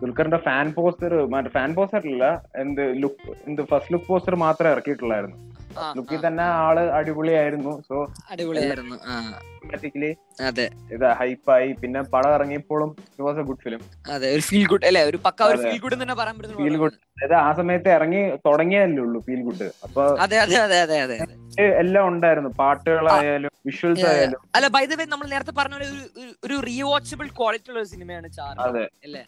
ദുൽഖറിന്റെ 0.00 0.36
ഫാൻ 0.36 0.66
പോസ്റ്റർ 0.76 1.12
മറ്റേ 1.26 1.50
ഫാൻ 1.50 1.70
പോസ്റ്റർ 1.74 2.02
അല്ല 2.08 2.24
എന്ത് 2.56 2.82
ലുക്ക് 3.02 3.32
എന്ത് 3.48 3.62
ഫസ്റ്റ് 3.62 3.92
ലുക്ക് 3.92 4.06
പോസ്റ്റർ 4.06 4.34
മാത്രമേ 4.36 4.72
ഇറക്കിയിട്ടുള്ളായിരുന്നു. 4.72 5.36
ലുക്കിൽ 5.96 6.20
തന്നെ 6.26 6.42
ആൾ 6.42 6.76
അടിപൊളിയായിരുന്നു. 6.98 7.72
സോ 7.88 7.96
അടിപൊളിയായിരുന്നു 8.30 8.96
ഓട്ടോമാറ്റിക്കലി 9.70 10.10
അതെ. 10.48 10.66
ഇതാ 10.94 11.08
ഹൈപ്പായി 11.18 11.68
പിന്നെ 11.80 12.00
പടം 12.12 12.30
ഇറങ്ങിയപ്പോഴും 12.36 12.90
it 13.02 13.22
was 13.26 13.38
a 13.38 13.46
good 13.48 13.62
film 13.64 13.80
അതെ 14.10 14.28
ഒരു 14.34 14.42
ഫീൽ 14.48 14.64
ഗുഡ് 14.70 14.84
അല്ലേ? 14.88 15.02
ഒരു 15.10 15.18
പക്ക 15.26 15.48
ഒരു 15.50 15.58
ഫീൽ 15.64 15.78
ഗുഡ് 15.84 15.96
തന്നെ 16.00 16.14
പറയാൻ 16.20 16.34
പറ്റുന്ന 16.38 16.58
ഫീൽ 16.60 16.76
ഗുഡ് 16.82 16.96
അതായത് 17.16 17.36
ആ 17.40 17.50
സമയത്ത് 17.58 17.88
ഇറങ്ങി 17.96 18.20
തുടങ്ങിയല്ലേ 18.46 19.00
ഉള്ളൂ 19.04 19.18
ഫീൽ 19.26 19.42
ഗുഡ് 19.48 19.66
അപ്പൊ 19.86 20.02
അതെ 20.24 20.38
അതെ 20.44 20.58
അതെ 20.62 20.78
അതെ 20.86 20.98
അതെ 21.06 21.18
എല്ലാം 21.78 22.04
ഉണ്ടായിരുന്നു. 22.10 22.50
പാട്ടുകളായാലും 22.58 23.50
വിഷ്വൽസ്. 23.66 24.04
ആയാലും. 24.10 24.38
അല്ല 24.56 24.66
ബൈ 24.74 24.82
ദ 24.84 24.96
വേ 24.98 25.04
നമ്മൾ 25.08 25.26
നേരത്തെ 25.32 25.52
പറഞ്ഞ 25.56 25.74
പോലെ 25.76 25.88
ഒരു 26.46 26.56
റീവാച്ചബിൾ 26.68 27.26
ക്വാളിറ്റി 27.38 27.70
ഉള്ള 27.72 27.82
സിനിമയാണ് 27.90 28.28
ചാർലി 28.36 28.62
അതെ. 28.66 28.84
അല്ലേ? 29.06 29.22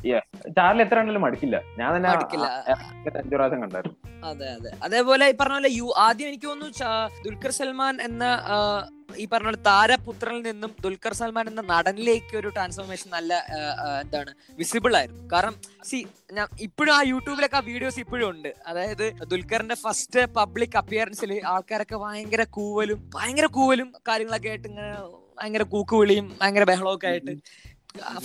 ചാർലി 0.57 0.83
എത്ര 0.85 0.99
ആണെങ്കിലും 0.99 1.25
മടിക്കില്ല. 1.27 1.57
ഞാൻ 1.79 1.91
തന്നെ 1.97 2.09
അഞ്ചു 2.11 3.35
പ്രാവശ്യം 3.35 3.61
കണ്ടായിരുന്നു. 3.65 3.97
അതെ 4.25 4.49
അതെ. 4.57 4.71
അതേപോലെ 4.87 5.25
ഈ 5.31 5.37
പറഞ്ഞ 5.39 5.57
പോലെ 5.59 5.73
യു 5.75 5.89
ആദ്യം 6.07 6.29
എനിക്ക് 6.31 6.49
തോന്നുന്നു 6.49 6.91
ദുൽഖർ 7.25 7.53
സൽമാൻ 7.59 7.95
എന്ന 8.03 8.25
ഈ 9.23 9.25
പറഞ്ഞ 9.33 9.51
താരപുത്രനിൽ 9.69 10.43
നിന്നും 10.49 10.71
ദുൽഖർ 10.85 11.15
സൽമാൻ 11.21 11.47
എന്ന 11.51 11.63
നടനിലേക്ക് 11.73 12.35
ഒരു 12.41 12.49
ട്രാൻസ്ഫോർമേഷൻ 12.57 13.09
നല്ല 13.17 13.33
എന്താണ് 14.03 14.33
വിസിബിൾ 14.61 14.93
ആയിരുന്നു. 15.01 15.23
കാരണം 15.33 15.55
സി 15.91 15.99
ഞാൻ 16.39 16.47
ഇപ്പോഴും 16.67 16.93
ആ 16.99 17.01
യൂട്യൂബിലൊക്കെ 17.13 17.59
ആ 17.61 17.65
വീഡിയോസ് 17.71 18.01
ഇപ്പോഴും 18.05 18.27
ഉണ്ട്. 18.31 18.51
അതായത് 18.67 19.07
ദുൽഖറിന്റെ 19.33 19.79
ഫസ്റ്റ് 19.85 20.23
പബ്ലിക് 20.39 20.79
അപ്പിയറൻസിൽ 20.83 21.33
ആൾക്കാരൊക്കെ 21.55 21.99
ഭയങ്കര 22.07 22.45
കൂവലും 22.59 23.01
ഭയങ്കര 23.17 23.49
കൂവലും 23.59 23.91
കാര്യങ്ങളൊക്കെ 24.09 24.51
ആയിട്ട് 24.53 24.69
ഇങ്ങനെ 24.69 24.93
ഭയങ്കര 25.39 25.65
കൂക്കുവിളിയും 25.75 26.27
ഭയങ്കര 26.41 26.65
ബഹളമൊക്കെ 26.71 27.07
ആയിട്ട് 27.07 27.33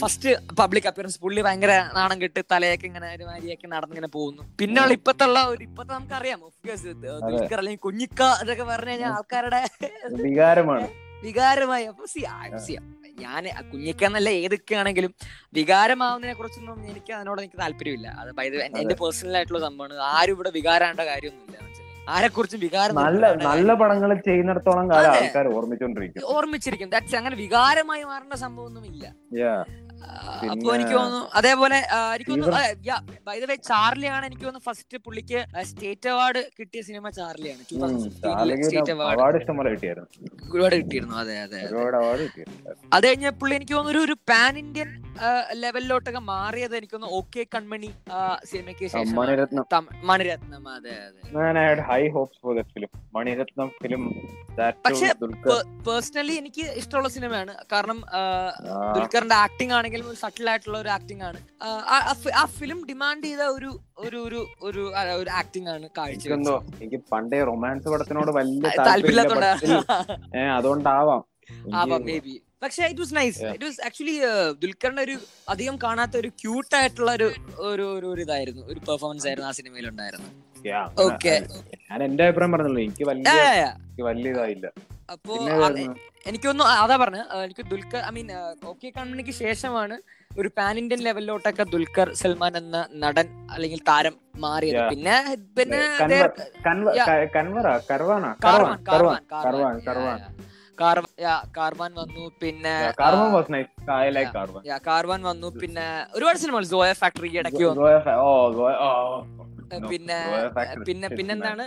ഫസ്റ്റ് 0.02 0.30
പബ്ലിക് 0.60 0.88
അപ്പിയറൻസ് 0.90 1.20
പുള്ളി 1.24 1.42
ഭയങ്കര 1.48 1.74
നാണം 1.98 2.18
കെട്ട് 2.22 2.42
തലയൊക്കെ 2.52 2.86
ഇങ്ങനെ 2.90 3.08
ഒരുമാതിരിയൊക്കെ 3.16 3.68
നടന്നിങ്ങനെ 3.68 4.10
പോകുന്നു. 4.18 4.44
പിന്നെ 4.60 4.80
ഉള്ള 4.84 4.94
ഇപ്പത്തുള്ള 5.00 5.40
ഒരു 5.54 5.64
ഇപ്പത്തെ 5.70 5.92
നമുക്കറിയാം. 5.94 6.40
അറിയാം 6.40 7.28
ദുൽഖർ 7.28 7.60
അല്ലെങ്കിൽ 7.62 7.84
കുഞ്ഞിക്ക 7.88 8.22
ഇതൊക്കെ 8.44 8.66
പറഞ്ഞു 8.72 8.92
കഴിഞ്ഞാൽ 8.92 9.12
ആൾക്കാരുടെ 9.18 9.62
വികാരമാണ്. 10.24 10.88
വികാരമായി. 11.26 11.86
അപ്പൊ 11.92 12.06
ഞാൻ 13.24 13.44
കുഞ്ഞിക്ക 13.72 14.04
എന്നല്ല 14.08 14.30
ഏതൊക്കെ 14.30 14.76
ആണെങ്കിലും 14.82 15.12
വികാരമാവുന്നതിനെ 15.58 16.36
കുറിച്ചൊന്നും 16.40 16.80
എനിക്ക് 16.92 17.12
അതിനോട് 17.18 17.40
എനിക്ക് 17.42 17.60
താല്പര്യമില്ല. 17.64 18.08
അത് 18.20 18.58
എന്റെ 18.82 18.96
പേഴ്സണൽ 19.02 19.38
ആയിട്ടുള്ള 19.38 19.62
സംഭവമാണ്. 19.68 19.96
ആരും 20.18 20.36
ഇവിടെ 20.38 20.52
വികാരാണ്ട 20.58 21.02
കാര്യമൊന്നുമില്ല. 21.12 21.67
മനസ്സിലായി 22.08 22.18
ആരെ 22.18 22.30
കുറിച്ചും 22.30 22.60
വികാരം 22.62 22.96
നല്ല 23.00 23.26
നല്ല 23.44 23.70
പടങ്ങൾ 23.82 24.10
ചെയ്യുന്നിടത്തോളം 24.28 24.86
കാലം. 24.92 25.10
ആൾക്കാർ 25.16 25.48
ഓർമ്മിച്ചോണ്ടിരിക്കും 25.54 26.28
ഓർമ്മിച്ചിരിക്കും 26.36 26.90
ദാറ്റ്സ് 26.90 27.18
അങ്ങനെ 27.20 27.36
വികാരമായി 27.38 28.06
മാറേണ്ട 28.06 28.38
സംഭവമൊന്നും 28.46 28.86
ഇല്ല 28.92 29.06
Yeah. 29.40 29.60
അപ്പൊ 30.50 30.70
എനിക്ക് 30.76 30.94
തോന്നുന്നു 30.94 31.22
അതേപോലെ 31.34 31.78
എനിക്ക് 32.14 32.32
തോന്നുന്നു 32.32 32.58
ബൈ 33.26 33.36
ദ 33.40 33.46
വേ 33.46 33.56
ചാർലിയാണ് 33.70 34.26
എനിക്ക് 34.26 34.44
തോന്നുന്നു 34.44 34.66
ഫസ്റ്റ് 34.66 34.98
പുള്ളിക്ക് 34.98 35.40
സ്റ്റേറ്റ് 35.64 36.10
അവാർഡ് 36.10 36.44
കിട്ടിയ 36.60 36.82
സിനിമ 36.82 37.10
ചാർലിയാണ് 37.10 37.64
ആണ് 37.84 38.00
സ്റ്റേറ്റ് 38.68 38.92
അവാർഡ് 38.92 39.22
ഒരുപാട് 40.52 40.76
കിട്ടിയിരുന്നു 40.76 41.16
അതെ 41.16 41.38
അതെ 41.40 41.60
അതെ. 41.62 41.72
കഴിഞ്ഞ 43.08 43.30
പുള്ളി 43.30 43.56
എനിക്ക് 43.56 43.74
തോന്നുന്നു 43.74 44.04
ഒരു- 44.04 44.20
പാൻ 44.30 44.58
ഇന്ത്യൻ 44.58 44.90
ലെവലിലോട്ടൊക്കെ 45.54 46.20
മാറിയത് 46.20 46.78
എനിക്ക് 46.78 46.94
തോന്നുന്നു 46.94 47.18
ഓക്കെ 47.18 47.46
കൺമണി 47.56 47.90
സിനിമയ്ക്ക് 48.44 48.86
ശേഷം 48.88 49.16
മണിരത്നം. 50.04 50.68
അതെ 50.70 50.94
അതെ. 51.00 51.22
High 51.90 52.08
hopes 52.10 52.38
for 52.38 52.54
Mani Ratnam 53.14 53.70
film 53.82 54.02
പക്ഷെ 54.86 55.08
പേഴ്സണലി 55.88 56.34
എനിക്ക് 56.34 56.64
ഇഷ്ടമുള്ള 56.74 57.10
സിനിമയാണ്. 57.10 57.56
കാരണം 57.72 58.00
ദുൽഖറിന്റെ 58.96 59.36
ആക്ടിംഗ് 59.36 59.74
ആണെങ്കിലും 59.88 60.08
ഒരു 60.12 60.20
സട്ടിൽ 60.22 60.48
ആയിട്ടുള്ള 60.52 60.78
ഒരു 60.84 60.90
ആക്ടിംഗ് 60.96 61.24
ആണ്. 61.28 61.40
ആ, 62.34 62.44
ഫിലിം 62.58 62.80
ഡിമാൻഡ് 62.90 63.24
ചെയ്ത 63.28 63.44
ഒരു 63.58 63.70
ഒരു 64.06 64.20
ഒരു 64.28 64.40
ഒരു 64.68 64.82
ഒരു 65.20 65.30
ആക്ടിംഗ് 65.42 65.70
ആണ് 65.74 65.86
കാഴ്ച 65.98 66.26
എനിക്ക് 66.82 67.00
പണ്ടേ 67.12 67.40
റൊമാൻസ് 67.50 67.88
പടത്തിനോട് 67.94 68.32
വലിയ 68.40 68.74
താല്പര്യമില്ലാത്തോണ്ടാവാം 68.82 69.64
അതുകൊണ്ടാവാം. 70.58 71.22
ആവാം 71.80 72.02
മേ 72.08 72.18
ബി 72.26 72.36
പക്ഷെ 72.64 72.84
it 72.88 73.02
was 73.02 73.16
nice 73.18 73.40
it 73.48 73.66
was 73.66 73.80
actually 73.88 74.16
ദുൽഖറിന്റെ 74.62 75.04
ഒരു 75.08 75.16
അധികം 75.54 75.76
കാണാത്ത 75.84 76.16
ഒരു 76.22 76.30
ക്യൂട്ട് 76.42 76.74
ആയിട്ടുള്ള 76.80 77.12
ഒരു 77.18 77.28
ഒരു 77.70 77.86
ഒരു 78.10 78.22
ഇതായിരുന്നു. 78.26 78.64
ഒരു 78.72 78.80
പെർഫോമൻസ് 78.88 79.28
ആയിരുന്നു 79.30 79.50
ആ 79.50 79.56
സിനിമയിൽ 79.60 79.88
ഉണ്ടായിരുന്നു 79.92 80.30
ഓക്കെ 81.06 81.34
ഞാൻ 81.90 82.00
എന്റെ 82.08 82.24
അഭിപ്രായം 82.26 82.54
പറഞ്ഞല്ലോ 82.56 82.82
എനിക്ക് 82.86 83.06
വലിയ 83.10 83.34
വലിയ 84.08 84.30
ഇതായില്ല. 84.34 84.68
അപ്പോ 85.10 85.34
എനിക്കൊന്നും 86.30 86.66
അതാ 86.84 86.96
പറഞ്ഞ. 87.02 87.20
എനിക്ക് 87.46 87.64
ദുൽഖർ 87.72 88.02
ഐ 88.08 88.12
മീൻ 88.16 88.30
ഓക്കെ 88.72 88.88
കൺമണിക്ക് 88.98 89.34
ശേഷമാണ് 89.42 89.96
ഒരു 90.32 90.50
പാൻ 90.58 90.76
ഇന്ത്യൻ 90.82 91.02
ലെവലിലോട്ടൊക്കെ 91.08 91.66
ദുൽഖർ 91.74 92.08
സൽമാൻ 92.22 92.54
എന്ന 92.62 92.78
നടൻ 93.04 93.28
അല്ലെങ്കിൽ 93.54 93.80
താരം 93.92 94.16
മാറിയത്. 94.46 94.82
പിന്നെ 94.94 95.16
പിന്നെ 95.58 95.80
കാർവാൻ 101.58 101.92
വന്നു. 102.02 102.26
പിന്നെ 102.42 102.74
കാർവാൻ 104.90 105.22
വന്നു. 105.30 105.48
പിന്നെ 105.62 105.86
ഒരുപാട് 106.18 106.38
സിനിമകൾ. 106.44 106.66
ഫാക്ടറി 107.02 107.30
ഇടയ്ക്ക് 107.42 107.64
വന്നു. 107.70 107.86
പിന്നെ 109.88 110.18
പിന്നെ 110.86 111.08
പിന്നെന്താണ് 111.12 111.64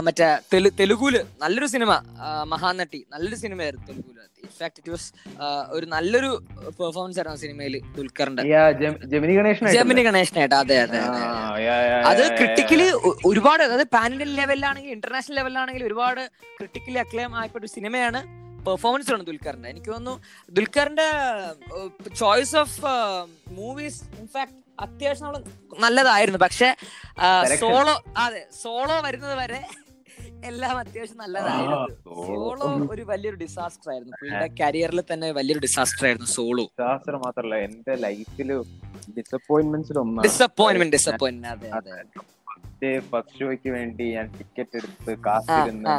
മറ്റേ 0.00 0.28
തെലു- 0.52 0.74
തെലുഗുൽ 0.78 1.14
നല്ലൊരു 1.40 1.68
സിനിമ 1.72 1.92
മഹാനട്ടി 2.48 3.00
നല്ലൊരു 3.08 3.38
സിനിമയായിരുന്നു 3.42 3.86
തെലുഗുൽ 3.88 4.08
ഇൻഫാക്ട് 4.44 4.78
ഇറ്റ് 4.80 4.90
വാസ് 4.90 5.08
ഒരു 5.72 5.86
നല്ലൊരു 5.86 6.30
പെർഫോമൻസ് 6.78 7.18
ആയിരുന്നു 7.20 7.40
സിനിമയിൽ 7.42 7.74
ദുൽഖറിന്റെ 7.96 8.44
ജെമിനി 9.76 10.02
ഗണേഷനായിട്ട് 10.04 10.56
അതെ 10.56 10.78
അതെ 10.84 11.00
അതെ 12.10 12.26
ക്രിട്ടിക്കലി 12.38 12.88
ഒരുപാട് 13.24 13.64
അതായത് 13.66 13.86
ഇന്ത്യൻ 14.04 14.30
ലെവലിലാണെങ്കിൽ 14.38 14.92
ഇന്റർനാഷണൽ 14.92 15.36
ലെവലിലാണെങ്കിൽ 15.36 15.84
ഒരുപാട് 15.84 16.22
ക്രിട്ടിക്കലി 16.58 16.98
അക്ലേം 16.98 17.36
ആയപ്പെട്ട 17.36 17.62
ഒരു 17.62 17.72
സിനിമയാണ് 17.74 18.22
പെർഫോമൻസ് 18.66 19.10
ആണ് 19.12 19.24
ദുൽഖറിന്റെ 19.28 19.68
എനിക്ക് 19.70 19.90
തോന്നുന്നു 19.90 20.14
ദുൽഖറിന്റെ 20.52 21.06
choice 22.16 22.56
of 22.56 22.76
movies 23.52 24.00
in fact 24.20 24.58
അത്യാവശ്യം 24.82 25.26
നമ്മൾ 25.26 25.42
നല്ലതായിരുന്നു. 25.80 26.38
പക്ഷെ. 26.38 26.68
സോളോ 27.62 27.94
അതെ 28.16 28.42
സോളോ 28.62 28.96
വരുന്നത് 29.00 29.36
വരെ 29.38 29.60
എല്ലാം 30.44 30.78
അത്യാവശ്യം 30.78 31.18
നല്ലതായിരുന്നു. 31.18 31.78
സോളോ. 32.28 32.68
ഒരു 32.90 33.02
വലിയൊരു 33.02 33.36
ഡിസാസ്റ്റർ 33.36 33.88
ആയിരുന്നു. 33.92 34.14
പുള്ളിയുടെ 34.20 34.48
കരിയറിൽ 34.60 35.00
തന്നെ 35.12 35.32
വലിയൊരു 35.32 35.60
ഡിസാസ്റ്റർ 35.60 36.04
ആയിരുന്നു 36.06 36.30
സോളോ. 36.32 36.64
ഡിസാസ്റ്റർ 36.72 37.16
മാത്രല്ല 37.16 37.54
എന്റെ 37.66 37.94
ലൈഫിൽ 38.06 38.50
ഡിസപ്പോയിന്റ്മെന്റ്സിൽ 39.18 39.98
ഒന്നാണ്. 39.98 40.26
ഡിസപ്പോയിന്റ്മെന്റ് 40.28 40.96
ഡിസപ്പോയിന്റ്മെന്റ് 40.96 41.70
അതെ 41.72 41.92
അതെ 41.94 42.92
ഫസ്റ്റ് 43.10 43.38
ഷോയ്ക്ക് 43.40 43.70
വേണ്ടി 43.70 44.04
ഞാൻ 44.14 44.26
ടിക്കറ്റ് 44.38 44.76
എടുത്ത് 44.76 45.12
കാത്തിരുന്ന് 45.26 45.94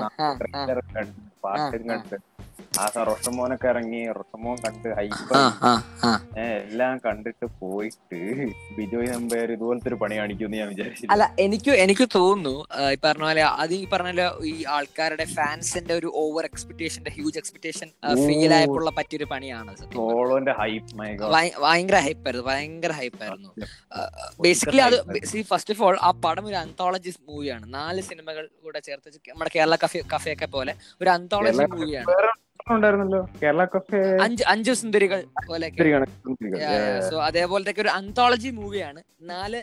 പാട്ടും. 1.44 1.82
കണ്ട്. 1.90 2.16
ആ 2.76 2.86
റൊഷമോനൊക്കെ 3.08 3.68
ഇറങ്ങി 3.68 4.00
റൊഷമോൻ 4.18 4.56
കണ്ട് 4.64 4.88
ഹൈപ്പ് 4.98 5.36
എല്ലാം 6.64 6.94
കണ്ടിട്ട് 7.04 7.46
പോയിട്ട് 7.60 8.20
ബിജോയ് 8.78 9.10
നമ്പയർ 9.14 9.50
ഇതുപോലത്തെ 9.56 9.90
ഒരു 9.90 9.98
പണി 10.04 10.16
കാണിക്കുമെന്ന് 10.18 10.58
ഞാൻ 10.58 10.70
വിചാരിച്ചു 10.70 11.08
അല്ല 11.14 11.26
എനിക്ക് 11.38 11.74
എനിക്ക് 11.84 12.06
തോന്നുന്നു 12.16 12.56
ഈ 12.94 12.98
പറഞ്ഞ 13.04 13.26
പോലെ 13.26 13.44
അത് 13.58 13.74
ഈ 13.76 13.84
പറഞ്ഞ 13.94 14.12
പോലെ 14.12 14.28
ഈ 14.52 14.56
ആൾക്കാരുടെ 14.76 15.28
ഫാൻസിന്റെ 15.34 15.96
ഒരു 15.96 16.12
ഓവർ 16.16 16.46
എക്സ്പെക്ടേഷന്റെ 16.46 17.14
ഹ്യൂജ് 17.18 17.38
എക്സ്പെക്ടേഷൻ 17.38 17.90
ഫീൽ 18.24 18.54
ആയപ്പോൾ 18.54 18.90
പറ്റിയൊരു 18.96 19.28
പണിയാണ് 19.34 19.76
സോളോന്റെ 19.96 20.56
ഹൈപ്പ് 20.62 20.92
ഭയങ്കര 21.64 22.00
ഹൈപ്പായിരുന്നു 22.00 22.48
ഭയങ്കര 22.50 22.94
ഹൈപ്പായിരുന്നു 22.94 23.52
ബേസിക്കലി 24.42 24.84
അത് 24.88 24.98
ഫസ്റ്റ് 25.48 25.74
ഓഫ് 25.76 25.84
ഓൾ 25.84 25.98
ആ 26.04 26.12
പടം 26.24 26.46
ഒരു 26.46 26.60
അന്തോളജി 26.64 27.14
മൂവിയാണ് 27.28 27.66
നാല് 27.74 28.04
സിനിമകൾ 28.04 28.46
കൂടെ 28.64 28.82
ചേർത്ത് 28.84 29.20
നമ്മുടെ 29.30 29.52
കേരള 29.56 29.78
കഫേ 29.84 30.02
കഫേ 30.14 30.34
ഒക്കെ 30.34 30.50
പോലെ 30.50 30.76
ഒരു 31.02 31.10
അന്തോളജി 31.10 31.66
മൂവിയാണ് 31.74 32.10
ഉണ്ടായിരുന്നല്ലോ. 32.72 33.30
കേരള 33.43 33.66
കഫേ 33.66 34.18
അഞ്ച് 34.18 34.43
അഞ്ച് 34.47 34.72
സുന്ദരികൾ 34.72 35.24
കണക്ക് 35.49 37.09
സോ 37.11 37.22
അതേപോലത്തെ 37.24 37.82
ഒരു 37.82 37.89
അന്തോളജി 37.89 38.49
മൂവിയാണ് 38.49 39.03
നാല് 39.22 39.61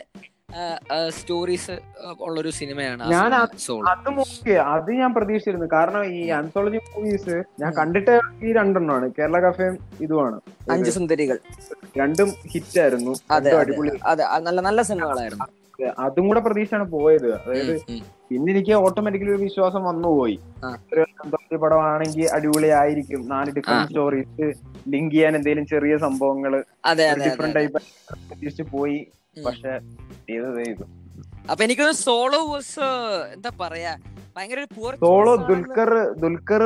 സ്റ്റോറീസ് 1.09 1.79
ഉള്ള 2.21 2.39
ഒരു 2.39 2.49
സിനിമയാണ് 2.49 3.11
ഞാൻ 3.11 3.35
അത് 3.35 3.51
അത് 4.59 4.91
ഞാൻ 4.91 5.13
പ്രതീക്ഷിച്ചിരുന്നു. 5.13 5.65
കാരണം 5.73 6.05
ഈ 6.05 6.29
ആന്തോളജി 6.29 6.77
മൂവീസ് 6.77 7.43
ഞാൻ 7.59 7.73
കണ്ടിട്ട് 7.73 8.19
ഈ 8.43 8.53
രണ്ടെണ്ണമാണ്. 8.53 9.11
കേരള 9.19 9.39
കഫേയും 9.39 9.77
ഇതുമാണ്. 10.01 10.41
അഞ്ച് 10.71 10.91
സുന്ദരികൾ. 10.91 11.39
രണ്ടും 11.97 12.33
ഹിറ്റ് 12.47 12.79
ആയിരുന്നു. 12.79 13.15
അതെ 13.31 13.57
അടിപൊളി. 13.57 13.99
അതെ. 14.05 14.25
നല്ല 14.39 14.61
നല്ല 14.61 14.81
സിനിമകളായിരുന്നു. 14.81 15.60
അതും 15.99 16.27
കൂടെ 16.27 16.39
പ്രതീക്ഷയാണ് 16.39 16.91
പോയത്. 16.91 17.35
അതായത്. 17.35 17.75
പിന്നെ 18.29 18.51
എനിക്ക് 18.53 18.73
ഓട്ടോമാറ്റിക്കലി 18.73 19.31
ഒരു 19.31 19.41
വിശ്വാസം 19.41 19.83
വന്നുപോയി. 19.83 20.39
ഒരു 20.93 21.01
അന്തോളജി 21.01 21.55
പടമാണെങ്കിൽ 21.55 22.29
അടിപൊളിയായിരിക്കും. 22.29 23.27
നാല് 23.27 23.51
ഡിഫറെന്റ് 23.51 23.87
സ്റ്റോറീസ് 23.87 24.47
ലിങ്ക് 24.87 25.11
ചെയ്യാൻ 25.15 25.35
എന്തെങ്കിലും 25.35 25.65
ചെറിയ 25.65 25.95
അതെ 26.85 27.07
ഡിഫറെന്റ് 27.25 27.55
ടൈപ്പ് 27.55 27.81
പ്രതീക്ഷിച്ച് 28.29 28.63
പോയി. 28.71 29.07
പക്ഷെ 29.47 29.79
ചെയ്തത് 30.27 30.65
ചെയ്തു 30.65 30.85
അപ്പൊ 31.51 31.63
എനിക്ക് 31.63 31.91
സോളോ 31.91 32.39
വാസ് 32.45 32.79
എന്താ 33.33 33.51
പറയാ? 33.61 33.97
ഭയങ്കര 34.37 34.65
സോളോ 34.99 35.35
ദുൽഖർ 35.35 35.89
ദുൽഖർ 36.19 36.63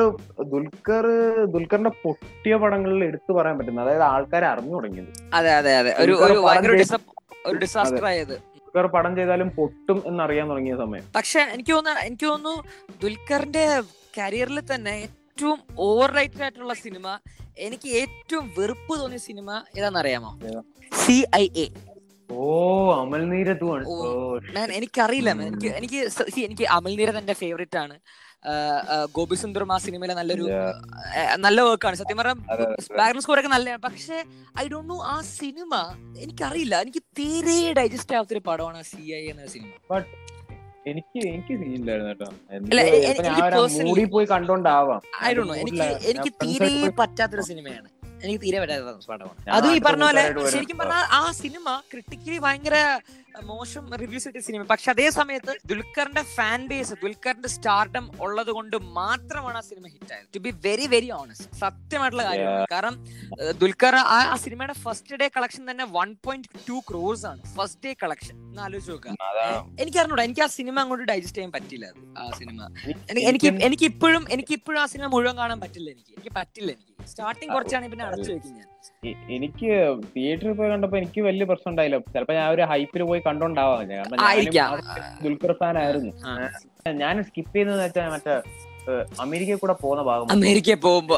ദുൽഖർ 0.51 1.05
ദുൽഖറിന്റെ 1.45 1.89
പൊട്ടിയ 2.03 2.55
പടങ്ങളിൽ 2.55 3.03
എടുത്തു 3.03 3.33
പറയാൻ 3.33 3.57
പറ്റുന്ന 3.57 3.81
അതായത് 3.81 4.01
ആൾക്കാരെ 4.01 4.47
അറിഞ്ഞു 4.47 4.73
തുടങ്ങിയത്. 4.73 5.07
അതെ 5.33 5.51
അതെ 5.53 5.77
അതെ. 5.77 5.95
ഒരു 5.99 6.11
ഒരു 6.11 6.39
ഭയങ്കര 6.39 6.71
ഒരു 7.45 7.57
ഡിസാസ്റ്റർ 7.57 8.05
ആയത്. 8.05 8.54
ദുൽഖർ 8.75 8.87
പടം 8.95 9.13
ചെയ്താലും 9.17 9.49
പൊട്ടും 9.57 9.97
എന്നറിയാൻ 10.09 10.45
തുടങ്ങിയ 10.51 10.73
സമയം. 10.75 11.03
പക്ഷെ 11.15 11.41
എനിക്ക് 11.53 11.71
തോന്നുന്നു 11.71 12.01
എനിക്ക് 12.07 12.25
തോന്നുന്നു 12.25 12.55
ദുൽഖറിന്റെ 13.01 13.63
കരിയറിൽ 14.17 14.59
തന്നെ 14.71 14.93
ഏറ്റവും 15.03 15.59
ഓവർ 15.85 16.09
റൈറ്റഡ് 16.17 16.43
ആയിട്ടുള്ള 16.43 16.75
സിനിമ 16.81 17.05
എനിക്ക് 17.65 17.89
ഏറ്റവും 18.01 18.45
വെറുപ്പ് 18.57 18.93
തോന്നിയ 19.01 19.21
സിനിമ 19.27 19.49
ഏതാണെന്നറിയാമോ? 19.77 20.31
ഏതാ? 20.49 20.61
സി 21.01 21.15
ഐ 21.35 21.45
എ 21.57 21.65
ഓ 22.29 22.49
അമൽ 22.99 23.23
നീര 23.29 23.49
എനിക്കറിയില്ല 24.75 25.29
എനിക്ക് 25.43 25.69
എനിക്ക് 25.79 25.99
എനിക്ക് 26.47 26.65
അമൽ 26.77 26.93
നീര 26.99 27.09
എന്റെ 27.17 27.35
ഫേവറേറ്റ് 27.41 27.79
ആണ്. 27.83 27.95
ഗോപി 29.17 29.35
സുന്ദറും 29.35 29.71
ആ 29.73 29.77
സിനിമയിലെ 29.85 30.15
നല്ലൊരു 30.19 30.45
നല്ല 31.45 31.61
വർക്കാണ് 31.69 31.95
സത്യം 32.01 32.17
പറഞ്ഞാൽ 32.17 32.39
ബാക്ക്ഗ്രൗണ്ട് 32.99 33.23
സ്കോർ 33.25 33.39
ഒക്കെ 33.41 33.51
നല്ലതാണ്. 33.55 33.81
പക്ഷെ 33.87 34.17
ഐ 34.61 34.65
ഡോണ്ട് 34.73 34.89
നോ 34.93 34.97
ആ 35.13 35.15
സിനിമ 35.39 35.73
എനിക്കറിയില്ല. 36.25 36.75
എനിക്ക് 36.85 37.03
തീരെ 37.19 37.57
ഡൈജസ്റ്റ് 37.79 38.15
ആവാത്തൊരു 38.15 38.43
പടമാണ് 38.49 38.81
സി 38.91 39.03
ഐ 39.21 39.23
എന്ന 39.33 39.47
സിനിമ. 39.55 39.99
എനിക്ക് 40.91 41.19
എനിക്ക് 41.27 41.53
സീനില്ലായിരുന്നു 41.61 42.11
കേട്ടോ. 42.11 42.27
പോയി 44.15 44.27
കണ്ടോണ്ടാവാം. 44.33 45.01
ഐ 45.23 45.31
എനിക്ക് 45.63 45.85
എനിക്ക് 46.11 46.31
തീരെ 46.43 46.71
പറ്റാത്തൊരു 46.99 47.45
സിനിമയാണ്. 47.51 47.87
എനിക്ക് 48.25 48.41
തീരെ 48.45 48.59
പറ്റാത്ത 48.61 49.09
പടമാണ്. 49.11 49.41
അതും 49.57 49.75
ഈ 49.77 49.81
പറഞ്ഞ 49.89 50.03
പോലെ 50.09 50.23
ശരിക്കും 50.55 50.79
പറഞ്ഞാൽ 50.81 51.05
ആ 51.19 51.21
സിനിമ 51.43 51.67
ക്രിട്ടിക്കലി 51.91 52.39
ഭയങ്കര 52.47 52.77
മോശം 53.47 53.85
റിവ്യൂസ് 54.01 54.25
കിട്ടിയ 54.27 54.43
സിനിമ. 54.47 54.61
പക്ഷെ 54.69 54.87
അതേ 54.93 55.05
സമയത്ത് 55.17 55.53
ദുൽഖറിന്റെ 55.69 56.21
ഫാൻ 56.35 56.59
ബേസ് 56.69 56.93
ദുൽഖറിന്റെ 57.01 57.49
സ്റ്റാർഡം 57.55 58.05
ഉള്ളത് 58.25 58.51
കൊണ്ട് 58.57 58.75
മാത്രമാണ് 58.99 59.57
ആ 59.61 59.63
സിനിമ 59.69 59.85
ഹിറ്റ് 59.93 60.13
ആയത്. 60.15 60.27
To 60.35 60.39
be 60.45 60.51
very 60.67 60.85
very 60.93 61.09
honest 61.17 61.49
സത്യമായിട്ടുള്ള 61.63 62.25
കാര്യമാണ്. 62.29 62.69
കാരണം 62.75 62.95
ദുൽഖർ 63.63 63.97
ആ 64.17 64.37
സിനിമയുടെ 64.45 64.75
ഫസ്റ്റ് 64.85 65.19
ഡേ 65.23 65.27
കളക്ഷൻ 65.37 65.63
തന്നെ 65.71 65.87
വൺ 65.97 66.11
പോയിന്റ് 66.27 66.63
ടു 66.69 66.79
ക്രോസ് 66.89 67.25
ആണ്. 67.31 67.41
ഫസ്റ്റ് 67.57 67.83
ഡേ 67.87 67.93
കളക്ഷൻ 68.03 68.35
എന്ന് 68.49 68.63
ആലോചിച്ച് 68.67 68.93
നോക്കുക. 68.95 69.11
എനിക്ക് 69.83 69.99
അറിഞ്ഞൂടാ 70.03 70.25
എനിക്ക് 70.29 70.45
ആ 70.47 70.49
സിനിമ 70.57 70.75
അങ്ങോട്ട് 70.85 71.07
ഡൈജസ്റ്റ് 71.11 71.37
ചെയ്യാൻ 71.39 71.53
പറ്റില്ല 71.57 71.85
ആ 72.21 72.31
സിനിമ. 72.39 72.69
എനിക്ക് 73.31 73.51
എനിക്ക് 73.69 73.87
ഇപ്പോഴും 73.93 74.25
എനിക്ക് 74.37 74.55
ഇപ്പോഴും 74.59 74.81
ആ 74.85 74.87
സിനിമ 74.95 75.09
മുഴുവൻ 75.15 75.37
കാണാൻ 75.43 75.59
പറ്റില്ല 75.65 75.89
എനിക്ക്. 75.95 76.13
എനിക്ക് 76.17 76.33
പറ്റില്ല 76.41 76.71
എനിക്ക്. 76.77 76.94
സ്റ്റാർട്ടിങ് 77.11 77.51
കുറച്ചാണ് 77.55 77.85
പിന്നെ 77.91 78.05
അടച്ചു 78.07 78.31
വെക്കും 78.31 78.53
ഞാൻ. 78.59 78.67
എനിക്ക് 79.35 79.69
തിയേറ്ററിൽ 80.15 80.53
പോയി 80.59 80.69
കണ്ടപ്പോ 80.71 80.97
എനിക്ക് 81.01 81.19
വലിയ 81.27 81.45
പ്രശ്നം 81.49 81.69
ഉണ്ടായില്ല. 81.71 81.97
ചിലപ്പോ 82.13 82.33
ഞാൻ 82.39 82.47
ഒരു 82.55 82.63
ഹൈപ്പിൽ 82.71 83.03
പോയി 83.09 83.21
കണ്ടോണ്ടാവാം. 83.27 83.89
കാരണം 83.91 84.19
ദുൽഖർ 85.23 85.53
ഫാൻ 85.61 85.77
ആയിരുന്നു. 85.83 86.11
ഞാൻ 87.03 87.15
സ്കിപ്പ് 87.29 87.55
ചെയ്തെന്ന് 87.55 87.83
വെച്ചാൽ 87.85 88.09
മറ്റേ 88.15 88.35
അമേരിക്കയിൽ 89.25 89.59
കൂടെ 89.63 89.75
പോകുന്ന 89.83 90.03
ഭാഗം 90.09 90.31
അമേരിക്കയിൽ 90.37 90.79
പോകുമ്പോ. 90.87 91.17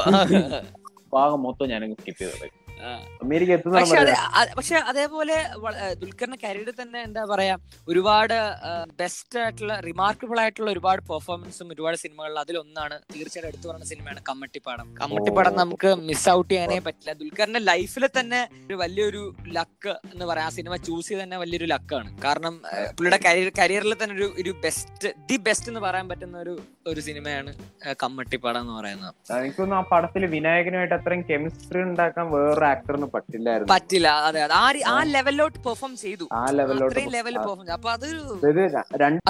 ഭാഗം 1.16 1.40
മൊത്തം 1.46 1.68
ഞാൻ 1.72 1.82
സ്കിപ്പ് 2.00 2.20
ചെയ്തത്. 2.22 2.48
അമേരിക്ക 3.24 3.52
എത്തുന്ന 3.56 3.84
പക്ഷെ 4.58 4.76
അതെ 4.90 4.98
അതേപോലെ 5.08 5.36
ദുൽഖറിന്റെ 6.00 6.38
കരിയറിൽ 6.44 6.74
തന്നെ 6.80 6.98
എന്താ 7.08 7.22
പറയാ 7.32 7.54
ഒരുപാട് 7.92 8.34
ബെസ്റ്റ് 9.00 9.38
ആയിട്ടുള്ള 9.42 9.74
റിമാർക്കബിൾ 9.88 10.38
ആയിട്ടുള്ള 10.42 10.68
ഒരുപാട് 10.74 11.00
പെർഫോമൻസും 11.10 11.68
ഒരുപാട് 11.74 11.96
സിനിമകളിൽ 12.04 12.38
അതിലൊന്നാണ് 12.44 12.96
തീർച്ചയായിട്ടും 13.14 13.50
എടുത്തു 13.50 13.66
പറയുന്ന 13.68 13.88
സിനിമയാണ് 13.92 14.20
കമ്മട്ടിപ്പാടം 14.30 14.86
കമ്മട്ടിപ്പാടം 15.00 15.54
നമുക്ക് 15.62 15.90
മിസ് 16.08 16.28
ഔട്ട് 16.34 16.50
ചെയ്യാനേ 16.52 16.78
പറ്റില്ല. 16.86 17.12
ദുൽഖറിന്റെ 17.20 17.62
ലൈഫിൽ 17.70 18.06
തന്നെ 18.18 18.40
ഒരു 18.66 18.76
വലിയൊരു 18.82 19.22
ലക്ക് 19.58 19.94
എന്ന് 20.12 20.24
പറയാം. 20.30 20.46
ആ 20.48 20.54
സിനിമ 20.58 20.76
ചൂസ് 20.88 21.08
ചെയ്ത് 21.08 21.22
തന്നെ 21.22 21.38
വലിയൊരു 21.44 21.68
ലക്കാണ് 21.74 22.10
കാരണം 22.26 22.54
പുള്ളിയുടെ 22.98 23.20
കരിയർ 23.26 23.50
കരിയറിൽ 23.60 23.94
തന്നെ 24.02 24.16
ഒരു 24.18 24.28
ഒരു 24.42 24.54
ബെസ്റ്റ് 24.64 25.12
ദി 25.30 25.38
ബെസ്റ്റ് 25.48 25.70
എന്ന് 25.72 25.82
പറയാൻ 25.86 26.08
പറ്റുന്ന 26.12 26.38
ഒരു 26.44 26.54
ഒരു 26.90 27.00
സിനിമയാണ് 27.08 27.50
കമ്മട്ടിപ്പാടം 28.02 28.60
എന്ന് 28.64 28.74
പറയുന്നത്. 28.78 29.14
എനിക്കൊന്നും 29.40 29.76
ആ 29.78 29.82
പടത്തിൽ 29.92 30.22
വിനായകനുമായിട്ട് 30.34 30.96
അത്രയും 30.98 31.24
കെമിസ്ട്രി 31.30 31.80
ഉണ്ടാക്കാൻ 31.88 32.26
വേറൊരു 32.34 32.67
ആക്ടറിന് 32.72 33.08
പറ്റില്ലായിരുന്നു. 33.16 33.70
പറ്റില്ല. 33.74 34.08
അതെ 34.28 34.40
അതെ 34.46 34.54
ആ 34.94 34.96
ലെവലിലോട്ട് 35.14 35.58
പെർഫോം 35.66 35.92
ചെയ്തു. 36.04 36.24
ആ 36.40 36.42
ലെവലിലോട്ട് 36.58 37.04
ലെവലിൽ 37.16 37.38
പെർഫോം 37.46 37.72
അപ്പൊ 37.76 37.90
അതൊരു 37.96 38.20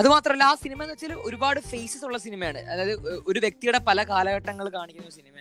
അത് 0.01 0.09
മാത്രമല്ല 0.15 0.45
ആ 0.51 0.55
സിനിമ 0.65 0.79
എന്ന് 0.85 0.95
വെച്ചാൽ 0.95 1.15
ഒരുപാട് 1.29 1.61
ഫേസസ് 1.71 2.05
ഉള്ള 2.09 2.19
സിനിമയാണ് 2.27 2.61
അതായത് 2.73 2.95
ഒരു 3.31 3.39
വ്യക്തിയുടെ 3.45 3.81
പല 3.89 3.99
കാലഘട്ടങ്ങൾ 4.13 4.67
കാണിക്കുന്ന 4.79 5.11
സിനിമയാണ് 5.19 5.37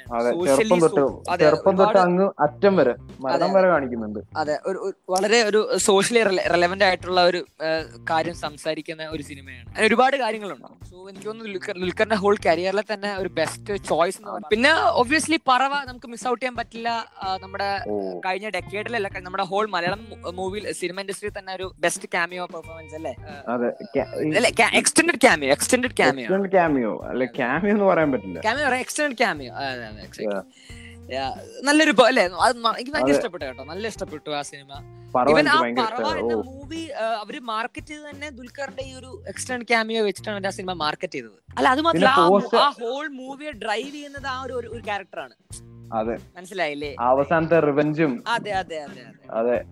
ചെറുപ്പം 1.44 1.76
തൊട്ട് 1.80 2.00
അങ്ങ് 2.06 2.26
അറ്റം 2.46 2.74
വരെ 2.80 2.94
മരണം 3.26 3.54
വരെ 3.58 3.68
കാണിക്കുന്നുണ്ട്. 3.74 4.20
അതെ 4.42 4.56
ഒരു 4.70 4.80
വളരെ 5.14 5.40
ഒരു 5.50 5.60
സോഷ്യലി 5.88 6.22
റെലവെന്റ് 6.54 6.86
ആയിട്ടുള്ള 6.88 7.22
ഒരു 7.32 7.42
കാര്യം 8.12 8.36
സംസാരിക്കുന്ന 8.46 9.10
ഒരു 9.16 9.24
സിനിമയാണ് 9.30 9.68
അങ്ങനെ 9.70 9.88
ഒരുപാട് 9.92 10.16
കാര്യങ്ങളുണ്ട്. 10.24 10.68
സോ 10.90 10.96
എനിക്ക് 11.10 11.28
തോന്നുന്നു 11.30 11.54
ദുൽഖറിന്റെ 11.82 12.18
ഹോൾ 12.24 12.36
കരിയറിലെ 12.46 12.84
തന്നെ 12.94 13.12
ഒരു 13.22 13.30
ബെസ്റ്റ് 13.40 13.76
ചോയ്സ് 13.90 14.22
പിന്നെ 14.54 14.72
ഒബ്വിയസ്ലി 15.02 15.40
പറവ 15.52 15.74
നമുക്ക് 15.90 16.08
മിസ് 16.14 16.28
ഔട്ട് 16.32 16.42
ചെയ്യാൻ 16.42 16.56
പറ്റില്ല. 16.60 16.90
നമ്മുടെ 17.44 17.70
കഴിഞ്ഞ 18.26 18.50
ഡെക്കേഡിലല്ല 18.50 19.08
നമ്മുടെ 19.20 19.44
ഹോൾ 19.44 19.66
മലയാളം 19.68 20.02
മൂവി 20.36 20.60
സിനിമ 20.74 20.98
ഇൻഡസ്ട്രി 21.02 21.32
തന്നെ 21.38 21.54
ഒരു 21.54 21.68
ബെസ്റ്റ് 21.80 22.10
ക്യാമിയോ 22.14 22.46
പെർഫോമൻസ് 22.46 22.96
അല്ലേ? 22.96 23.14
Extended 24.80 25.20
cameo 25.22 25.52
extend 25.52 25.90
cameo 25.98 26.28
cameo 26.52 26.94
അല്ലെ 27.06 27.28
ക്യാമിയോ 27.38 27.74
എന്ന് 27.74 27.86
പറയാൻ 27.86 28.12
പറ്റില്ല. 28.12 28.40
Cameo 28.40 28.68
extend 28.78 29.18
cameo. 29.18 29.54
നല്ലൊരു 31.64 31.92
അല്ലേ 32.04 32.24
അത് 32.46 32.56
എനിക്ക് 32.72 32.92
ഭയങ്കര 32.94 33.14
ഇഷ്ടപ്പെട്ടു 33.14 33.46
കേട്ടോ 33.46 33.64
നല്ല 33.64 33.84
ഇഷ്ടപ്പെട്ടു 33.88 34.30
ആ 34.30 34.42
സിനിമ 34.42 34.72
പറവ 35.14 35.32
ഇവൻ 35.34 35.46
ആ 35.50 35.60
പറവ 35.82 36.08
എന്ന 36.22 36.34
മൂവി 36.48 36.82
അവർ 37.22 37.36
മാർക്കറ്റ് 37.50 37.88
ചെയ്ത് 37.88 38.04
തന്നെ 38.10 38.30
ദുൽഖറിന്റെ 38.30 38.84
ഈ 38.84 38.94
ഒരു 38.94 39.12
എക്സ്റ്റേൺ 39.28 39.62
ക്യാമിയോ 39.64 40.02
വെച്ചിട്ടാണ് 40.06 40.48
ആ 40.48 40.54
സിനിമ 40.58 40.74
മാർക്കറ്റ് 40.82 41.14
ചെയ്തത്. 41.14 41.38
അല്ല 41.58 41.68
അത് 41.70 41.82
മാത്രമല്ല 41.82 42.60
ആ 42.60 42.70
ഹോൾ 42.80 43.08
മൂവിയെ 43.20 43.52
ഡ്രൈവ് 43.64 43.92
ചെയ്യുന്നത് 43.92 44.28
ആ 44.28 44.38
ഒരു 44.42 44.54
ഒരു- 44.54 44.72
ഒരു 44.72 44.82
ക്യാരക്ടറാണ് 44.82 45.36
അതെ. 45.94 46.18
മനസ്സിലായില്ലേ? 46.38 46.96
അവസാനത്തെ 47.00 47.60
റിവഞ്ചും. 47.60 48.24
അതെ 48.28 48.52
അതെ 48.52 48.78
അതെ 48.80 49.02
അതെ. 49.32 49.64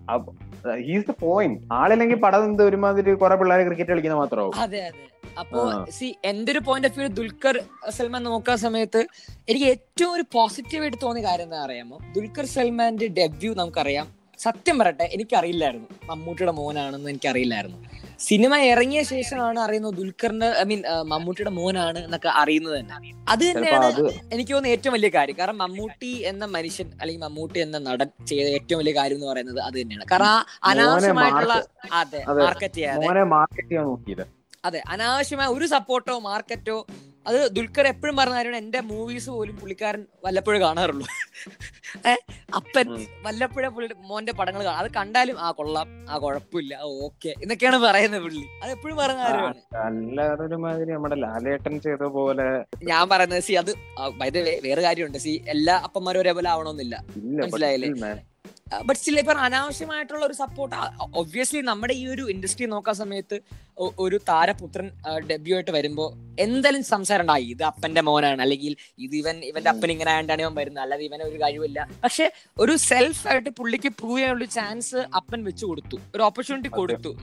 ഹീസ് 0.82 1.06
ദ 1.10 1.14
പോയിന്റ് 1.20 1.62
ആളില്ലെങ്കിൽ 1.72 2.16
പടം 2.16 2.44
എന്ത് 2.44 2.62
ഒരുമാതിരി 2.62 3.14
കുറെ 3.14 3.36
പിള്ളേരെ 3.36 3.64
ക്രിക്കറ്റ് 3.64 3.90
കളിക്കുന്ന 3.90 4.16
മാത്രമാവും. 4.16 4.54
അതെ 4.54 4.86
അതെ. 4.86 4.98
അപ്പോ. 5.40 5.84
സി 5.90 6.14
എന്റെ 6.24 6.52
ഒരു 6.52 6.58
point 6.58 6.88
of 6.88 6.98
view 6.98 7.08
Dulquer 7.08 7.62
Salmaan 7.90 8.22
നോക്കുന്ന 8.22 8.56
സമയത്ത് 8.56 9.06
എനിക്ക് 9.48 9.66
ഏറ്റവും 9.66 10.12
ഒരു 10.12 10.24
പോസിറ്റീവ് 10.32 10.82
ആയിട്ട് 10.82 10.96
തോന്നിയ 11.02 11.24
കാര്യം 11.24 11.44
എന്താ 11.44 11.64
അറിയാമോ? 11.64 11.98
ദുൽഖർ 12.16 12.44
സൽമാന്റെ 12.44 13.06
ഡെബ്യൂ 13.06 13.54
നമുക്കറിയാം. 13.54 14.16
സത്യം 14.38 14.78
പറയട്ടെ 14.78 15.10
എനിക്കറിയില്ലായിരുന്നു. 15.12 15.86
മമ്മൂട്ടിയുടെ 16.04 16.52
മോനാണെന്ന് 16.52 17.10
എനിക്കറിയില്ലായിരുന്നു. 17.10 18.05
സിനിമ 18.20 18.56
ഇറങ്ങിയ 18.70 19.00
ശേഷമാണ് 19.10 19.58
അറിയുന്നത് 19.60 19.94
ദുൽഖറിന്റെ 19.94 20.48
ഐ 20.60 20.64
മീൻ 20.64 20.80
മമ്മൂട്ടിയുടെ 21.12 21.50
മോനാണ് 21.50 21.98
എന്നൊക്കെ 22.04 22.30
അറിയുന്നത് 22.42 22.74
തന്നെ. 22.78 23.10
അത് 23.28 23.42
തന്നെയാണ് 23.48 23.88
എനിക്ക് 24.34 24.52
തോന്നുന്ന 24.52 24.74
ഏറ്റവും 24.76 24.94
വലിയ 24.96 25.10
കാര്യം. 25.16 25.36
കാരണം 25.40 25.58
മമ്മൂട്ടി 25.64 26.12
എന്ന 26.30 26.44
മനുഷ്യൻ 26.56 26.88
അല്ലെങ്കിൽ 27.00 27.22
മമ്മൂട്ടി 27.26 27.58
എന്ന 27.66 27.78
നടൻ 27.88 28.08
ചെയ്ത 28.30 28.46
ഏറ്റവും 28.58 28.78
വലിയ 28.82 28.94
കാര്യം 29.00 29.18
എന്ന് 29.18 29.28
പറയുന്നത് 29.32 29.60
അത് 29.68 29.76
തന്നെയാണ്. 29.80 30.06
കാരണം 30.12 30.30
ആ 30.30 30.38
അനാവശ്യമായിട്ടുള്ള 30.72 31.56
അതെ. 32.00 32.22
മാർക്കറ്റ് 32.42 32.78
ചെയ്യാതെ. 32.78 33.06
അതെ 34.64 34.80
അനാവശ്യമായ 34.94 35.48
ഒരു 35.56 35.66
സപ്പോർട്ടോ 35.66 36.18
മാർക്കറ്റോ 36.30 36.78
അത് 37.26 37.38
ദുൽഖർ 37.52 37.86
എപ്പോഴും 37.86 38.16
പറഞ്ഞ 38.16 38.34
കാര്യമാണ് 38.34 38.56
എന്റെ 38.56 38.80
മൂവീസ് 38.80 39.30
പോലും 39.30 39.56
പുള്ളിക്കാരൻ 39.56 40.06
വല്ലപ്പോഴും 40.24 40.60
കാണാറുള്ളൂ. 40.60 41.06
അപ്പൻ 42.56 42.86
വല്ലപ്പോഴും 43.22 43.74
പുള്ളിയുടെ 43.74 43.96
മോന്റെ 44.08 44.32
പടങ്ങൾ 44.32 44.64
കാണാം. 44.64 44.78
അത് 44.78 44.90
കണ്ടാലും 44.90 45.40
ആ 45.40 45.50
കൊള്ളാം. 45.50 45.88
ആ 46.10 46.18
കുഴപ്പമില്ല 46.18 46.78
ഓക്കെ. 46.82 47.34
എന്നൊക്കെയാണ് 47.42 47.78
പറയുന്നത് 47.78 48.22
പുള്ളി. 48.22 48.44
അത് 48.62 48.70
എപ്പോഴും 48.70 48.96
കാര്യമാണ്. 48.98 49.60
ഒരുമാതിരി 50.46 50.90
നമ്മുടെ 50.90 51.16
ലാലേട്ടൻ 51.16 51.80
ചെയ്ത 51.80 52.06
പോലെ 52.18 52.46
ഞാൻ 52.84 53.08
പറയുന്നത് 53.08 53.42
സി 53.42 53.52
അത് 53.52 53.72
വേറെ 54.66 54.82
കാര്യമുണ്ട്. 54.82 55.18
സി 55.18 55.34
എല്ലാ 55.48 55.76
അപ്പന്മാരും 55.88 56.20
ഒരേപോലെ 56.20 56.50
ആവണമെന്നില്ല. 56.50 57.04
മനസ്സിലായില്ലേ? 57.42 58.12
But 58.66 58.74
still, 58.74 58.82
man. 58.82 58.86
But 58.86 59.00
still 59.00 59.18
ഇപ്പൊ 59.18 59.32
അനാവശ്യമായിട്ടുള്ള 59.32 60.26
ഒരു 60.26 60.32
സപ്പോർട്ട് 60.32 60.76
ഒബ്വിയസ്ലി 61.14 61.60
നമ്മുടെ 61.60 61.94
ഈ 61.94 62.06
ഒരു 62.06 62.30
ഇൻഡസ്ട്രി 62.30 62.66
നോക്കാൻ 62.66 62.94
സമയത്ത് 62.94 63.40
ഒരു 63.98 64.20
താരപുത്രൻ 64.28 64.90
ഡെബ്യൂ 65.30 65.54
ആയിട്ട് 65.54 65.70
വരുമ്പോ 65.70 66.14
എന്തായാലും 66.38 66.84
സംസാരം 66.84 67.20
ഉണ്ടായി 67.20 67.44
ഇത് 67.44 67.62
അപ്പന്റെ 67.62 68.00
മോനാണ്. 68.00 68.42
അല്ലെങ്കിൽ 68.42 68.76
ഇത് 68.98 69.16
ഇവൻ 69.16 69.44
ഇവന്റെ 69.44 69.70
അപ്പൻ 69.70 69.90
ഇങ്ങനെ 69.90 70.10
ആയതാണ് 70.10 70.42
ഇവൻ 70.42 70.54
വരുന്നത്. 70.54 70.82
അല്ലാതെ 70.82 71.04
ഇവനെ 71.04 71.24
ഒരു 71.24 71.42
കഴിവില്ല. 71.42 71.88
പക്ഷെ 72.04 72.32
ഒരു 72.58 72.76
സെൽഫ് 72.76 73.28
ആയിട്ട് 73.28 73.50
പുള്ളിക്ക് 73.50 73.88
പ്രൂവ് 73.88 74.18
ചെയ്യാനുള്ള 74.18 74.44
ചാൻസ് 74.44 74.96
അപ്പൻ 74.96 75.44
വെച്ച് 75.44 75.64
കൊടുത്തു. 75.64 75.98
ഒരു 76.14 76.22
ഓപ്പർച്യൂണിറ്റി 76.22 76.68
കൊടുത്തു. 76.68 77.16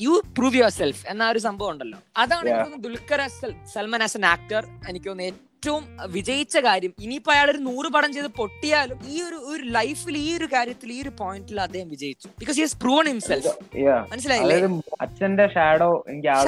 യു 0.00 0.22
പ്രൂവ് 0.38 0.54
യുവർ 0.56 0.68
സെൽഫ് 0.68 1.06
എന്ന 1.08 1.28
ഒരു 1.28 1.38
സംഭവം 1.38 1.70
ഉണ്ടല്ലോ. 1.70 1.98
അതാണ് 2.16 2.48
എനിക്ക് 2.48 2.82
Dulquer 2.82 3.28
Salmaan 3.74 4.02
as 4.02 4.16
an 4.16 4.26
actor 4.26 4.66
എനിക്ക് 4.88 5.06
തോന്നുന്നു 5.06 5.51
ഏറ്റവും 5.62 5.84
വിജയിച്ച 6.14 6.56
കാര്യം 6.66 6.92
ഇനിയിപ്പോ 7.04 7.30
അയാൾ 7.32 7.48
ഒരു 7.52 7.60
നൂറ് 7.66 7.88
പടം 7.94 8.10
ചെയ്ത് 8.14 8.30
പൊട്ടിയാലും 8.38 8.96
ഈ 9.12 9.16
ഒരു 9.26 9.36
ഒരു 9.50 9.64
ലൈഫിൽ 9.76 10.14
ഈ 10.22 10.30
ഒരു 10.38 10.46
കാര്യത്തിൽ 10.54 10.88
ഈ 10.94 10.96
ഒരു 11.04 11.12
പോയിന്റിൽ 11.20 11.58
അദ്ദേഹം 11.64 11.88
വിജയിച്ചു. 11.94 12.28
ബിക്കോസ് 12.40 12.58
ഹിസ് 12.62 12.76
പ്രൂവൺ 12.82 13.06
ഹിംസെൽഫ് 13.10 13.52
മനസ്സിലായില്ലേ? 14.12 14.56
അച്ഛന്റെ 15.04 15.46
ഷാഡോ 15.54 15.88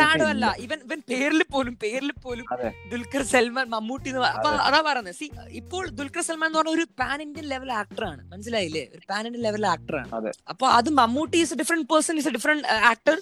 ഷാഡോ 0.00 0.26
അല്ല. 0.32 0.46
ഇവൻ 0.64 0.78
ഇവൻ 0.86 1.02
പേരിൽ 1.12 1.42
പോലും 1.52 1.76
പേരിൽ 1.84 2.10
പോലും 2.24 2.46
ദുൽഖർ 2.94 3.24
സൽമാൻ 3.34 3.68
മമ്മൂട്ടി 3.76 4.08
എന്ന് 4.12 4.24
അപ്പൊ 4.32 4.50
അതെ. 4.68 4.80
പറയുന്നത്. 4.88 5.16
സി 5.20 5.28
ഇപ്പോൾ 5.60 5.84
ദുൽഖർ 6.00 6.24
സൽമാൻ 6.30 6.48
എന്ന് 6.50 6.60
പറഞ്ഞ 6.60 6.74
ഒരു 6.78 6.86
പാൻ 7.02 7.16
ഇന്ത്യൻ 7.26 7.46
ലെവൽ 7.52 7.70
ആക്ടറാണ് 7.82 8.20
മനസ്സിലായില്ലേ? 8.32 8.84
ഒരു 8.96 9.04
പാൻ 9.12 9.22
ഇന്ത്യൻ 9.30 9.44
ലെവൽ 9.48 9.66
ആക്ടറാണ് 9.74 10.10
ആണ്. 10.20 10.32
അപ്പൊ 10.54 10.66
അത് 10.80 10.90
Mammootty 11.00 11.38
is 11.44 11.60
different 11.62 11.88
person 11.94 12.18
is 12.24 12.30
a 12.32 12.34
different 12.38 12.66
actor 12.92 13.16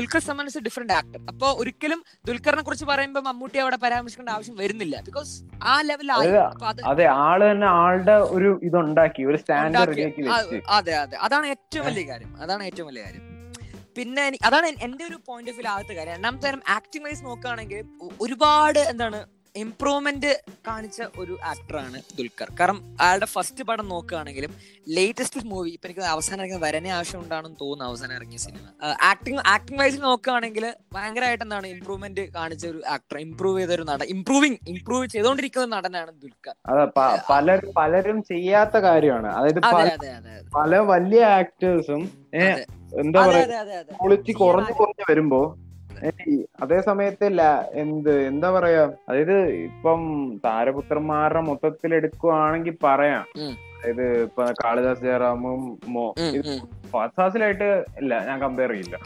Dulquer 0.00 0.22
Salmaan 0.28 0.46
is 0.52 0.60
a 0.62 0.64
different 0.68 0.96
actor 1.00 1.18
അപ്പൊ 1.32 1.50
ഒരിക്കലും 1.62 2.02
ദുൽഖറിനെ 2.30 2.64
കുറിച്ച് 2.68 2.88
പറയുമ്പോൾ 2.92 3.24
മമ്മൂട്ടി 3.30 3.58
അവിടെ 3.64 3.80
പരാമർശിക്കേണ്ട 3.86 4.32
ആവശ്യം 4.38 4.56
വരുന്നില്ല. 4.62 4.96
ബിക്കോസ് 5.10 5.20
ആ 5.62 5.80
ലെവലായി 5.80 6.28
അതെ. 6.84 7.06
ആൾ 7.06 7.50
തന്നെ 7.50 7.66
ആളുടെ 7.66 8.12
ഒരു 8.12 8.60
ഇതുണ്ടാക്കി 8.62 9.24
ഒരു 9.24 9.36
സ്റ്റാൻഡേർഡ് 9.36 9.90
അതെ 10.68 10.94
അതെ. 10.94 11.16
അതാണ് 11.16 11.46
ഏറ്റവും 11.46 11.86
വലിയ 11.86 12.02
കാര്യം. 12.02 12.36
അതാണ് 12.40 12.64
ഏറ്റവും 12.64 12.86
വലിയ 12.86 13.02
കാര്യം. 13.02 13.22
പിന്നെ 13.96 14.32
അതാണ് 14.44 14.66
എന്റെ 14.66 15.04
ഒരു 15.04 15.18
പോയിന്റ് 15.26 15.50
ഓഫ് 15.50 15.58
വ്യൂ 15.58 15.70
ആദ്യത്തെ 15.70 15.94
കാര്യം. 15.94 16.14
രണ്ടാമത്തെ 16.14 16.46
കാര്യം 16.46 16.62
ആക്ടിംഗ് 16.68 17.04
വൈസ് 17.06 17.24
നോക്കുകയാണെങ്കിൽ 17.24 17.84
ഒരുപാട് 18.20 18.78
എന്താണ് 18.78 19.41
ഇംപ്രൂവ്മെന്റ് 19.54 20.30
കാണിച്ച 20.66 20.98
ഒരു 21.18 21.34
ആക്ടറാണ് 21.44 21.98
ദുൽഖർ. 22.18 22.48
കാരണം 22.58 22.76
അയാളുടെ 23.00 23.26
ഫസ്റ്റ് 23.32 23.64
പടം 23.68 23.86
നോക്കുകയാണെങ്കിലും 23.88 24.52
ലേറ്റസ്റ്റ് 24.88 25.40
മൂവി 25.46 25.70
ഇപ്പൊ 25.70 25.86
എനിക്ക് 25.88 26.04
അവസാനം 26.12 26.40
ഇറങ്ങിയ 26.40 26.58
വരനെ 26.62 26.90
ആവശ്യം 26.90 27.20
ഉണ്ടാണെന്ന് 27.20 27.58
തോന്നുന്നു 27.60 27.84
അവസാനം 27.88 28.14
ഇറങ്ങിയ 28.16 28.38
സിനിമ 28.38 28.64
ആക്ടിങ് 29.10 29.42
ആക്ടിംഗ് 29.52 29.80
വൈസിൽ 29.80 30.00
നോക്കുകയാണെങ്കിൽ 30.06 30.64
ഭയങ്കരമായിട്ട് 30.94 31.44
എന്താണ് 31.44 31.66
ഇംപ്രൂവ്മെന്റ് 31.74 32.24
കാണിച്ച 32.36 32.64
ഒരു 32.66 32.80
ആക്ടർ 32.94 33.18
ഇംപ്രൂവ് 33.20 33.58
ചെയ്ത 33.60 33.74
ഒരു 33.74 33.86
നടൻ 33.90 34.06
ഇംപ്രൂവിങ് 34.14 34.58
ഇംപ്രൂവ് 34.72 35.06
ചെയ്തുകൊണ്ടിരിക്കുന്ന 35.06 35.66
ഒരു 35.66 35.74
നടനാണ് 35.76 36.12
ദുൽഖർ. 36.22 36.54
പലരും 37.30 37.72
പലരും 37.76 38.18
ചെയ്യാത്ത 38.30 38.76
കാര്യമാണ്. 38.86 39.28
അതായത് 39.34 39.60
അതെ 39.72 40.34
പല- 40.54 40.84
വലിയ 40.90 41.22
ആക്ടേഴ്സും 41.38 42.02
എന്താ 43.00 43.20
പറയാ 43.22 43.44
ക്വാളിറ്റി 43.92 44.32
കുറഞ്ഞു 44.40 44.72
കുറഞ്ഞു 44.74 45.04
വരുമ്പോ 45.10 45.42
അതേ 46.62 46.78
സമയത്ത് 46.80 47.26
എന്ത് 47.82 48.10
എന്താ 48.26 48.48
പറയാ 48.50 48.80
അതായത് 49.08 49.36
ഇപ്പം 49.64 50.00
താരപുത്രന്മാരുടെ 50.44 51.40
മൊത്തത്തിൽ 51.40 51.94
എടുക്കുവാണെങ്കിൽ 51.94 52.76
പറയാം. 52.84 53.24
അതായത് 53.76 54.04
ഇപ്പൊ 54.22 54.42
കാളിദാസ് 54.60 55.00
ജയറാമും 55.00 55.62
മോ. 55.86 56.04
ഫാസിലായിട്ട് 57.16 57.68
ഇല്ല 58.00 58.12
ഞാൻ 58.26 58.38
കമ്പയർ 58.42 58.70
ചെയ്യില്ല. 58.72 58.96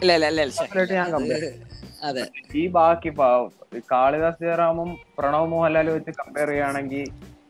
ഞാൻ 0.95 1.09
കമ്പയർ 1.15 1.43
അതെ. 2.03 2.23
ഈ 2.55 2.67
ബാക്കി 2.69 3.11
കാളിദാസ് 3.91 4.43
ജയറാമും 4.43 4.89
പ്രണവ് 5.17 5.47
മോഹൻലാലും 5.47 5.95
വെച്ച് 5.95 6.11
കമ്പയർ 6.19 6.49
ചെയ്യുകയാണെങ്കിൽ 6.49 7.05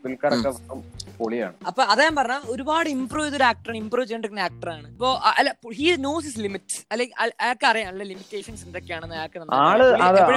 ദുൽഖറൊക്കെ 0.08 0.52
പൊളിയാണ്. 1.18 1.54
അപ്പൊ 1.66 1.82
അതാ 1.84 2.02
ഞാൻ 2.04 2.14
പറഞ്ഞ 2.16 2.36
ഒരുപാട് 2.46 2.88
ഇംപ്രൂവ് 2.88 3.26
ചെയ്തൊരു 3.26 3.44
ആക്ടറാണ് 3.44 3.78
ഇംപ്രൂവ് 3.78 4.06
ചെയ്തിരിക്കുന്ന 4.06 4.44
ആക്ടറാണ് 4.48 4.86
ഇപ്പൊ 4.92 5.08
അല്ല 5.32 5.50
ഹി 5.78 5.88
നോസ് 6.00 6.26
ഹിസ് 6.26 6.40
ലിമിറ്റ്സ് 6.40 6.78
അല്ലെങ്കിൽ 6.92 7.16
അയാൾ- 7.18 7.36
അയാൾക്ക് 7.40 7.66
അറിയാം 7.70 7.88
അല്ലെ 7.92 8.06
ലിമിറ്റേഷൻസ് 8.06 8.64
എന്തൊക്കെയാണെന്ന് 8.66 9.16
അയാൾക്ക് 9.18 9.40
ആൾ 9.62 9.82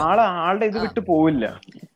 ആൾ 0.10 0.22
ആളുടെ 0.42 0.68
ഇത് 0.72 0.80
വിട്ടു 0.80 1.04
പോവില്ല. 1.10 1.46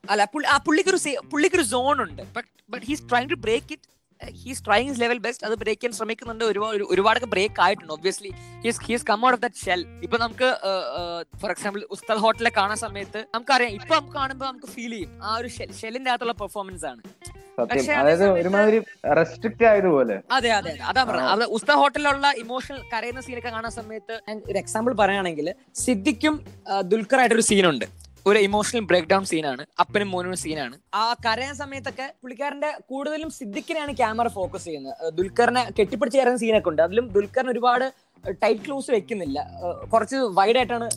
അല്ല 0.09 0.21
ആ 0.47 0.57
പുള്ളിക്കൊരു 0.67 0.99
പുള്ളിക്കൊരു 1.31 1.67
സോൺ 1.73 1.97
ഉണ്ട്. 2.01 2.23
But 2.35 2.49
but 2.73 2.85
he's 2.85 3.05
trying 3.11 3.29
to 3.29 3.39
break 3.45 3.71
it 3.71 3.89
he's 4.41 4.61
trying 4.65 4.87
his 4.89 5.01
level 5.01 5.17
best 5.19 5.45
അത് 5.47 5.55
ബ്രേക്ക് 5.55 5.81
ചെയ്യാൻ 5.81 5.95
ശ്രമിക്കുന്നുണ്ട്. 5.97 6.43
ഒരുപാട് 6.45 6.83
ഒരുപാടൊക്കെ 6.93 7.27
ബ്രേക്ക് 7.27 7.59
ആയിട്ടുണ്ട് 7.61 7.93
obviously 7.93 8.31
he's 8.63 8.79
he's 8.83 9.05
come 9.05 9.25
out 9.25 9.35
of 9.37 9.43
that 9.43 9.61
shell 9.65 9.81
ഇപ്പൊ 10.03 10.17
നമുക്ക് 10.17 10.47
ഫോർ 11.41 11.51
എക്സാമ്പിൾ 11.51 11.81
ഉസ്താദ് 11.91 12.19
ഹോട്ടലിൽ 12.19 12.51
കാണാൻ 12.57 12.77
സമയത്ത് 12.77 13.21
നമുക്കറിയാം 13.35 13.73
ഇപ്പൊ 13.77 13.93
നമുക്ക് 13.95 14.15
കാണുമ്പോൾ 14.15 14.45
നമുക്ക് 14.45 14.67
ഫീൽ 14.67 14.91
ചെയ്യും. 14.91 15.11
ആ 15.23 15.35
ഒരു 15.37 15.49
ഷെല്ലിന്റെ 15.81 16.11
അകത്തുള്ള 16.11 16.35
പെർഫോമൻസ് 16.41 16.85
ആണ്. 16.85 17.01
സത്യം. 17.57 17.83
അതായത് 17.97 18.25
ഒരുമാതിരി 18.33 18.79
റെസ്ട്രിക്റ്റ് 19.15 19.65
ആയതുപോലെ. 19.65 20.15
അതെ 20.31 20.49
അതെ 20.51 20.71
അതെ. 20.83 21.01
പറഞ്ഞത്. 21.09 21.45
ഉസ്ത 21.57 21.71
ഹോട്ടലിലുള്ള 21.73 22.27
ഇമോഷണൽ 22.37 22.81
കരയുന്ന 22.93 23.21
സീനൊക്കെ 23.21 23.49
കാണുന്ന 23.49 23.73
സമയത്ത് 23.75 24.15
ഒരു 24.49 24.57
എക്സാമ്പിൾ 24.57 24.93
പറയുകയാണെങ്കിൽ 24.95 25.47
സിദ്ദിഖും 25.75 26.35
ആ, 26.69 26.81
ദുൽഖറായിട്ടൊരു 26.91 27.45
സീനുണ്ട് 27.49 27.85
ഒരു 28.29 28.39
ഇമോഷണൽ 28.45 28.83
ബ്രേക്ക് 28.89 29.09
ഡൗൺ 29.11 29.23
സീനാണ് 29.31 29.63
അപ്പനും 29.81 30.09
മോനും 30.13 30.37
സീനാണ് 30.43 30.75
ആ 30.99 31.03
കരയാൻ 31.25 31.53
സമയത്തൊക്കെ 31.59 32.07
പുള്ളിക്കാരന്റെ 32.21 32.71
കൂടുതലും 32.91 33.29
സിദ്ദിഖിനെയാണ് 33.35 33.93
ക്യാമറ 33.99 34.27
ഫോക്കസ് 34.37 34.65
ചെയ്യുന്നത്. 34.67 34.95
ദുൽഖറിനെ 35.17 35.63
കെട്ടിപ്പിടിച്ച് 35.77 36.17
കയറുന്ന 36.19 36.39
സീനൊക്കെ 36.43 36.69
ഉണ്ട്. 36.71 36.81
അതിലും 36.87 37.07
ദുൽഖറിന് 37.17 37.51
ഒരുപാട് 37.55 37.85
ടൈറ്റ് 38.43 38.63
ക്ലോസ് 38.65 38.89
വെക്കുന്നില്ല. 38.95 39.39
കുറച്ച് 39.91 40.17
വൈഡ് 40.37 40.57
ആയിട്ടാണ് 40.61 40.87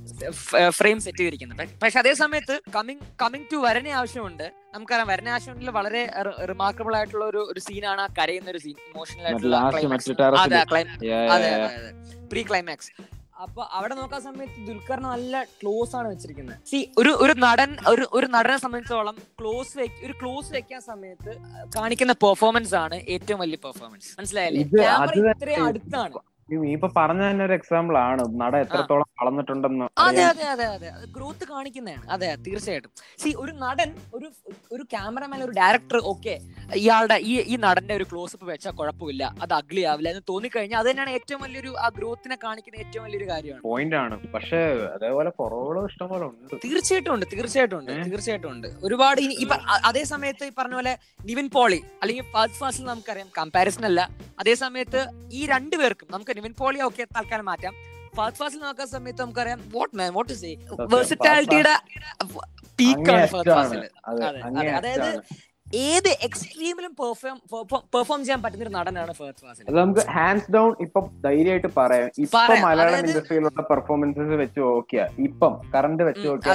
ഫ്രെയിം 0.78 0.98
സെറ്റ് 1.06 1.20
ചെയ്തിരിക്കുന്നത്. 1.20 1.62
പക്ഷെ 1.82 1.98
അതേ 2.02 2.14
സമയത്ത് 2.22 2.56
കമ്മിങ് 2.76 3.04
കമ്മിങ് 3.22 3.46
ടു 3.52 3.58
വരനെ 3.66 3.92
ആവശ്യമുണ്ട്. 3.98 4.46
നമുക്കറിയാം 4.74 5.10
വരനെ 5.12 5.30
ആവശ്യമുണ്ടെങ്കിൽ 5.34 5.76
വളരെ 5.80 6.02
റിമാർക്കബിൾ 6.52 6.94
ആയിട്ടുള്ള 7.00 7.24
ഒരു 7.32 7.42
ഒരു 7.52 7.60
സീനാണ് 7.68 8.02
ആ 8.06 8.08
കരയുന്ന 8.20 8.50
ഒരു 8.54 8.62
സീൻ 8.64 8.76
ഇമോഷണൽ 8.92 9.26
ആയിട്ടുള്ള 9.26 9.56
അതെ 11.36 11.52
പ്രീ 12.32 12.42
ക്ലൈമാക്സ് 12.48 12.90
അപ്പൊ 13.44 13.62
അവിടെ 13.78 13.94
നോക്കാൻ 13.98 14.20
സമയത്ത് 14.26 14.60
ദുൽഖർ 14.68 14.98
നല്ല 15.08 15.42
ക്ലോസ് 15.60 15.92
ആണ് 15.98 16.08
വെച്ചിരിക്കുന്നത്. 16.12 16.56
സി 16.70 16.78
ഒരു 17.00 17.12
ഒരു 17.24 17.34
നടൻ 17.44 17.70
ഒരു 17.92 18.04
ഒരു 18.18 18.26
നടനെ 18.36 18.56
സംബന്ധിച്ചോളം 18.64 19.16
ക്ലോസ് 19.40 19.76
ഒരു 20.06 20.14
ക്ലോസ് 20.22 20.50
വെക്കാൻ 20.56 20.80
സമയത്ത് 20.88 21.34
കാണിക്കുന്ന 21.76 22.14
പെർഫോമൻസ് 22.24 22.74
ആണ് 22.84 22.96
ഏറ്റവും 23.16 23.40
വലിയ 23.44 23.60
പെർഫോമൻസ് 23.66 24.10
മനസ്സിലായല്ലേ? 24.18 24.64
ക്യാമറ 24.74 25.14
ഇത്രയും 25.34 25.64
അടുത്താണ്. 25.68 26.14
ഇപ്പൊ 26.74 26.88
പറഞ്ഞ 26.96 27.22
തന്നെ 27.30 27.44
ഒരു 27.44 27.52
എക്സാമ്പിൾ 27.52 27.94
ആണ്. 27.98 28.22
നട 28.42 28.54
എത്രത്തോളം 28.64 29.08
വളർന്നിട്ടുണ്ടെന്ന് 29.20 29.86
അതെ 30.06 30.22
അതെ 30.22 30.44
അതെ 30.52 30.66
അതെ. 30.74 30.90
ഗ്രോത്ത് 31.16 31.44
കാണിക്കുന്നതാണ്. 31.50 32.04
അതെ 32.14 32.28
തീർച്ചയായിട്ടും. 32.46 32.90
സി 33.22 33.30
ഒരു 33.42 33.52
നടൻ 33.64 33.90
ഒരു 34.14 34.28
ഒരു 34.72 34.82
ക്യാമറമാൻ 34.94 35.42
ഒരു 35.46 35.52
ഡയറക്ടർ 35.60 35.98
ഓക്കെ 36.12 36.34
ഇയാളുടെ 36.82 37.16
ഈ 37.30 37.34
ഈ 37.52 37.56
നടന്റെ 37.56 37.94
ഒരു 37.94 38.06
ക്ലോസ് 38.10 38.34
അപ്പ് 38.36 38.46
വെച്ചാൽ 38.52 38.72
കുഴപ്പമില്ല. 38.80 39.24
അത് 39.42 39.54
അഗ്ലി 39.58 39.82
ആവില്ല 39.92 40.08
എന്ന് 40.14 40.24
തോന്നിക്കഴിഞ്ഞാൽ 40.30 40.80
അത് 40.80 40.88
തന്നെയാണ് 40.90 41.10
ഏറ്റവും 41.10 41.40
വലിയൊരു 41.44 41.72
ആ 41.84 41.88
ഗ്രോത്തിനെ 41.88 42.38
കാണിക്കുന്ന 42.44 42.80
ഏറ്റവും 42.84 43.04
വലിയൊരു 43.04 43.28
കാര്യമാണ്. 43.32 43.62
പോയിന്റ് 43.68 43.96
ആണ്. 43.96 44.16
പക്ഷെ 44.34 44.60
അതേപോലെ 44.96 45.30
കുറവുകളും 45.40 45.86
ഇഷ്ടംപോലെ 45.90 46.24
ഉണ്ട്. 46.24 46.54
തീർച്ചയായിട്ടും 46.66 47.12
ഉണ്ട് 47.14 47.26
തീർച്ചയായിട്ടും 47.34 47.78
ഉണ്ട് 47.80 47.92
തീർച്ചയായിട്ടും 48.10 48.50
ഉണ്ട്. 48.52 48.68
ഒരുപാട് 48.82 49.20
ഇനി 49.20 49.36
ഇപ്പൊ 49.46 49.58
അതേ 49.90 50.04
സമയത്ത് 50.04 50.44
ഈ 50.44 50.54
പറഞ്ഞ 50.58 50.74
പോലെ 50.74 50.94
നിവിൻ 51.30 51.50
പോളി 51.56 51.80
അല്ലെങ്കിൽ 52.02 52.26
ഫാസ്റ്റ് 52.34 52.60
ഫാസിൽ 52.62 52.84
നമുക്കറിയാം 52.84 53.30
കമ്പാരിസൺ 53.38 53.86
അല്ല. 53.90 54.00
അതേ 54.42 54.54
സമയത്ത് 54.64 55.00
ഈ 55.32 55.46
രണ്ടുപേർക്കും 55.46 56.08
നമുക്ക് 56.10 56.32
നിവിൻ 56.38 56.54
പോളി 56.62 56.80
ഒക്കെ 56.88 57.04
തൽക്കാലം 57.16 57.46
മാറ്റാം. 57.50 57.74
ഫാസ്റ്റ് 58.16 58.40
ഫാസിൽ 58.42 58.60
നോക്കുന്ന 58.66 58.90
സമയത്ത് 58.96 59.22
നമുക്കറിയാം 59.24 59.60
വോട്ട് 59.74 59.94
മാൻ 59.98 60.10
വോട്ട് 60.18 60.34
സേ 60.42 60.50
വെർസിറ്റാലിറ്റിയുടെ 60.94 61.74
പീക്കാണ് 62.78 63.26
ഫാസ്റ്റ് 63.34 63.54
ഫാസിൽ 63.58 63.82
അതായത്. 64.78 65.10
ഏത് 65.72 66.08
എക്സ്ട്രീമിലും 66.26 66.92
പെർഫോം 67.00 67.36
പെർഫോം 67.94 68.20
ചെയ്യാൻ 68.24 68.42
പറ്റുന്ന 68.42 68.64
ഒരു 68.64 68.70
നടനാണ് 68.70 69.12
ഫാസ്റ്റ് 69.12 69.42
ഫാസിൽ 69.46 69.64
അത് 69.68 69.76
നമുക്ക് 69.76 70.04
ഹാൻഡ്സ് 70.08 70.52
ഡൗൺ 70.52 70.76
ഇപ്പം 70.80 71.04
ധൈര്യമായിട്ട് 71.24 71.70
പറയാം. 71.76 72.08
ഇപ്പൊ 72.18 72.38
മലയാളം 72.66 72.98
ഇൻഡസ്ട്രിയിലുള്ള 73.00 73.62
പെർഫോമൻസസ് 73.62 74.36
വെച്ച് 74.42 74.60
നോക്കിയാ 74.60 75.06
ഇപ്പം 75.18 75.60
കറണ്ട് 75.74 76.02
വെച്ച് 76.02 76.26
നോക്കിയാ. 76.28 76.54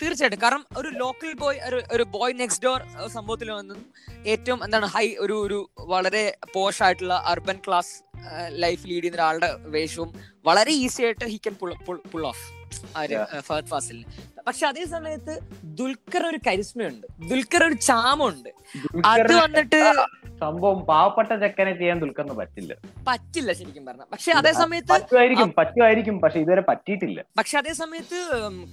തീർച്ചയായിട്ടും. 0.00 0.40
കാരണം 0.42 0.64
ഒരു 0.76 0.88
ലോക്കൽ 0.88 1.32
ബോയ് 1.34 1.58
ഒരു 1.68 1.82
ഒരു 1.92 2.04
ബോയ് 2.04 2.34
നെക്സ്റ്റ് 2.40 2.64
ഡോർ 2.66 2.80
സംഭവത്തിൽ 3.08 3.52
വന്നും 3.52 3.80
ഏറ്റവും 4.26 4.64
എന്താണ് 4.64 4.86
ഹൈ 4.86 5.06
ഒരു 5.20 5.32
ഒരു 5.32 5.68
വളരെ 5.78 6.24
പോഷ് 6.54 6.82
ആയിട്ടുള്ള 6.82 7.14
അർബൻ 7.14 7.58
ക്ലാസ് 7.66 7.94
ലൈഫ് 8.48 8.82
ലീഡ് 8.86 9.02
ചെയ്യുന്ന 9.02 9.20
ഒരാളുടെ 9.20 9.56
വേഷവും 9.66 10.10
വളരെ 10.46 10.70
ഈസി 10.70 11.02
ആയിട്ട് 11.02 11.24
he 11.24 11.36
can 11.36 11.56
pull 11.60 11.96
pull 12.12 12.26
off. 12.26 12.44
Fahadh 13.48 13.66
Fazil 13.66 14.04
പക്ഷെ 14.46 14.66
അതേ 14.66 14.84
സമയത്ത് 14.84 15.34
ദുൽഖർ 15.78 16.26
ഒരു 16.26 16.38
കരിസ്മയുണ്ട്. 16.46 17.06
ദുൽഖർ 17.30 17.64
ഒരു 17.64 17.74
ചാമുണ്ട്. 17.74 18.50
അത് 19.12 19.32
വന്നിട്ട് 19.42 19.80
സംഭവം 20.40 20.78
പാവപ്പെട്ട 20.88 21.32
ചെക്കനെ 21.42 21.72
ചെയ്യാൻ 21.78 21.98
ദുൽഖറിന് 22.02 22.34
പറ്റില്ല. 22.38 22.72
പറ്റില്ല 23.08 23.50
ശരിക്കും 23.58 23.86
പറഞ്ഞ. 23.86 24.04
പക്ഷെ 24.12 24.32
അതേ 24.32 24.52
സമയത്ത് 24.52 24.92
പറ്റുമായിരിക്കും 24.92 25.52
പറ്റുമായിരിക്കും 25.58 26.20
പക്ഷെ 26.20 26.38
ഇതുവരെ 26.44 26.62
പറ്റിയിട്ടില്ല. 26.70 27.24
പക്ഷെ 27.38 27.58
അതേ 27.58 27.72
സമയത്ത് 27.72 28.18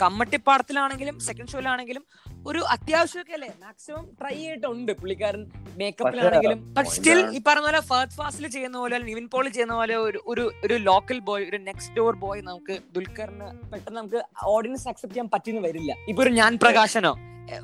കമ്മട്ടിപ്പാടത്തിലാണെങ്കിലും 0.04 1.20
സെക്കൻഡ് 1.28 1.52
ഷോയിലാണെങ്കിലും 1.54 2.06
ഒരു 2.48 2.62
അത്യാവശ്യമൊക്കെ 2.76 3.34
അല്ലേ? 3.38 3.50
മാക്സിമം 3.66 4.06
ട്രൈ 4.22 4.36
ചെയ്തിട്ടുണ്ട് 4.36 4.92
പുള്ളിക്കാരൻ. 4.92 5.44
മേക്കപ്പിലാണെങ്കിലും 5.80 6.74
പക്ഷെ 6.78 6.92
സ്റ്റിൽ 6.96 7.20
ഈ 7.38 7.42
പറഞ്ഞ 7.48 7.66
പോലെ 7.66 7.82
ഫസ്റ്റ് 7.90 8.18
ഫാസ്റ്റിൽ 8.22 8.48
ചെയ്യുന്ന 8.48 8.78
പോലെ 8.78 8.98
നിവിൻ 9.10 9.28
പോൾ 9.34 9.46
ചെയ്യുന്ന 9.50 9.74
പോലെ 9.74 9.96
ഒരു 9.98 10.46
ഒരു 10.66 10.76
ലോക്കൽ 10.90 11.20
ബോയ് 11.30 11.46
ഒരു 11.52 11.60
നെക്സ്റ്റ് 11.68 11.96
ഡോർ 11.98 12.16
ബോയ് 12.26 12.42
നമുക്ക് 12.42 12.78
ദുൽഖറിന് 12.96 13.50
പെട്ടെന്ന് 13.72 13.98
നമുക്ക് 14.00 14.22
ഓഡിയൻസ് 14.56 14.88
അക്സെപ്റ്റ് 14.88 15.16
ചെയ്യാൻ 15.16 15.30
വരില്ല. 15.66 15.92
ഇപ്പൊ 16.12 16.24
ഒരു 16.26 16.34
ഞാൻ 16.42 16.52
പ്രകാശനോ? 16.64 17.14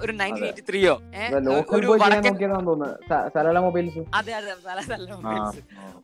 ഒരു 0.03 0.13
നയന്റീൻ 0.19 0.45
എയ്റ്റി 0.47 0.63
ത്രീയോ? 0.69 0.93
ഒരു 1.75 1.87
വടക്കൻ 2.01 2.33
മൊബൈൽസ്. 3.65 4.01
അതെ 4.19 4.31
അതെ 4.39 4.53
നല്ല 4.71 5.11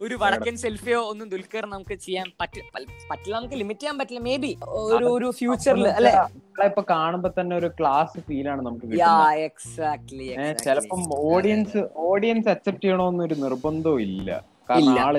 ഒരു 0.06 0.16
വടക്കൻ 0.22 0.56
സെൽഫിയോ 0.64 1.00
ഒന്നും 1.12 1.28
ദുൽഖർ 1.34 1.66
നമുക്ക് 1.74 1.96
ചെയ്യാൻ 2.06 2.28
പറ്റില്ല 2.42 2.70
പറ്റില്ല 3.12 3.34
നമുക്ക് 3.38 3.58
ലിമിറ്റ് 3.62 3.82
ചെയ്യാൻ 3.84 3.98
പറ്റില്ല. 4.02 4.22
മേ 4.28 4.36
ബി 4.44 4.52
ഒരു 4.96 5.06
ഒരു 5.16 5.30
ഫ്യൂച്ചറിൽ 5.40 5.88
അല്ലെ? 5.98 6.14
ഇപ്പൊ 6.72 6.84
കാണുമ്പോ 6.94 7.32
തന്നെ 7.40 7.56
ഒരു 7.62 7.70
ക്ലാസ് 7.80 8.18
ഫീൽ 8.28 8.48
ആണ് 8.54 8.62
നമുക്ക് 8.68 9.02
എക്സാക്ട്ലി 9.50 10.28
ചിലപ്പം 10.66 11.02
ഓഡിയൻസ് 11.34 11.84
ഓഡിയൻസ് 12.10 12.50
അക്സെപ്റ്റ് 12.56 12.86
ചെയ്യണമെന്നൊരു 12.88 13.38
നിർബന്ധവും 13.46 14.02
ഇല്ല. 14.08 14.20
ഇല്ല. 14.20 14.32
കാരണം 14.70 15.00
ആൾ 15.06 15.16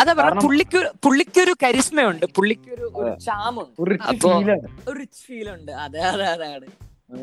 അതാ 0.00 0.12
പറഞ്ഞ 0.12 0.38
പുള്ളിക്കൊരു 0.38 0.88
പുള്ളിക്ക് 1.04 1.04
പുള്ളിക്കൊരു 1.04 1.54
കരിസ്മയുണ്ട്. 1.62 2.26
പുള്ളിക്കൊരു 2.26 2.90
ഒരു 2.94 3.18
ചാമുണ്ട്. 3.20 3.82
ഒരു 3.82 3.90
റിച്ച് 3.90 4.08
അപ്പൊ- 4.08 4.38
ഫീലാണ് 4.38 4.90
ഒരു 4.90 4.98
റിച്ച് 4.98 5.22
ഫീൽ 5.26 5.50
ഉണ്ട് 5.50 5.72
അതെ 5.72 6.00
അതെ 6.00 6.26
അതാണ്. 6.26 6.66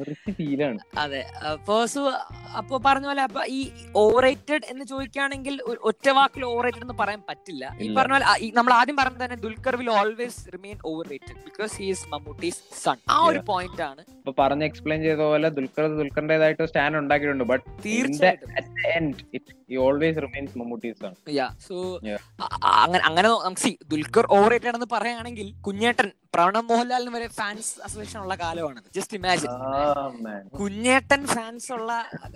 റിച്ച് 0.09 0.31
ഫീലാണ് 0.31 0.79
അതെ. 0.97 1.21
അപ്പൊ 1.51 1.85
സോ 1.85 2.11
അപ്പൊ 2.57 2.79
പറഞ്ഞ 2.85 3.05
പോലെ 3.05 3.21
അപ്പൊ 3.21 3.45
ഈ 3.45 3.71
ഓവർ 3.95 4.23
റേറ്റഡ് 4.23 4.61
എന്ന് 4.65 4.85
ചോദിക്കുകയാണെങ്കിൽ 4.85 5.61
ഒറ്റ 5.61 6.09
വാക്കിൽ 6.09 6.45
ഓവറേറ്റഡ് 6.45 6.81
എന്ന് 6.81 6.93
പറയാൻ 6.93 7.21
പറ്റില്ല. 7.29 7.77
ഈ. 7.81 7.95
പറഞ്ഞ 7.95 8.11
പോലെ 8.11 8.25
നമ്മൾ 8.53 8.73
ആദ്യം 8.73 8.95
പറഞ്ഞത് 8.95 9.23
തന്നെ 9.23 9.35
Dulquer 9.35 9.75
will 9.75 9.89
always 9.89 10.53
remain 10.53 10.77
overrated 11.07 11.35
because 11.35 11.75
he 11.75 11.85
is 11.85 12.07
Mammootty's 12.07 12.61
son 12.83 12.95
ആ 13.09 13.25
ഒരു 13.25 13.39
പോയിന്റ് 13.39 13.81
ആണ്. 13.81 14.01
ഇപ്പൊ 14.01 14.33
പറഞ്ഞ് 14.39 14.63
എക്സ്പ്ലെയിൻ 14.65 15.03
ചെയ്ത 15.03 15.17
പോലെ 15.17 15.49
ദുൽഖർ 15.49 15.97
ദുൽഖറിന്റേതായിട്ട് 15.97 16.65
സ്റ്റാൻഡ് 16.65 16.97
ഉണ്ടാക്കിയിട്ടുണ്ട്. 16.97 17.43
ബട്ട് 17.43 17.65
തീർച്ചയായിട്ടും. 17.85 18.49
ഓൾവേസ് 19.69 20.19
റിമെയിൻസ് 20.21 20.55
മമ്മൂട്ടീസ് 20.57 21.01
ആണ് 21.05 21.15
യാ 21.37 21.47
സോ 21.67 21.75
Yeah. 22.03 22.19
അങ്ങനെ 22.75 23.03
അങ്ങനെ 23.07 23.27
നമുക്ക് 23.45 23.71
ദുൽഖർ 23.91 24.25
ഓവർ 24.29 24.47
റേറ്റഡ് 24.51 24.69
ആണെന്ന് 24.71 24.89
പറയുകയാണെങ്കിൽ 24.91 25.47
കുഞ്ഞേട്ടൻ 25.61 26.07
പ്രണവ് 26.33 26.67
മോഹൻലാലിന് 26.69 27.13
വരെ 27.15 27.27
ഫാൻസ് 27.37 27.71
അസോസിയേഷൻ 27.83 28.19
ഉള്ള 28.21 28.35
കാലമാണ് 28.35 28.79
ജസ്റ്റ് 28.95 29.17
ഇമാജിൻ 29.19 29.51
man. 30.21 30.43
കുഞ്ഞേട്ടൻ 30.59 31.23
ഫാൻസ് 31.35 31.69
ഉള്ള 31.71 31.91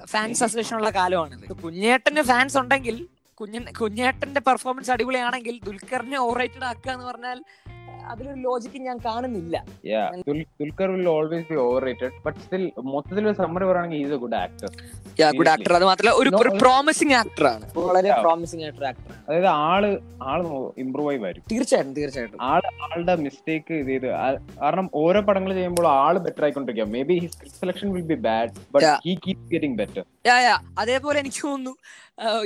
ഫാൻസ് 0.08 0.44
അസോസിയേഷൻ 0.44 0.78
ഉള്ള 0.78 0.92
കാലമാണിത് 0.92 1.48
കുഞ്ഞേട്ടന് 1.64 2.24
ഫാൻസ് 2.24 2.58
ഉണ്ടെങ്കിൽ 2.58 2.98
കുഞ്ഞ 3.38 3.58
കുഞ്ഞേട്ടന്റെ 3.78 4.42
പെർഫോമൻസ് 4.48 4.92
അടിപൊളിയാണെങ്കിൽ 4.92 5.56
ദുൽഖറിനെ 5.64 6.18
ഓവർ 6.20 6.38
റേറ്റഡ് 6.38 6.66
ആക്കുക 6.66 6.92
എന്ന് 6.92 7.06
പറഞ്ഞാൽ 7.06 7.38
അതിലൊരു 8.12 8.40
ലോജിക്ക് 8.48 8.80
ഞാൻ 8.88 8.98
കാണുന്നില്ല. 9.06 9.56
Dulquer 10.60 10.90
will 10.96 11.08
always 11.16 11.48
be 11.52 11.58
overrated 11.90 12.12
but 12.26 12.40
still 12.44 12.64
മൊത്തത്തിൽ 12.94 13.24
ഒരു 13.30 13.38
സമ്മറി 13.42 13.66
പറയുകയാണെങ്കിൽ 13.70 14.02
is 14.06 14.14
a 14.18 14.20
good 14.24 14.38
actor 14.44 14.70
good 15.40 15.52
actor 15.54 15.74
അത് 15.78 15.86
മാത്രമല്ല 15.90 16.14
ഒരു 16.22 16.30
പ്രോമിസിംഗ് 16.64 17.16
ആക്ടർ 17.22 17.46
ആണ്. 17.54 17.66
വളരെ 17.90 18.12
പ്രോമിസിംഗ് 18.26 18.64
ആയിട്ടൊരു 18.66 18.88
ആക്ടർ 18.92 19.12
അതായത് 19.28 19.50
ആൾ 19.68 19.84
ആൾ 20.32 20.42
ഇമ്പ്രൂവ് 20.84 21.10
ആയി 21.12 21.20
വരും. 21.26 21.44
തീർച്ചയായിട്ടും 21.54 21.94
തീർച്ചയായിട്ടും. 22.00 22.40
ആൾ 22.52 22.62
ആളുടെ 22.88 23.16
മിസ്റ്റേക്ക് 23.26 23.74
ഇത് 23.84 23.92
ചെയ്ത് 23.94 24.08
കാരണം 24.62 24.88
ഓരോ 25.04 25.22
പടങ്ങൾ 25.30 25.54
ചെയ്യുമ്പോൾ 25.60 25.88
ആൾ 25.98 26.18
better 26.28 26.44
ആയിക്കൊണ്ടിരിക്കുക. 26.48 26.88
Maybe 27.10 27.18
he 27.24 27.30
script 27.34 27.62
selection 27.64 27.90
will 27.98 28.08
be 28.14 28.20
bad 28.28 28.54
but 28.74 28.86
Yeah. 28.86 29.00
He 29.06 29.14
keep 29.24 29.44
getting 29.52 29.78
better 29.80 30.04
yeah 30.30 30.38
yeah 30.46 30.56
അതേപോലെ 30.82 31.18
എനിക്ക് 31.24 31.42
തോന്നുന്നു 31.48 31.74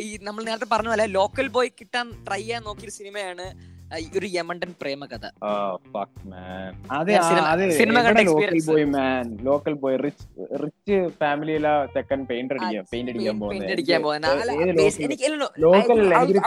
ഈ 0.06 0.10
നമ്മൾ 0.28 0.42
നേരത്തെ 0.48 0.68
പറഞ്ഞ 0.74 0.90
പോലെ 0.94 1.06
ലോക്കൽ 1.18 1.48
ബോയ് 1.56 1.70
കിട്ടാൻ 1.80 2.08
ട്രൈ 2.28 2.40
ചെയ്യാൻ 2.42 2.62
നോക്കിയൊരു 2.68 2.94
സിനിമയാണ് 2.98 3.46
ഒരു 4.16 4.28
യമണ്ടൻ 4.32 4.72
പ്രേമകഥ. 4.82 5.26
കഥ 6.92 7.16
സിനിമ- 7.24 7.48
അതെ 7.48 7.66
സിനിമ 7.72 7.98
കണ്ട 8.00 8.20
local 8.30 8.40
boy 8.70 8.86
man 8.94 9.26
local 9.44 9.74
boy 9.76 9.98
rich 10.00 10.26
rich 10.64 10.98
ഫാമിലിയിലെ 11.20 11.74
ചെക്കൻ 11.94 12.22
പെയിന്റ് 12.26 12.54
അടിക്കാൻ 12.56 12.86
പെയിന്റ് 12.92 13.12
അടിക്കാൻ 13.12 13.36
പെയിന്റ് 13.44 13.74
അടിക്കാൻ 13.74 14.02
പോകുന്നത്. 14.04 14.40
ലോക്കൽ 15.60 16.00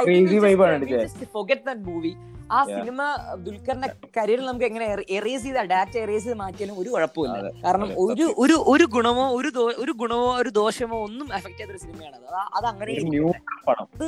ക്രേസി 0.03 0.39
വൈബാണ് 0.45 0.75
അടിച്ചത് 0.79 1.05
ആ 2.51 2.59
സിനിമ 2.69 3.01
ദുൽഖറിന്റെ 3.45 3.89
കരിയറിൽ 4.17 4.47
നമുക്ക് 4.47 4.67
എങ്ങനെ 4.69 4.87
എറേസ് 5.17 5.45
ചെയ്ത 5.47 5.63
ഡാറ്റ 5.71 5.95
എറേസ് 6.03 6.25
ചെയ്ത് 6.25 6.39
മാറ്റിയാലും 6.41 6.77
ഒരു 6.83 6.91
കുഴപ്പമില്ല 6.95 7.51
കാരണം 7.65 7.91
ഒരു 8.05 8.27
ഒരു 8.43 8.57
ഒരു 8.73 8.85
ഗുണമോ 8.95 9.25
ഒരു 9.39 9.51
ഒരു 9.83 9.93
ഗുണമോ 10.01 10.29
ഒരു 10.41 10.51
ദോഷമോ 10.59 10.99
ഒന്നും 11.07 11.27
എഫക്ട് 11.39 11.59
ചെയ്തൊരു 11.61 11.81
സിനിമയാണ് 11.85 12.17
അത് 12.57 12.67
അങ്ങനെ 12.67 12.93
അത് 13.85 14.05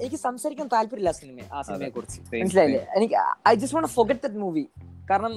എനിക്ക് 0.00 0.20
സംസാരിക്കാൻ 0.26 0.68
താല്പര്യമില്ല 0.74 1.10
ആ 1.10 1.20
സിനിമ 1.20 1.46
ആ 1.52 1.62
സിനിമയെ 1.62 1.90
കുറിച്ച് 1.90 2.18
മനസ്സിലായില്ലേ? 2.34 2.82
എനിക്ക് 2.96 3.16
I 3.48 3.54
just 3.56 3.76
won't 3.78 3.92
forget 3.96 4.22
that 4.26 4.40
movie 4.44 4.64
കാരണം 5.10 5.34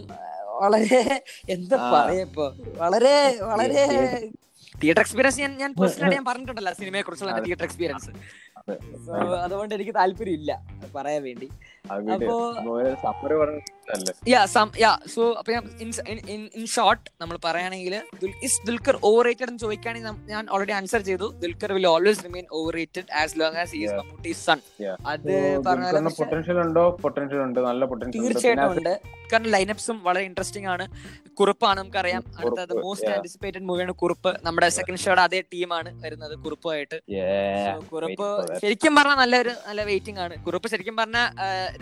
വളരെ 0.57 1.01
എന്താ 1.53 1.75
പറയപ്പോ 1.93 2.45
പറയാ 2.53 2.79
വളരെ 2.81 3.13
വളരെ 3.51 3.83
തിയേറ്റർ 4.75 5.01
എക്സ്പീരിയൻസ് 5.03 5.39
ഞാൻ 5.41 5.51
ഞാൻ 5.61 5.71
പേഴ്സണലായിട്ട് 5.73 6.15
ഞാൻ 6.17 6.25
പറഞ്ഞിട്ടുണ്ടല്ലോ 6.27 6.73
സിനിമയെ 6.79 7.03
കുറിച്ചുള്ള 7.03 7.33
തിയേറ്റർ 7.45 7.65
എക്സ്പീരിയൻസ് 7.65 8.11
അതുകൊണ്ട് 9.41 9.75
എനിക്ക് 9.75 9.95
താല്പര്യം 9.95 10.33
ഇല്ല 10.33 10.51
പറയാൻ 10.95 11.23
വേണ്ടി. 11.23 11.47
അപ്പോ 12.13 12.35
യാ 14.33 14.41
സം 14.55 14.71
യാ 14.83 14.91
സോ 15.15 15.21
അപ്പൊ 15.39 15.51
ഇൻ 15.85 16.65
ഷോർട്ട് 16.75 17.05
നമ്മൾ 17.21 17.37
പറയുകയാണെങ്കിൽ 17.45 17.95
ഇസ് 18.47 18.59
ദുൽഖർ 18.67 18.97
ഓവർ 19.09 19.23
റേറ്റഡ് 19.27 19.49
എന്ന് 19.51 19.61
ചോദിക്കുകയാണെങ്കിൽ 19.65 20.11
ഞാൻ 20.33 20.43
ഓൾറെഡി 20.53 20.73
ആൻസർ 20.79 21.01
ചെയ്തു. 21.09 21.29
Dulquer 21.43 21.73
will 21.77 21.87
always 21.93 22.23
remain 22.27 22.45
overrated 22.79 23.09
as 23.21 23.39
long 23.43 23.59
as 23.63 23.75
is 23.75 23.89
Yeah. 23.91 23.99
Mammootty 24.01 24.31
son 24.45 24.59
Yeah. 24.83 24.97
അത് 25.13 25.31
പൊട്ടൻഷ്യൽ 26.19 26.59
ഉണ്ടോ? 26.65 26.83
പൊട്ടൻഷ്യൽ 27.05 27.41
ഉണ്ട്. 27.47 27.59
നല്ല 27.69 27.85
പൊട്ടൻഷ്യൽ 27.91 28.23
തീർച്ചയായിട്ടും 28.25 28.71
ഉണ്ട്. 28.77 28.93
കാരണം 29.31 29.49
ലൈനപ്സും 29.55 29.97
വളരെ 30.03 30.23
ഇൻട്രസ്റ്റിംഗ് 30.29 30.69
ആണ്. 30.73 30.85
കുറുപ്പാണ് 31.39 31.77
നമുക്കറിയാം. 31.79 32.23
അടുത്തത് 32.39 32.73
മോസ്റ്റ് 32.85 33.07
yeah. 33.07 33.17
ആന്റിസിപ്പേറ്റഡ് 33.17 33.65
മൂവിയാണ് 33.69 33.93
കുറുപ്പ്. 34.01 34.31
നമ്മുടെ 34.47 34.69
സെക്കൻഡ് 34.77 35.01
ഷോയുടെ 35.03 35.21
അതേ 35.27 35.41
ടീമാണ് 35.53 35.91
വരുന്നത് 36.03 36.35
കുറുപ്പുമായിട്ട്. 36.45 36.97
കുറുപ്പ് 37.93 38.27
ശരിക്കും 38.63 38.95
പറഞ്ഞാൽ 38.99 39.19
നല്ലൊരു 39.23 39.53
നല്ല 39.67 39.83
വെയിറ്റിംഗ് 39.91 40.19
ആണ്. 40.25 40.35
കുറുപ്പ് 40.45 40.69
ശരിക്കും 40.73 40.95
പറഞ്ഞാൽ 41.01 41.27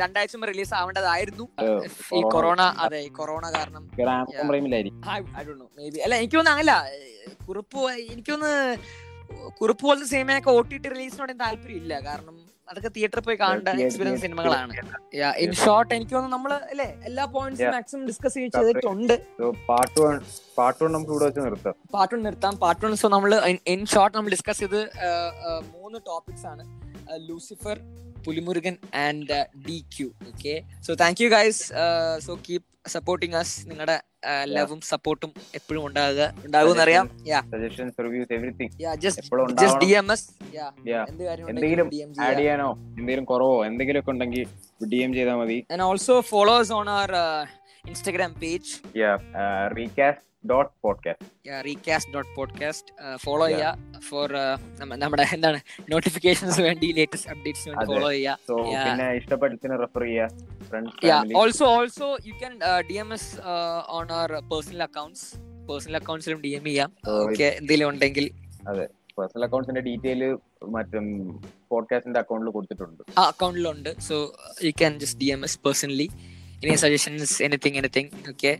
രണ്ടാഴ്ച 0.02 0.36
റിലീസ് 0.52 0.74
ആവേണ്ടതായിരുന്നു. 0.80 1.46
Oh, 1.64 1.80
ഈ. 2.18 2.22
കൊറോണ 2.36 2.62
അതെ 2.86 3.00
ഈ 3.08 3.10
കൊറോണ 3.20 3.46
കാരണം 3.58 3.84
അല്ല 6.06 6.16
എനിക്കൊന്നും 6.22 6.52
അങ്ങല്ല 6.54 6.74
കുറുപ്പ് 7.48 7.82
എനിക്കൊന്ന് 8.14 8.52
കുറുപ്പ് 9.60 9.84
പോലത്തെ 9.88 10.08
സിനിമയൊക്കെ 10.14 10.52
ഒ 10.58 10.62
ടി 10.70 10.78
ടി 10.84 10.88
റിലീസിനോട് 10.94 11.34
താല്പര്യം 11.42 11.80
ഇല്ല 11.84 11.94
കാരണം 12.08 12.36
അതൊക്കെ 12.72 12.90
തിയേറ്ററിൽ 12.96 13.24
പോയി 13.28 13.38
കാണേണ്ട 13.42 13.70
എക്സ്പീരിയൻസ് 13.84 14.22
സിനിമകളാണ്. 14.26 14.74
ഇൻ 15.44 15.52
ഷോർട്ട് 15.62 15.92
എനിക്ക് 15.98 16.14
തോന്നുന്നു 16.16 16.36
നമ്മൾ 16.36 16.52
അല്ലേ 16.72 16.88
എല്ലാ 17.10 17.24
പോയിന്റ്സും 17.36 17.72
മാക്സിമം 17.76 18.04
ഡിസ്കസ് 18.10 18.36
ചെയ്തിട്ടുണ്ട്. 18.56 19.16
പാർട്ട് 19.70 20.90
നമുക്ക് 20.96 21.12
ഇവിടെ 21.14 21.26
വെച്ച് 21.30 21.42
നിർത്താം. 21.48 21.76
പാർട്ട് 21.96 22.14
വൺ 22.16 22.22
നിർത്താം. 22.28 22.54
പാർട്ട് 22.64 22.84
വൺ 22.86 22.94
സോ 23.04 23.10
നമ്മൾ 23.16 23.34
ഇൻ 23.74 23.82
ഷോർട്ട് 23.94 24.16
നമ്മൾ 24.18 24.32
ഡിസ്കസ് 24.36 24.62
ചെയ്ത് 24.64 24.82
മൂന്ന് 25.76 26.00
ടോപ്പിക്സ് 26.10 26.48
ആണ്. 26.52 26.66
Lucifer 27.30 27.78
Pulimurugan 28.26 28.78
and 28.96 29.46
D 29.68 29.86
Q 29.98 30.08
okay 30.28 30.62
so 30.82 30.94
thank 30.94 31.24
you 31.24 31.30
guys 31.30 31.74
so 32.18 32.40
keep 32.50 32.64
supporting 32.88 33.34
us 33.34 33.70
നിങ്ങളുടെ 33.70 34.02
ലവും 34.44 34.82
സപ്പോർട്ടും 34.82 35.34
എപ്പോഴും 35.56 35.86
ഉണ്ടാകുക. 35.86 36.34
ഉണ്ടാകും 36.46 36.82
അറിയാം. 36.82 37.10
എന്തെങ്കിലും 41.50 43.24
കുറവോ 43.24 43.66
എന്തെങ്കിലും 43.66 44.00
ഒക്കെ 44.00 44.12
ഉണ്ടെങ്കിൽ 44.12 44.48
ഡി 44.88 44.96
എം 44.96 45.14
ചെയ്താൽ 45.14 45.36
മതി. 45.36 45.66
And 45.70 45.82
also 45.82 46.22
follow 46.22 46.72
on 46.72 46.72
on 46.72 46.88
our 46.88 47.12
page 47.14 47.92
Instagram 47.92 48.32
page. 48.44 48.70
Recast 49.78 50.29
dot 50.44 50.72
podcast 50.84 51.66
recast 51.66 52.12
dot 52.14 52.30
podcast 52.36 52.92
follow. 53.18 53.48
ചെയ്യുക 53.48 54.00
ഫോർ 54.10 54.30
നമ്മുടെ 55.04 55.26
എന്താണ് 55.34 55.60
നോട്ടിഫിക്കേഷൻസ് 55.92 56.60
വേണ്ടി 56.62 56.88
ലേറ്റസ്റ്റ് 56.98 57.30
അപ്ഡേറ്റ്സ് 57.30 57.66
വേണ്ടി 57.70 57.84
അതെ. 57.84 57.94
ഫോളോ 57.94 58.10
ചെയ്യുക. 58.12 58.86
പിന്നെ 58.86 59.08
ഇഷ്ടപ്പെട്ടതിന് 59.20 59.78
റെഫർ 59.84 60.04
ചെയ്യുക 60.04 61.36
also 61.42 61.66
also 61.80 62.08
you 62.10 62.14
also 62.14 62.16
also 62.16 62.28
you 62.28 62.36
can 62.44 62.54
on 62.64 62.84
dm 62.90 63.10
us 63.18 63.26
accounts 63.40 63.92
on 63.98 64.08
our 64.20 64.32
personal 64.54 64.84
accounts. 64.90 65.22
Personal 65.70 65.96
അക്കൗണ്ട്സിലും 65.96 66.42
D 66.42 66.52
M 66.58 66.64
ചെയ്യാം. 66.64 66.90
ഓക്കെ 67.10 67.48
എന്തെങ്കിലും 67.60 67.90
ഉണ്ടെങ്കിൽ. 67.90 68.26
പേഴ്സണൽ 69.18 69.44
അക്കൗണ്ട്സിന്റെ 69.44 69.82
ഡീറ്റെയിൽ 69.82 70.22
മറ്റും 70.76 71.06
പോഡ്കാസ്റ്റിന്റെ 71.72 72.20
അക്കൗണ്ടിൽ 72.20 72.52
കൊടുത്തിട്ടുണ്ട്. 72.52 73.04
ആ 73.18 73.24
അക്കൗണ്ടിലുണ്ട് 73.28 73.92
so 74.08 74.16
you 74.64 74.72
can 74.72 75.00
just 75.00 75.20
D 75.20 75.26
M 75.26 75.44
S 75.44 75.60
personally 75.66 76.08
any 76.64 76.76
suggestions 76.76 77.36
anything 77.44 77.78
anything 77.78 78.10
okay 78.30 78.52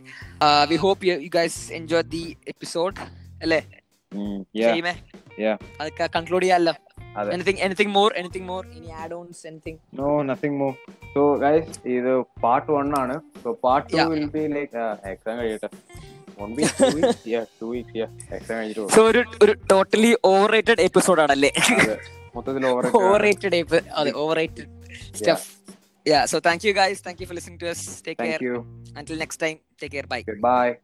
we 0.68 0.76
hope 0.76 1.06
you 1.06 1.14
guys 1.28 1.60
enjoy 1.72 2.06
the 2.10 2.22
episode 2.46 2.96
അല്ലേ 3.42 3.60
ചെയ്യുമേ 4.60 4.94
അതൊക്കെ 5.80 6.06
കൺക്ലൂഡ് 6.16 6.44
ചെയ്യാമല്ലോ 6.44 6.74
anything 7.32 7.60
anything 7.66 7.90
more 7.90 8.10
anything 8.16 8.46
more 8.46 8.62
ഇനി 8.76 8.90
add 9.02 9.14
ons 9.14 9.42
anything 9.46 9.78
no 9.94 10.08
nothing 10.22 10.58
more 10.58 10.72
so 11.14 11.22
guys 11.36 11.74
ഇത് 11.88 12.10
part 12.42 12.70
1 12.72 12.94
ആണ്. 13.02 13.16
So 13.44 13.52
part 13.64 13.88
2 13.94 14.08
will 14.12 14.26
be 14.36 14.44
like 14.56 14.76
exam 15.08 15.36
കഴിയട്ടെ. 15.38 15.70
So 18.94 19.00
ഒരു 19.10 19.22
ഒരു 19.42 19.52
ടോട്ടലി 19.72 20.12
ഓവർ 20.24 20.48
റേറ്റഡ് 20.50 20.80
എപ്പിസോഡ് 20.80 21.20
ആണല്ലേ 21.20 21.50
മൊത്തത്തിൽ 22.36 22.66
overrated 23.20 23.56
overrated 24.36 24.68
stuff 25.18 25.46
yeah 26.04 26.24
so 26.26 26.40
thank 26.40 26.64
you 26.64 26.72
guys. 26.72 27.00
Thank 27.00 27.20
you 27.20 27.26
for 27.26 27.34
listening 27.34 27.58
to 27.58 27.70
us. 27.70 28.00
Take 28.00 28.18
thank 28.18 28.38
care. 28.38 28.42
you. 28.42 28.66
Until 28.96 29.16
next 29.16 29.36
time 29.36 29.60
take 29.78 29.92
care. 29.92 30.04
Bye. 30.04 30.22
Goodbye 30.22 30.78